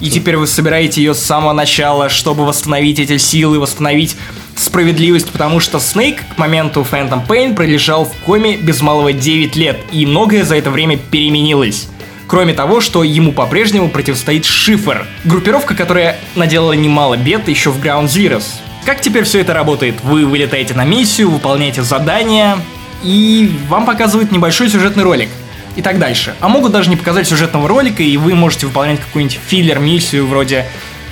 И 0.00 0.10
теперь 0.10 0.36
вы 0.36 0.46
собираете 0.46 1.02
ее 1.02 1.14
с 1.14 1.18
самого 1.18 1.52
начала, 1.52 2.08
чтобы 2.08 2.44
восстановить 2.44 2.98
эти 2.98 3.16
силы, 3.16 3.58
восстановить 3.58 4.16
справедливость, 4.54 5.30
потому 5.30 5.60
что 5.60 5.80
Снейк 5.80 6.22
к 6.34 6.38
моменту 6.38 6.86
Phantom 6.90 7.26
Pain 7.26 7.54
пролежал 7.54 8.04
в 8.04 8.12
коме 8.24 8.56
без 8.56 8.80
малого 8.82 9.12
9 9.12 9.56
лет, 9.56 9.78
и 9.92 10.04
многое 10.04 10.44
за 10.44 10.56
это 10.56 10.70
время 10.70 10.98
переменилось. 10.98 11.88
Кроме 12.26 12.54
того, 12.54 12.80
что 12.80 13.04
ему 13.04 13.32
по-прежнему 13.32 13.88
противостоит 13.88 14.44
Шифр, 14.44 15.06
группировка, 15.24 15.74
которая 15.74 16.18
наделала 16.34 16.72
немало 16.72 17.16
бед 17.16 17.48
еще 17.48 17.70
в 17.70 17.82
Ground 17.82 18.06
Zeroes. 18.06 18.44
Как 18.84 19.00
теперь 19.00 19.24
все 19.24 19.40
это 19.40 19.54
работает? 19.54 19.96
Вы 20.02 20.26
вылетаете 20.26 20.74
на 20.74 20.84
миссию, 20.84 21.30
выполняете 21.30 21.82
задания, 21.82 22.58
и 23.02 23.52
вам 23.68 23.86
показывают 23.86 24.32
небольшой 24.32 24.68
сюжетный 24.68 25.04
ролик. 25.04 25.28
И 25.76 25.82
так 25.82 25.98
дальше. 25.98 26.34
А 26.40 26.48
могут 26.48 26.72
даже 26.72 26.90
не 26.90 26.96
показать 26.96 27.28
сюжетного 27.28 27.68
ролика, 27.68 28.02
и 28.02 28.16
вы 28.16 28.34
можете 28.34 28.66
выполнять 28.66 28.98
какую-нибудь 28.98 29.38
филлер-миссию, 29.46 30.26
вроде 30.26 30.66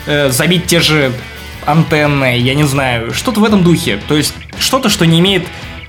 э, 0.06 0.30
забить 0.30 0.66
те 0.66 0.80
же 0.80 1.12
антенны, 1.66 2.38
я 2.38 2.54
не 2.54 2.64
знаю, 2.64 3.12
что-то 3.12 3.40
в 3.40 3.44
этом 3.44 3.62
духе. 3.62 4.00
То 4.08 4.16
есть 4.16 4.34
что-то, 4.58 4.88
что 4.88 5.06
не 5.06 5.20
имеет 5.20 5.46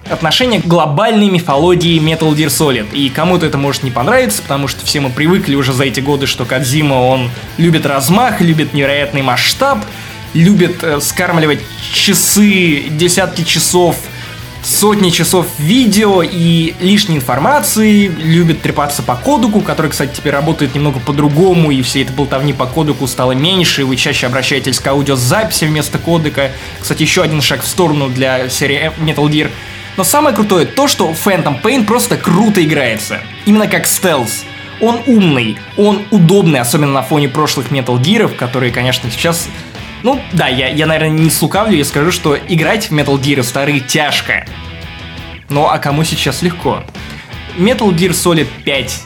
отношения 0.09 0.61
к 0.61 0.65
глобальной 0.65 1.29
мифологии 1.29 1.99
Metal 1.99 2.33
Gear 2.33 2.47
Solid. 2.47 2.93
И 2.93 3.09
кому-то 3.09 3.45
это 3.45 3.57
может 3.57 3.83
не 3.83 3.91
понравиться, 3.91 4.41
потому 4.41 4.67
что 4.67 4.85
все 4.85 4.99
мы 4.99 5.09
привыкли 5.09 5.55
уже 5.55 5.73
за 5.73 5.85
эти 5.85 5.99
годы, 5.99 6.27
что 6.27 6.45
Кадзима, 6.45 6.93
он 6.95 7.31
любит 7.57 7.85
размах, 7.85 8.41
любит 8.41 8.73
невероятный 8.73 9.21
масштаб, 9.21 9.79
любит 10.33 10.83
э, 10.83 10.99
скармливать 10.99 11.61
часы, 11.93 12.83
десятки 12.89 13.43
часов 13.43 13.97
сотни 14.65 15.11
часов 15.11 15.47
видео 15.59 16.23
и 16.23 16.73
лишней 16.79 17.17
информации, 17.17 18.07
любит 18.07 18.61
трепаться 18.61 19.03
по 19.03 19.15
кодеку, 19.15 19.61
который, 19.61 19.91
кстати, 19.91 20.15
теперь 20.15 20.33
работает 20.33 20.73
немного 20.73 20.99
по-другому, 20.99 21.71
и 21.71 21.81
все 21.83 22.01
это 22.01 22.11
болтовни 22.11 22.51
по 22.51 22.65
кодеку 22.65 23.05
стало 23.07 23.33
меньше, 23.33 23.81
и 23.81 23.83
вы 23.83 23.95
чаще 23.95 24.25
обращаетесь 24.25 24.79
к 24.79 24.87
аудиозаписи 24.87 25.65
вместо 25.65 25.99
кодека. 25.99 26.51
Кстати, 26.79 27.03
еще 27.03 27.21
один 27.21 27.41
шаг 27.41 27.61
в 27.61 27.67
сторону 27.67 28.09
для 28.09 28.49
серии 28.49 28.91
Metal 28.99 29.27
Gear. 29.29 29.51
Но 29.97 30.03
самое 30.03 30.35
крутое 30.35 30.65
то, 30.65 30.87
что 30.87 31.11
Phantom 31.11 31.61
Pain 31.61 31.85
просто 31.85 32.17
круто 32.17 32.63
играется. 32.63 33.21
Именно 33.45 33.67
как 33.67 33.85
стелс. 33.85 34.43
Он 34.81 34.99
умный, 35.05 35.57
он 35.77 36.05
удобный, 36.11 36.59
особенно 36.59 36.91
на 36.91 37.01
фоне 37.01 37.29
прошлых 37.29 37.71
Metal 37.71 37.97
Gear, 37.97 38.27
которые, 38.35 38.73
конечно, 38.73 39.09
сейчас 39.09 39.47
ну, 40.03 40.21
да, 40.33 40.47
я, 40.47 40.67
я, 40.67 40.85
наверное, 40.85 41.17
не 41.17 41.29
слукавлю 41.29 41.77
и 41.79 41.83
скажу, 41.83 42.11
что 42.11 42.37
играть 42.37 42.89
в 42.89 42.93
Metal 42.93 43.19
Gear 43.19 43.43
старые 43.43 43.79
тяжко. 43.79 44.45
Ну, 45.49 45.67
а 45.67 45.77
кому 45.79 46.03
сейчас 46.03 46.41
легко? 46.41 46.83
Metal 47.57 47.89
Gear 47.91 48.11
Solid 48.11 48.47
5 48.63 49.01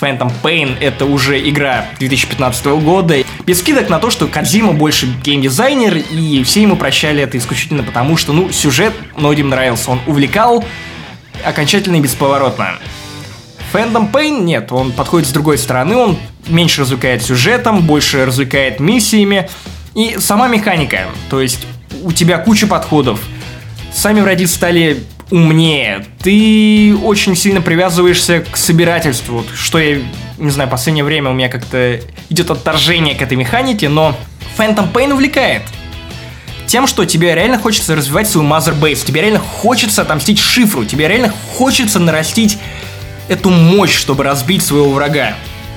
Phantom 0.00 0.32
Pain 0.42 0.76
это 0.80 1.06
уже 1.06 1.40
игра 1.48 1.86
2015 1.98 2.66
года. 2.66 3.16
Без 3.46 3.60
скидок 3.60 3.88
на 3.88 3.98
то, 3.98 4.10
что 4.10 4.26
Кадзима 4.26 4.72
больше 4.72 5.06
геймдизайнер, 5.24 5.96
и 5.96 6.42
все 6.44 6.62
ему 6.62 6.76
прощали 6.76 7.22
это 7.22 7.38
исключительно 7.38 7.82
потому, 7.82 8.16
что, 8.16 8.32
ну, 8.32 8.50
сюжет 8.52 8.92
многим 9.16 9.48
нравился, 9.48 9.90
он 9.90 10.00
увлекал 10.06 10.64
окончательно 11.44 11.96
и 11.96 12.00
бесповоротно. 12.00 12.78
Phantom 13.72 14.10
Pain 14.10 14.42
нет, 14.42 14.72
он 14.72 14.92
подходит 14.92 15.28
с 15.28 15.32
другой 15.32 15.58
стороны, 15.58 15.96
он 15.96 16.18
меньше 16.48 16.82
развлекает 16.82 17.22
сюжетом, 17.22 17.82
больше 17.82 18.24
развлекает 18.24 18.80
миссиями, 18.80 19.48
и 19.96 20.18
сама 20.20 20.46
механика, 20.46 21.06
то 21.30 21.40
есть 21.40 21.66
у 22.04 22.12
тебя 22.12 22.38
куча 22.38 22.66
подходов. 22.66 23.18
Сами 23.92 24.20
враги 24.20 24.46
стали 24.46 25.02
умнее. 25.30 26.06
Ты 26.22 26.94
очень 27.02 27.34
сильно 27.34 27.62
привязываешься 27.62 28.40
к 28.40 28.56
собирательству. 28.58 29.44
Что 29.54 29.78
я, 29.78 30.02
не 30.38 30.50
знаю, 30.50 30.68
в 30.68 30.70
последнее 30.70 31.02
время 31.02 31.30
у 31.30 31.32
меня 31.34 31.48
как-то 31.48 31.98
идет 32.28 32.50
отторжение 32.50 33.14
к 33.14 33.22
этой 33.22 33.38
механике, 33.38 33.88
но 33.88 34.14
Phantom 34.58 34.92
Pain 34.92 35.14
увлекает. 35.14 35.62
Тем, 36.66 36.86
что 36.86 37.06
тебе 37.06 37.34
реально 37.34 37.58
хочется 37.58 37.96
развивать 37.96 38.28
свою 38.28 38.46
Mother 38.46 38.78
Base, 38.78 39.04
тебе 39.06 39.22
реально 39.22 39.38
хочется 39.38 40.02
отомстить 40.02 40.38
шифру, 40.38 40.84
тебе 40.84 41.08
реально 41.08 41.32
хочется 41.56 42.00
нарастить 42.00 42.58
эту 43.28 43.48
мощь, 43.48 43.94
чтобы 43.94 44.24
разбить 44.24 44.62
своего 44.62 44.90
врага. 44.90 45.34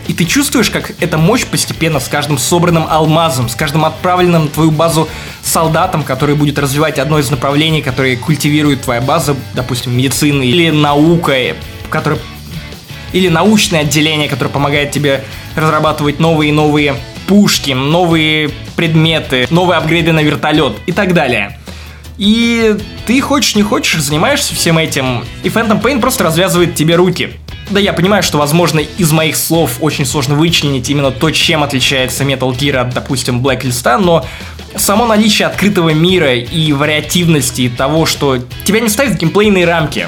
И 0.10 0.14
ты 0.14 0.26
чувствуешь, 0.26 0.72
как 0.72 0.92
эта 1.00 1.20
мощь 1.20 1.46
постепенно 1.46 2.00
с 2.00 2.08
каждым 2.08 2.40
собранным 2.40 2.88
алмазом, 2.90 3.48
с 3.48 3.54
каждым 3.54 3.86
отправленным 3.86 4.48
в 4.48 4.52
твою 4.52 4.72
базу 4.72 5.08
солдатом, 5.44 6.02
который 6.02 6.34
будет 6.34 6.58
развивать 6.58 6.98
одно 6.98 7.20
из 7.20 7.30
направлений, 7.30 7.84
которые 7.84 8.18
культивирует 8.18 8.82
твоя 8.82 9.02
база, 9.02 9.36
допустим, 9.54 9.96
медицины 9.96 10.48
или 10.48 10.72
наука, 10.72 11.36
которая 11.92 12.20
или 13.14 13.28
научное 13.28 13.82
отделение, 13.82 14.28
которое 14.28 14.50
помогает 14.50 14.90
тебе 14.90 15.24
разрабатывать 15.56 16.20
новые 16.20 16.50
и 16.50 16.54
новые 16.54 16.96
пушки, 17.28 17.72
новые 17.72 18.50
предметы, 18.76 19.46
новые 19.52 19.78
апгрейды 19.78 20.12
на 20.12 20.22
вертолет 20.22 20.74
и 20.88 20.92
так 20.92 21.14
далее. 21.14 21.60
И 22.18 22.76
ты 23.06 23.22
хочешь 23.22 23.56
не 23.56 23.62
хочешь, 23.62 24.02
занимаешься 24.02 24.56
всем 24.56 24.80
этим, 24.80 25.24
и 25.44 25.50
Phantom 25.50 25.80
Pain 25.80 26.02
просто 26.02 26.24
развязывает 26.24 26.74
тебе 26.74 26.96
руки. 26.96 27.30
Да, 27.70 27.80
я 27.80 27.94
понимаю, 27.94 28.24
что, 28.24 28.40
возможно, 28.40 28.80
из 28.80 29.12
моих 29.12 29.36
слов 29.36 29.78
очень 29.80 30.06
сложно 30.06 30.36
вычленить 30.36 30.90
именно 30.90 31.12
то, 31.12 31.30
чем 31.30 31.64
отличается 31.64 32.24
Metal 32.24 32.52
Gear 32.52 32.78
от, 32.78 32.94
допустим, 32.94 33.46
Blacklist, 33.46 33.98
но 34.00 34.26
само 34.76 35.06
наличие 35.06 35.48
открытого 35.48 35.90
мира 35.90 36.36
и 36.36 36.74
вариативности 36.74 37.70
того, 37.70 38.08
что 38.08 38.38
тебя 38.64 38.80
не 38.80 38.90
ставят 38.90 39.14
в 39.14 39.18
геймплейные 39.18 39.66
рамки, 39.66 40.08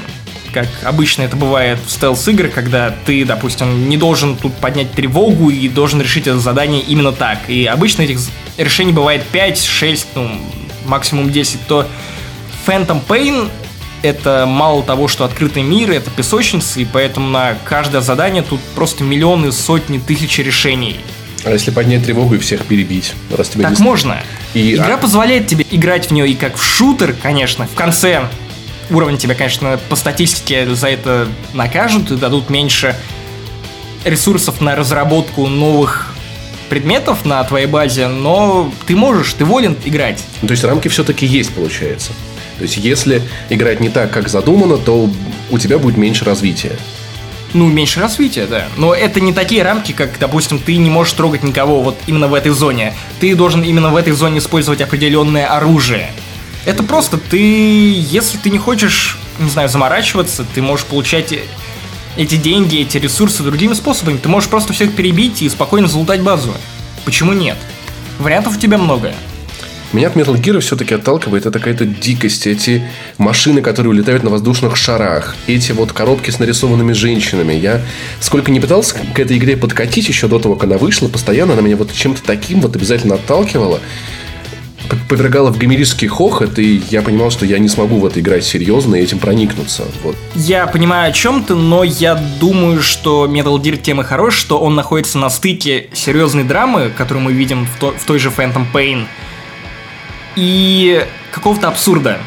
как 0.52 0.66
обычно 0.82 1.22
это 1.22 1.36
бывает 1.36 1.78
в 1.86 1.90
стелс-играх, 1.90 2.52
когда 2.52 2.94
ты, 3.06 3.24
допустим, 3.24 3.88
не 3.88 3.96
должен 3.96 4.36
тут 4.36 4.54
поднять 4.54 4.90
тревогу 4.92 5.50
и 5.50 5.68
должен 5.68 6.00
решить 6.02 6.26
это 6.26 6.38
задание 6.38 6.82
именно 6.82 7.12
так. 7.12 7.38
И 7.48 7.66
обычно 7.66 8.02
этих 8.02 8.18
решений 8.58 8.92
бывает 8.92 9.22
5, 9.30 9.64
6, 9.64 10.06
ну, 10.16 10.30
максимум 10.84 11.30
10, 11.30 11.66
то 11.68 11.86
Phantom 12.66 13.00
Pain 13.06 13.48
это 14.02 14.44
мало 14.46 14.82
того, 14.82 15.08
что 15.08 15.24
открытый 15.24 15.62
мир, 15.62 15.90
это 15.90 16.10
песочница, 16.10 16.80
и 16.80 16.84
поэтому 16.84 17.28
на 17.28 17.54
каждое 17.64 18.00
задание 18.00 18.42
тут 18.42 18.60
просто 18.74 19.04
миллионы, 19.04 19.52
сотни, 19.52 19.98
тысячи 19.98 20.40
решений. 20.40 20.98
А 21.44 21.50
если 21.50 21.70
поднять 21.70 22.04
тревогу 22.04 22.34
и 22.34 22.38
всех 22.38 22.64
перебить? 22.66 23.14
Раз 23.36 23.48
тебе 23.48 23.64
так 23.64 23.78
не... 23.78 23.84
можно. 23.84 24.22
И... 24.54 24.74
Игра 24.74 24.94
а... 24.94 24.98
позволяет 24.98 25.46
тебе 25.48 25.66
играть 25.70 26.06
в 26.06 26.10
нее 26.12 26.28
и 26.28 26.34
как 26.34 26.56
в 26.56 26.62
шутер, 26.62 27.14
конечно. 27.20 27.66
В 27.66 27.74
конце 27.74 28.28
уровня 28.90 29.16
тебя, 29.16 29.34
конечно, 29.34 29.78
по 29.88 29.96
статистике 29.96 30.72
за 30.74 30.88
это 30.88 31.26
накажут 31.52 32.10
и 32.10 32.16
дадут 32.16 32.50
меньше 32.50 32.96
ресурсов 34.04 34.60
на 34.60 34.76
разработку 34.76 35.46
новых 35.46 36.14
предметов 36.68 37.24
на 37.24 37.42
твоей 37.44 37.66
базе, 37.66 38.08
но 38.08 38.72
ты 38.86 38.96
можешь, 38.96 39.32
ты 39.34 39.44
волен 39.44 39.76
играть. 39.84 40.22
То 40.40 40.50
есть 40.50 40.64
рамки 40.64 40.88
все-таки 40.88 41.26
есть, 41.26 41.52
получается. 41.52 42.12
То 42.62 42.66
есть, 42.66 42.76
если 42.76 43.20
играть 43.50 43.80
не 43.80 43.88
так, 43.88 44.12
как 44.12 44.28
задумано, 44.28 44.76
то 44.76 45.10
у 45.50 45.58
тебя 45.58 45.78
будет 45.78 45.96
меньше 45.96 46.24
развития. 46.24 46.78
Ну, 47.54 47.66
меньше 47.66 47.98
развития, 47.98 48.46
да. 48.46 48.68
Но 48.76 48.94
это 48.94 49.20
не 49.20 49.32
такие 49.32 49.64
рамки, 49.64 49.90
как, 49.90 50.16
допустим, 50.20 50.60
ты 50.60 50.76
не 50.76 50.88
можешь 50.88 51.12
трогать 51.14 51.42
никого 51.42 51.82
вот 51.82 51.98
именно 52.06 52.28
в 52.28 52.34
этой 52.34 52.52
зоне. 52.52 52.94
Ты 53.18 53.34
должен 53.34 53.64
именно 53.64 53.90
в 53.90 53.96
этой 53.96 54.12
зоне 54.12 54.38
использовать 54.38 54.80
определенное 54.80 55.48
оружие. 55.48 56.12
Это 56.64 56.84
просто 56.84 57.18
ты, 57.18 57.36
если 57.36 58.38
ты 58.38 58.48
не 58.48 58.58
хочешь, 58.58 59.18
не 59.40 59.50
знаю, 59.50 59.68
заморачиваться, 59.68 60.46
ты 60.54 60.62
можешь 60.62 60.86
получать 60.86 61.34
эти 62.16 62.36
деньги, 62.36 62.78
эти 62.78 62.96
ресурсы 62.98 63.42
другими 63.42 63.74
способами. 63.74 64.18
Ты 64.18 64.28
можешь 64.28 64.48
просто 64.48 64.72
всех 64.72 64.94
перебить 64.94 65.42
и 65.42 65.48
спокойно 65.48 65.88
залутать 65.88 66.20
базу. 66.20 66.54
Почему 67.04 67.32
нет? 67.32 67.56
Вариантов 68.20 68.56
у 68.56 68.60
тебя 68.60 68.78
много. 68.78 69.12
Меня 69.92 70.08
от 70.08 70.16
Metal 70.16 70.34
Gear 70.34 70.58
все-таки 70.60 70.94
отталкивает 70.94 71.44
это 71.44 71.58
какая-то 71.58 71.84
дикость. 71.84 72.46
Эти 72.46 72.82
машины, 73.18 73.60
которые 73.60 73.90
улетают 73.90 74.22
на 74.22 74.30
воздушных 74.30 74.76
шарах. 74.76 75.36
Эти 75.46 75.72
вот 75.72 75.92
коробки 75.92 76.30
с 76.30 76.38
нарисованными 76.38 76.92
женщинами. 76.92 77.52
Я 77.52 77.82
сколько 78.18 78.50
не 78.50 78.58
пытался 78.58 78.96
к 79.14 79.18
этой 79.18 79.36
игре 79.36 79.56
подкатить 79.56 80.08
еще 80.08 80.28
до 80.28 80.38
того, 80.38 80.54
как 80.54 80.64
она 80.64 80.78
вышла, 80.78 81.08
постоянно 81.08 81.52
она 81.52 81.62
меня 81.62 81.76
вот 81.76 81.92
чем-то 81.92 82.22
таким 82.22 82.62
вот 82.62 82.74
обязательно 82.74 83.16
отталкивала 83.16 83.80
повергала 85.08 85.50
в 85.50 85.58
гомерический 85.58 86.08
хохот, 86.08 86.58
и 86.58 86.82
я 86.90 87.02
понимал, 87.02 87.30
что 87.30 87.44
я 87.46 87.58
не 87.58 87.68
смогу 87.68 87.98
в 87.98 88.06
это 88.06 88.20
играть 88.20 88.44
серьезно 88.44 88.96
и 88.96 89.02
этим 89.02 89.18
проникнуться. 89.18 89.84
Вот. 90.02 90.16
Я 90.34 90.66
понимаю 90.66 91.10
о 91.10 91.12
чем 91.12 91.44
ты, 91.44 91.54
но 91.54 91.84
я 91.84 92.14
думаю, 92.40 92.82
что 92.82 93.26
Metal 93.26 93.56
Gear 93.60 93.76
тем 93.76 94.00
и 94.00 94.04
хорош, 94.04 94.34
что 94.34 94.58
он 94.58 94.74
находится 94.74 95.18
на 95.18 95.30
стыке 95.30 95.88
серьезной 95.92 96.44
драмы, 96.44 96.90
которую 96.96 97.24
мы 97.24 97.32
видим 97.32 97.66
в, 97.66 97.78
то, 97.78 97.92
в 97.92 98.04
той 98.04 98.18
же 98.18 98.30
Phantom 98.30 98.64
Pain, 98.72 99.06
и 100.36 101.06
какого-то 101.30 101.68
абсурда. 101.68 102.18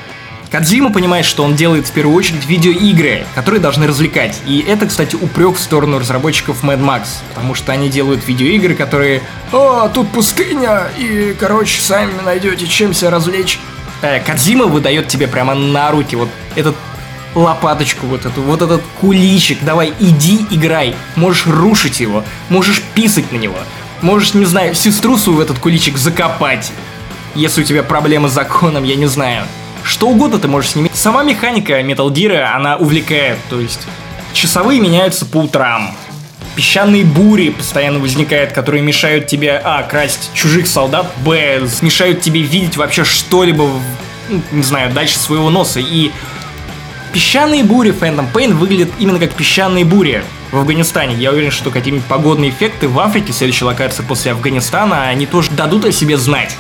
Кадзима 0.52 0.92
понимает, 0.92 1.26
что 1.26 1.44
он 1.44 1.56
делает 1.56 1.88
в 1.88 1.92
первую 1.92 2.16
очередь 2.16 2.46
видеоигры, 2.46 3.26
которые 3.36 3.60
должны 3.60 3.88
развлекать. 3.88 4.40
И 4.46 4.64
это, 4.66 4.86
кстати, 4.86 5.16
упрек 5.16 5.56
в 5.56 5.60
сторону 5.60 6.00
разработчиков 6.00 6.64
Mad 6.64 6.80
Max, 6.80 7.08
потому 7.34 7.56
что 7.56 7.72
они 7.72 7.90
делают 7.90 8.26
видеоигры, 8.28 8.76
которые 8.76 9.22
«О, 9.52 9.90
тут 9.90 10.10
пустыня, 10.10 10.84
и, 10.98 11.36
короче, 11.38 11.82
сами 11.82 12.14
найдете 12.24 12.68
чем 12.68 12.94
себя 12.94 13.10
развлечь». 13.10 13.60
Э, 14.02 14.20
Кадзима 14.22 14.66
выдает 14.66 15.08
тебе 15.08 15.28
прямо 15.28 15.56
на 15.56 15.92
руки 15.92 16.16
вот 16.16 16.30
этот 16.56 16.76
лопаточку, 17.34 18.08
вот 18.08 18.26
эту, 18.26 18.42
вот 18.42 18.62
этот 18.62 18.82
куличик, 19.02 19.64
давай, 19.64 19.94
иди 20.00 20.46
играй. 20.50 20.96
Можешь 21.16 21.48
рушить 21.48 22.00
его, 22.00 22.24
можешь 22.50 22.82
писать 22.94 23.32
на 23.32 23.38
него, 23.38 23.58
можешь, 24.02 24.34
не 24.34 24.46
знаю, 24.46 24.74
сестру 24.74 25.18
свою 25.18 25.40
в 25.40 25.42
этот 25.42 25.60
куличик 25.60 25.98
закопать 25.98 26.72
если 27.36 27.62
у 27.62 27.66
тебя 27.66 27.84
проблемы 27.84 28.30
с 28.30 28.32
законом, 28.32 28.84
я 28.84 28.96
не 28.96 29.06
знаю. 29.06 29.46
Что 29.84 30.08
угодно 30.08 30.40
ты 30.40 30.48
можешь 30.48 30.72
с 30.72 30.76
ними. 30.76 30.90
Сама 30.94 31.24
механика 31.24 31.80
Metal 31.82 32.10
Gear, 32.12 32.42
она 32.42 32.78
увлекает, 32.78 33.38
то 33.50 33.60
есть 33.60 33.82
часовые 34.34 34.80
меняются 34.80 35.26
по 35.26 35.38
утрам. 35.38 35.96
Песчаные 36.56 37.04
бури 37.04 37.50
постоянно 37.50 38.00
возникают, 38.00 38.54
которые 38.54 38.82
мешают 38.82 39.28
тебе, 39.28 39.62
а, 39.64 39.84
красть 39.84 40.32
чужих 40.34 40.68
солдат, 40.68 41.06
б, 41.26 41.68
мешают 41.82 42.22
тебе 42.22 42.42
видеть 42.42 42.78
вообще 42.78 43.04
что-либо, 43.04 43.70
ну, 44.30 44.42
не 44.52 44.64
знаю, 44.64 44.92
дальше 44.94 45.20
своего 45.20 45.50
носа. 45.50 45.82
И 45.82 46.12
песчаные 47.12 47.64
бури 47.64 47.92
Phantom 47.92 48.32
Pain 48.34 48.54
выглядят 48.54 48.90
именно 49.00 49.20
как 49.20 49.34
песчаные 49.34 49.84
бури 49.84 50.24
в 50.52 50.58
Афганистане. 50.58 51.16
Я 51.16 51.32
уверен, 51.32 51.52
что 51.52 51.72
какие-нибудь 51.72 52.08
погодные 52.08 52.52
эффекты 52.52 52.88
в 52.88 52.98
Африке, 53.00 53.34
следующая 53.34 53.66
локация 53.66 54.06
после 54.06 54.32
Афганистана, 54.32 55.10
они 55.10 55.26
тоже 55.26 55.52
дадут 55.52 55.86
о 55.86 55.92
себе 55.92 56.18
знать. 56.18 56.56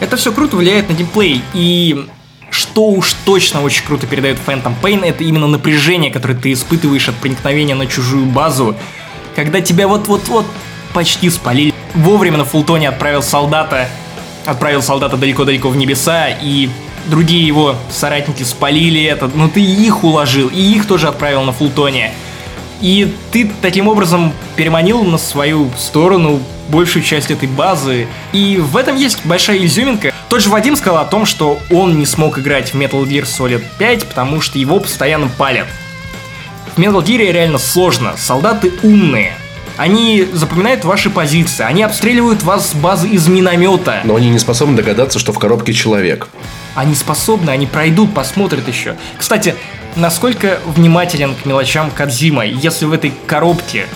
Это 0.00 0.16
все 0.16 0.32
круто 0.32 0.56
влияет 0.56 0.88
на 0.88 0.94
геймплей, 0.94 1.42
и 1.54 2.06
что 2.50 2.88
уж 2.88 3.14
точно 3.24 3.62
очень 3.62 3.84
круто 3.84 4.06
передает 4.06 4.38
Phantom 4.46 4.74
Pain, 4.82 5.04
это 5.04 5.24
именно 5.24 5.46
напряжение, 5.46 6.10
которое 6.10 6.34
ты 6.34 6.52
испытываешь 6.52 7.08
от 7.08 7.14
проникновения 7.16 7.74
на 7.74 7.86
чужую 7.86 8.26
базу, 8.26 8.76
когда 9.34 9.60
тебя 9.60 9.88
вот-вот-вот 9.88 10.46
почти 10.92 11.30
спалили. 11.30 11.72
Вовремя 11.94 12.38
на 12.38 12.44
фултоне 12.44 12.88
отправил 12.88 13.22
солдата, 13.22 13.88
отправил 14.44 14.82
солдата 14.82 15.16
далеко-далеко 15.16 15.68
в 15.68 15.76
небеса, 15.76 16.28
и 16.28 16.68
другие 17.06 17.46
его 17.46 17.76
соратники 17.90 18.42
спалили 18.42 19.02
это, 19.02 19.30
но 19.34 19.48
ты 19.48 19.60
их 19.60 20.04
уложил, 20.04 20.48
и 20.48 20.60
их 20.60 20.86
тоже 20.86 21.08
отправил 21.08 21.42
на 21.42 21.52
Фултоне. 21.52 22.12
И 22.80 23.14
ты 23.32 23.50
таким 23.62 23.88
образом 23.88 24.32
переманил 24.56 25.02
на 25.04 25.16
свою 25.18 25.70
сторону 25.78 26.40
большую 26.68 27.02
часть 27.02 27.30
этой 27.30 27.48
базы. 27.48 28.06
И 28.32 28.58
в 28.58 28.76
этом 28.76 28.96
есть 28.96 29.24
большая 29.24 29.64
изюминка. 29.64 30.12
Тот 30.28 30.42
же 30.42 30.50
Вадим 30.50 30.76
сказал 30.76 31.00
о 31.00 31.04
том, 31.04 31.26
что 31.26 31.58
он 31.70 31.98
не 31.98 32.06
смог 32.06 32.38
играть 32.38 32.72
в 32.72 32.76
Metal 32.76 33.02
Gear 33.04 33.24
Solid 33.24 33.62
5, 33.78 34.06
потому 34.06 34.40
что 34.40 34.58
его 34.58 34.80
постоянно 34.80 35.28
палят. 35.28 35.66
В 36.74 36.78
Metal 36.78 37.02
Gear 37.02 37.32
реально 37.32 37.58
сложно. 37.58 38.14
Солдаты 38.16 38.72
умные. 38.82 39.34
Они 39.76 40.26
запоминают 40.32 40.84
ваши 40.84 41.10
позиции, 41.10 41.62
они 41.62 41.82
обстреливают 41.82 42.42
вас 42.42 42.70
с 42.70 42.74
базы 42.74 43.08
из 43.08 43.28
миномета. 43.28 44.00
Но 44.04 44.16
они 44.16 44.30
не 44.30 44.38
способны 44.38 44.74
догадаться, 44.74 45.18
что 45.18 45.32
в 45.32 45.38
коробке 45.38 45.74
человек. 45.74 46.28
Они 46.74 46.94
способны, 46.94 47.50
они 47.50 47.66
пройдут, 47.66 48.14
посмотрят 48.14 48.66
еще. 48.68 48.96
Кстати, 49.18 49.54
насколько 49.94 50.60
внимателен 50.64 51.34
к 51.34 51.44
мелочам 51.44 51.90
Кадзима, 51.90 52.46
если 52.46 52.86
в 52.86 52.92
этой 52.92 53.12
коробке 53.26 53.86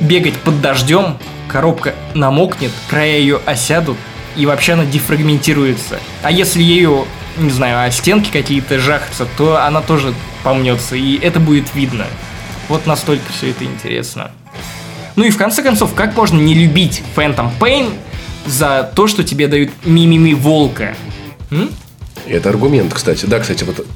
бегать 0.00 0.34
под 0.34 0.60
дождем, 0.60 1.16
коробка 1.48 1.94
намокнет, 2.14 2.70
края 2.88 3.18
ее 3.18 3.40
осядут, 3.44 3.96
и 4.36 4.46
вообще 4.46 4.74
она 4.74 4.84
дефрагментируется. 4.84 5.98
А 6.22 6.30
если 6.30 6.62
ее, 6.62 7.04
не 7.38 7.50
знаю, 7.50 7.86
а 7.86 7.90
стенки 7.90 8.30
какие-то 8.30 8.78
жахаются, 8.78 9.26
то 9.36 9.64
она 9.64 9.80
тоже 9.80 10.14
помнется, 10.44 10.96
и 10.96 11.18
это 11.18 11.40
будет 11.40 11.74
видно. 11.74 12.06
Вот 12.68 12.86
настолько 12.86 13.32
все 13.32 13.50
это 13.50 13.64
интересно. 13.64 14.30
Ну 15.14 15.24
и 15.24 15.30
в 15.30 15.38
конце 15.38 15.62
концов, 15.62 15.94
как 15.94 16.14
можно 16.16 16.38
не 16.38 16.54
любить 16.54 17.02
Phantom 17.14 17.50
Pain 17.58 17.92
за 18.44 18.90
то, 18.94 19.06
что 19.06 19.24
тебе 19.24 19.48
дают 19.48 19.70
мимими 19.84 20.34
волка? 20.34 20.94
М? 21.50 21.70
Это 22.26 22.50
аргумент, 22.50 22.92
кстати. 22.92 23.24
Да, 23.24 23.38
кстати, 23.38 23.64
вот 23.64 23.86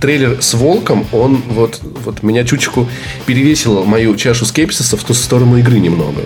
трейлер 0.00 0.42
с 0.42 0.54
волком, 0.54 1.06
он 1.12 1.36
вот, 1.48 1.80
вот 1.82 2.22
меня 2.22 2.44
чучку 2.44 2.88
перевесил 3.26 3.84
мою 3.84 4.16
чашу 4.16 4.44
скепсиса 4.44 4.96
в 4.96 5.04
ту 5.04 5.14
сторону 5.14 5.56
игры 5.58 5.78
немного. 5.78 6.22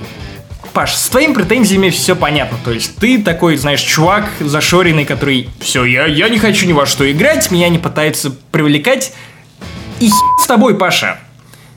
Паш, 0.74 0.92
с 0.92 1.08
твоими 1.08 1.34
претензиями 1.34 1.88
все 1.90 2.16
понятно. 2.16 2.58
То 2.64 2.72
есть 2.72 2.96
ты 2.96 3.22
такой, 3.22 3.56
знаешь, 3.56 3.80
чувак 3.80 4.28
зашоренный, 4.40 5.04
который 5.04 5.48
все, 5.60 5.84
я, 5.84 6.06
я 6.06 6.28
не 6.28 6.38
хочу 6.38 6.66
ни 6.66 6.72
во 6.72 6.84
что 6.84 7.10
играть, 7.10 7.52
меня 7.52 7.68
не 7.68 7.78
пытаются 7.78 8.34
привлекать. 8.50 9.12
И 10.00 10.10
с 10.10 10.46
тобой, 10.48 10.76
Паша. 10.76 11.20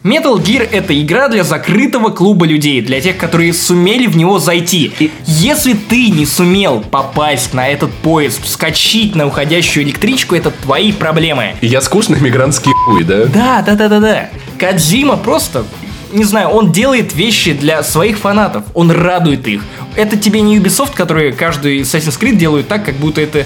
Metal 0.03 0.35
Gear 0.37 0.67
это 0.71 0.99
игра 0.99 1.27
для 1.27 1.43
закрытого 1.43 2.09
клуба 2.09 2.47
людей, 2.47 2.81
для 2.81 2.99
тех, 2.99 3.17
которые 3.17 3.53
сумели 3.53 4.07
в 4.07 4.17
него 4.17 4.39
зайти. 4.39 4.91
И 4.97 5.11
если 5.25 5.73
ты 5.73 6.09
не 6.09 6.25
сумел 6.25 6.81
попасть 6.81 7.53
на 7.53 7.67
этот 7.67 7.93
поезд, 7.93 8.43
вскочить 8.43 9.15
на 9.15 9.27
уходящую 9.27 9.85
электричку, 9.85 10.33
это 10.33 10.49
твои 10.49 10.91
проблемы. 10.91 11.55
И 11.61 11.67
я 11.67 11.81
скучный 11.81 12.19
мигрантский 12.19 12.71
хуй, 12.71 13.03
да? 13.03 13.25
Да, 13.25 13.61
да, 13.61 13.75
да, 13.75 13.89
да, 13.89 13.99
да. 13.99 14.29
Кадзима 14.57 15.17
просто 15.17 15.65
не 16.18 16.24
знаю, 16.26 16.49
он 16.49 16.72
делает 16.72 17.13
вещи 17.13 17.53
для 17.53 17.84
своих 17.84 18.18
фанатов, 18.18 18.63
он 18.74 18.91
радует 18.91 19.47
их. 19.47 19.61
Это 19.95 20.18
тебе 20.18 20.41
не 20.41 20.57
Ubisoft, 20.57 20.93
которые 20.93 21.32
каждый 21.32 21.82
Assassin's 21.82 22.20
Creed 22.20 22.36
делают 22.36 22.68
так, 22.68 22.86
как 22.86 22.95
будто 22.95 23.22
это 23.22 23.45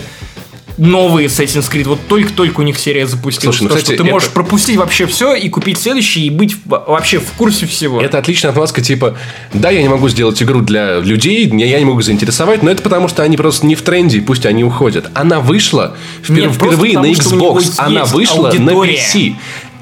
новый 0.78 1.26
Assassin's 1.26 1.70
Creed. 1.72 1.84
Вот 1.88 2.00
только-только 2.08 2.62
у 2.62 2.64
них 2.64 2.78
серия 2.80 3.06
запустилась. 3.06 3.58
Слушай, 3.58 3.64
ну, 3.64 3.70
То, 3.70 3.76
кстати, 3.76 3.96
что 3.96 4.04
ты 4.04 4.10
можешь 4.10 4.28
это- 4.30 4.36
пропустить 4.36 4.78
вообще 4.78 5.06
все 5.06 5.36
и 5.36 5.48
купить 5.50 5.78
следующий, 5.78 6.26
и 6.26 6.30
быть 6.30 6.56
вообще 6.66 7.20
в 7.20 7.32
курсе 7.38 7.68
всего. 7.68 8.02
Это 8.02 8.18
отличная 8.18 8.52
отмазка, 8.52 8.82
типа, 8.82 9.16
да, 9.54 9.70
я 9.70 9.82
не 9.82 9.90
могу 9.90 10.10
сделать 10.10 10.42
игру 10.42 10.62
для 10.62 11.00
людей, 11.00 11.46
я 11.46 11.78
не 11.78 11.86
могу 11.86 12.02
заинтересовать, 12.02 12.64
но 12.64 12.72
это 12.72 12.82
потому, 12.82 13.08
что 13.10 13.22
они 13.22 13.38
просто 13.38 13.66
не 13.68 13.76
в 13.76 13.82
тренде, 13.82 14.18
и 14.18 14.22
пусть 14.22 14.46
они 14.46 14.64
уходят. 14.64 15.10
Она 15.14 15.40
вышла 15.40 15.96
впер- 16.24 16.42
Нет, 16.48 16.52
впервые 16.54 16.98
на 16.98 17.14
потому, 17.14 17.58
Xbox, 17.58 17.74
она 17.78 18.06
вышла 18.06 18.50
аудитория. 18.50 18.92
на 18.94 18.96
PC. 18.98 19.36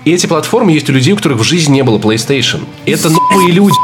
И 0.10 0.12
эти 0.12 0.26
платформы 0.26 0.72
есть 0.72 0.90
у 0.90 0.92
людей, 0.92 1.14
у 1.14 1.18
которых 1.18 1.38
в 1.38 1.44
жизни 1.44 1.76
не 1.76 1.84
было 1.84 2.00
PlayStation. 2.00 2.66
Это 2.88 3.12
новые 3.12 3.52
люди. 3.52 3.76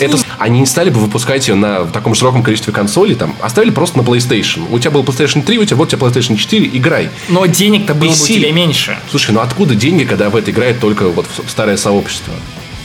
Это, 0.00 0.16
они 0.38 0.60
не 0.60 0.66
стали 0.66 0.88
бы 0.88 1.00
выпускать 1.00 1.48
ее 1.48 1.54
на 1.54 1.84
таком 1.84 2.14
широком 2.14 2.42
количестве 2.42 2.72
консолей, 2.72 3.14
там, 3.14 3.36
оставили 3.42 3.68
просто 3.72 3.98
на 3.98 4.02
PlayStation. 4.02 4.62
У 4.70 4.78
тебя 4.78 4.92
был 4.92 5.02
PlayStation 5.02 5.42
3, 5.42 5.58
у 5.58 5.64
тебя 5.66 5.76
вот 5.76 5.92
у 5.92 5.96
тебя 5.98 6.06
PlayStation 6.06 6.38
4, 6.38 6.70
играй. 6.72 7.10
Но 7.28 7.44
денег-то 7.44 7.92
было 7.92 8.08
бы 8.08 8.14
у 8.14 8.16
PC. 8.16 8.36
тебя 8.36 8.52
меньше. 8.52 8.98
Слушай, 9.10 9.32
ну 9.32 9.40
откуда 9.40 9.74
деньги, 9.74 10.04
когда 10.04 10.30
в 10.30 10.36
это 10.36 10.50
играет 10.50 10.80
только 10.80 11.10
вот 11.10 11.26
в 11.26 11.50
старое 11.50 11.76
сообщество? 11.76 12.32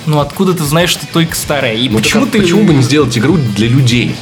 Ну 0.06 0.20
откуда 0.20 0.54
ты 0.54 0.66
знаешь, 0.66 0.90
что 0.90 1.08
только 1.08 1.34
старая? 1.34 1.76
И 1.76 1.88
Ну, 1.88 2.00
почему 2.00 2.26
так, 2.26 2.34
ты... 2.34 2.42
почему 2.42 2.66
бы 2.66 2.74
не 2.74 2.82
сделать 2.82 3.18
игру 3.18 3.38
для 3.56 3.70
людей? 3.70 4.18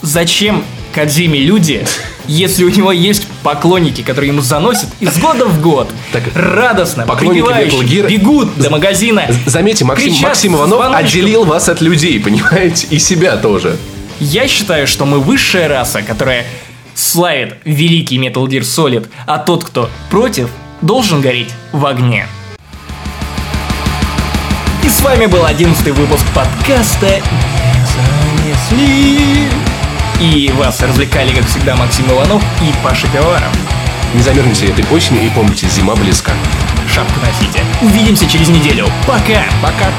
Зачем 0.00 0.62
Кадзиме 0.94 1.40
люди, 1.40 1.84
если 2.28 2.64
у 2.64 2.68
него 2.68 2.92
есть 2.92 3.26
поклонники, 3.42 4.02
которые 4.02 4.30
ему 4.30 4.40
заносят 4.40 4.88
из 5.00 5.18
года 5.18 5.44
в 5.46 5.60
год, 5.60 5.88
Так, 6.12 6.24
радостно, 6.34 7.06
поклонники 7.06 8.06
бегут 8.08 8.56
до 8.56 8.70
магазина. 8.70 9.26
Заметьте, 9.46 9.84
Максим, 9.84 10.08
кричат 10.08 10.28
Максим 10.30 10.54
Иванов 10.54 10.68
звоночком. 10.68 11.06
отделил 11.06 11.44
вас 11.44 11.68
от 11.68 11.80
людей, 11.80 12.18
понимаете? 12.24 12.86
И 12.90 12.98
себя 12.98 13.36
тоже. 13.36 13.76
Я 14.18 14.48
считаю, 14.48 14.86
что 14.86 15.04
мы 15.04 15.20
высшая 15.20 15.68
раса, 15.68 16.02
которая 16.02 16.46
славит 16.94 17.56
великий 17.64 18.18
Metal 18.18 18.46
Gear 18.46 18.62
Solid, 18.62 19.06
а 19.26 19.38
тот, 19.38 19.64
кто 19.64 19.90
против, 20.10 20.48
должен 20.80 21.20
гореть 21.20 21.50
в 21.72 21.84
огне. 21.84 22.26
И 24.82 24.88
с 24.88 25.00
вами 25.02 25.26
был 25.26 25.44
одиннадцатый 25.44 25.92
выпуск 25.92 26.24
подкаста 26.34 27.06
«Не 27.08 28.54
занесли». 28.72 29.65
И 30.20 30.50
вас 30.56 30.80
развлекали, 30.80 31.34
как 31.34 31.46
всегда, 31.46 31.76
Максим 31.76 32.06
Иванов 32.10 32.42
и 32.62 32.72
Паша 32.82 33.06
Пивоваров. 33.08 33.52
Не 34.14 34.22
замерзните 34.22 34.66
этой 34.66 34.84
осенью 34.90 35.26
и 35.26 35.28
помните, 35.30 35.68
зима 35.68 35.94
близка. 35.94 36.32
Шапку 36.92 37.20
носите. 37.20 37.62
Увидимся 37.82 38.26
через 38.26 38.48
неделю. 38.48 38.88
Пока! 39.06 39.44
Пока! 39.62 39.90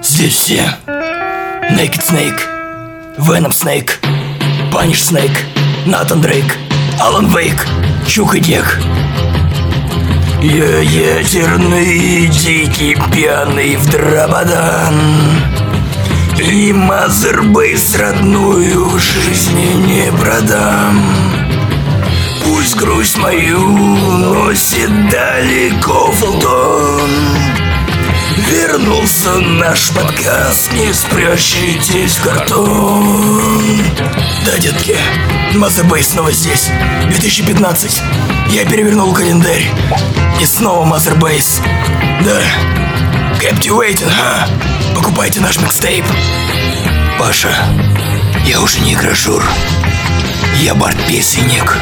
Здесь 0.00 0.34
все. 0.34 0.64
Naked 1.70 2.02
Snake, 2.02 2.40
Venom 3.18 3.50
Snake, 3.50 3.90
Punished 4.72 5.10
Snake, 5.10 5.36
Натан 5.84 6.20
Дрейк, 6.20 6.56
Алан 7.00 7.26
Вейк, 7.26 7.66
Чук 8.06 8.34
и 8.36 8.38
Гек. 8.38 8.78
Я 10.42 10.80
ядерный, 10.80 12.26
дикий, 12.26 12.96
пьяный 13.12 13.76
в 13.76 13.88
драбадан. 13.88 15.00
И 16.36 16.72
Mother 16.72 17.45
Base 17.45 17.94
родную 17.94 18.98
жизни 18.98 19.74
не 19.86 20.10
продам. 20.18 21.00
Пусть 22.44 22.74
грусть 22.74 23.18
мою 23.18 23.60
носит 23.68 24.90
далеко 25.10 26.10
Фултон. 26.10 27.41
Вернулся 28.48 29.38
наш 29.38 29.90
подкаст, 29.90 30.72
не 30.72 30.92
спрячьтесь 30.92 32.16
в 32.16 32.22
картон. 32.22 33.82
Да, 34.44 34.58
детки, 34.58 34.96
Mother 35.54 35.83
Base 35.83 36.02
снова 36.02 36.32
здесь. 36.32 36.70
2015. 37.08 38.02
Я 38.48 38.64
перевернул 38.64 39.12
календарь. 39.12 39.70
И 40.40 40.46
снова 40.46 40.84
Mother 40.84 41.26
Base. 41.26 41.60
Да. 42.24 42.40
Captivating, 43.40 44.10
ха? 44.10 44.48
Покупайте 44.94 45.40
наш 45.40 45.58
микстейп. 45.58 46.04
Паша, 47.18 47.54
я 48.46 48.60
уже 48.60 48.80
не 48.80 48.94
игрожур. 48.94 49.44
Я 50.56 50.74
бард-песенник. 50.74 51.76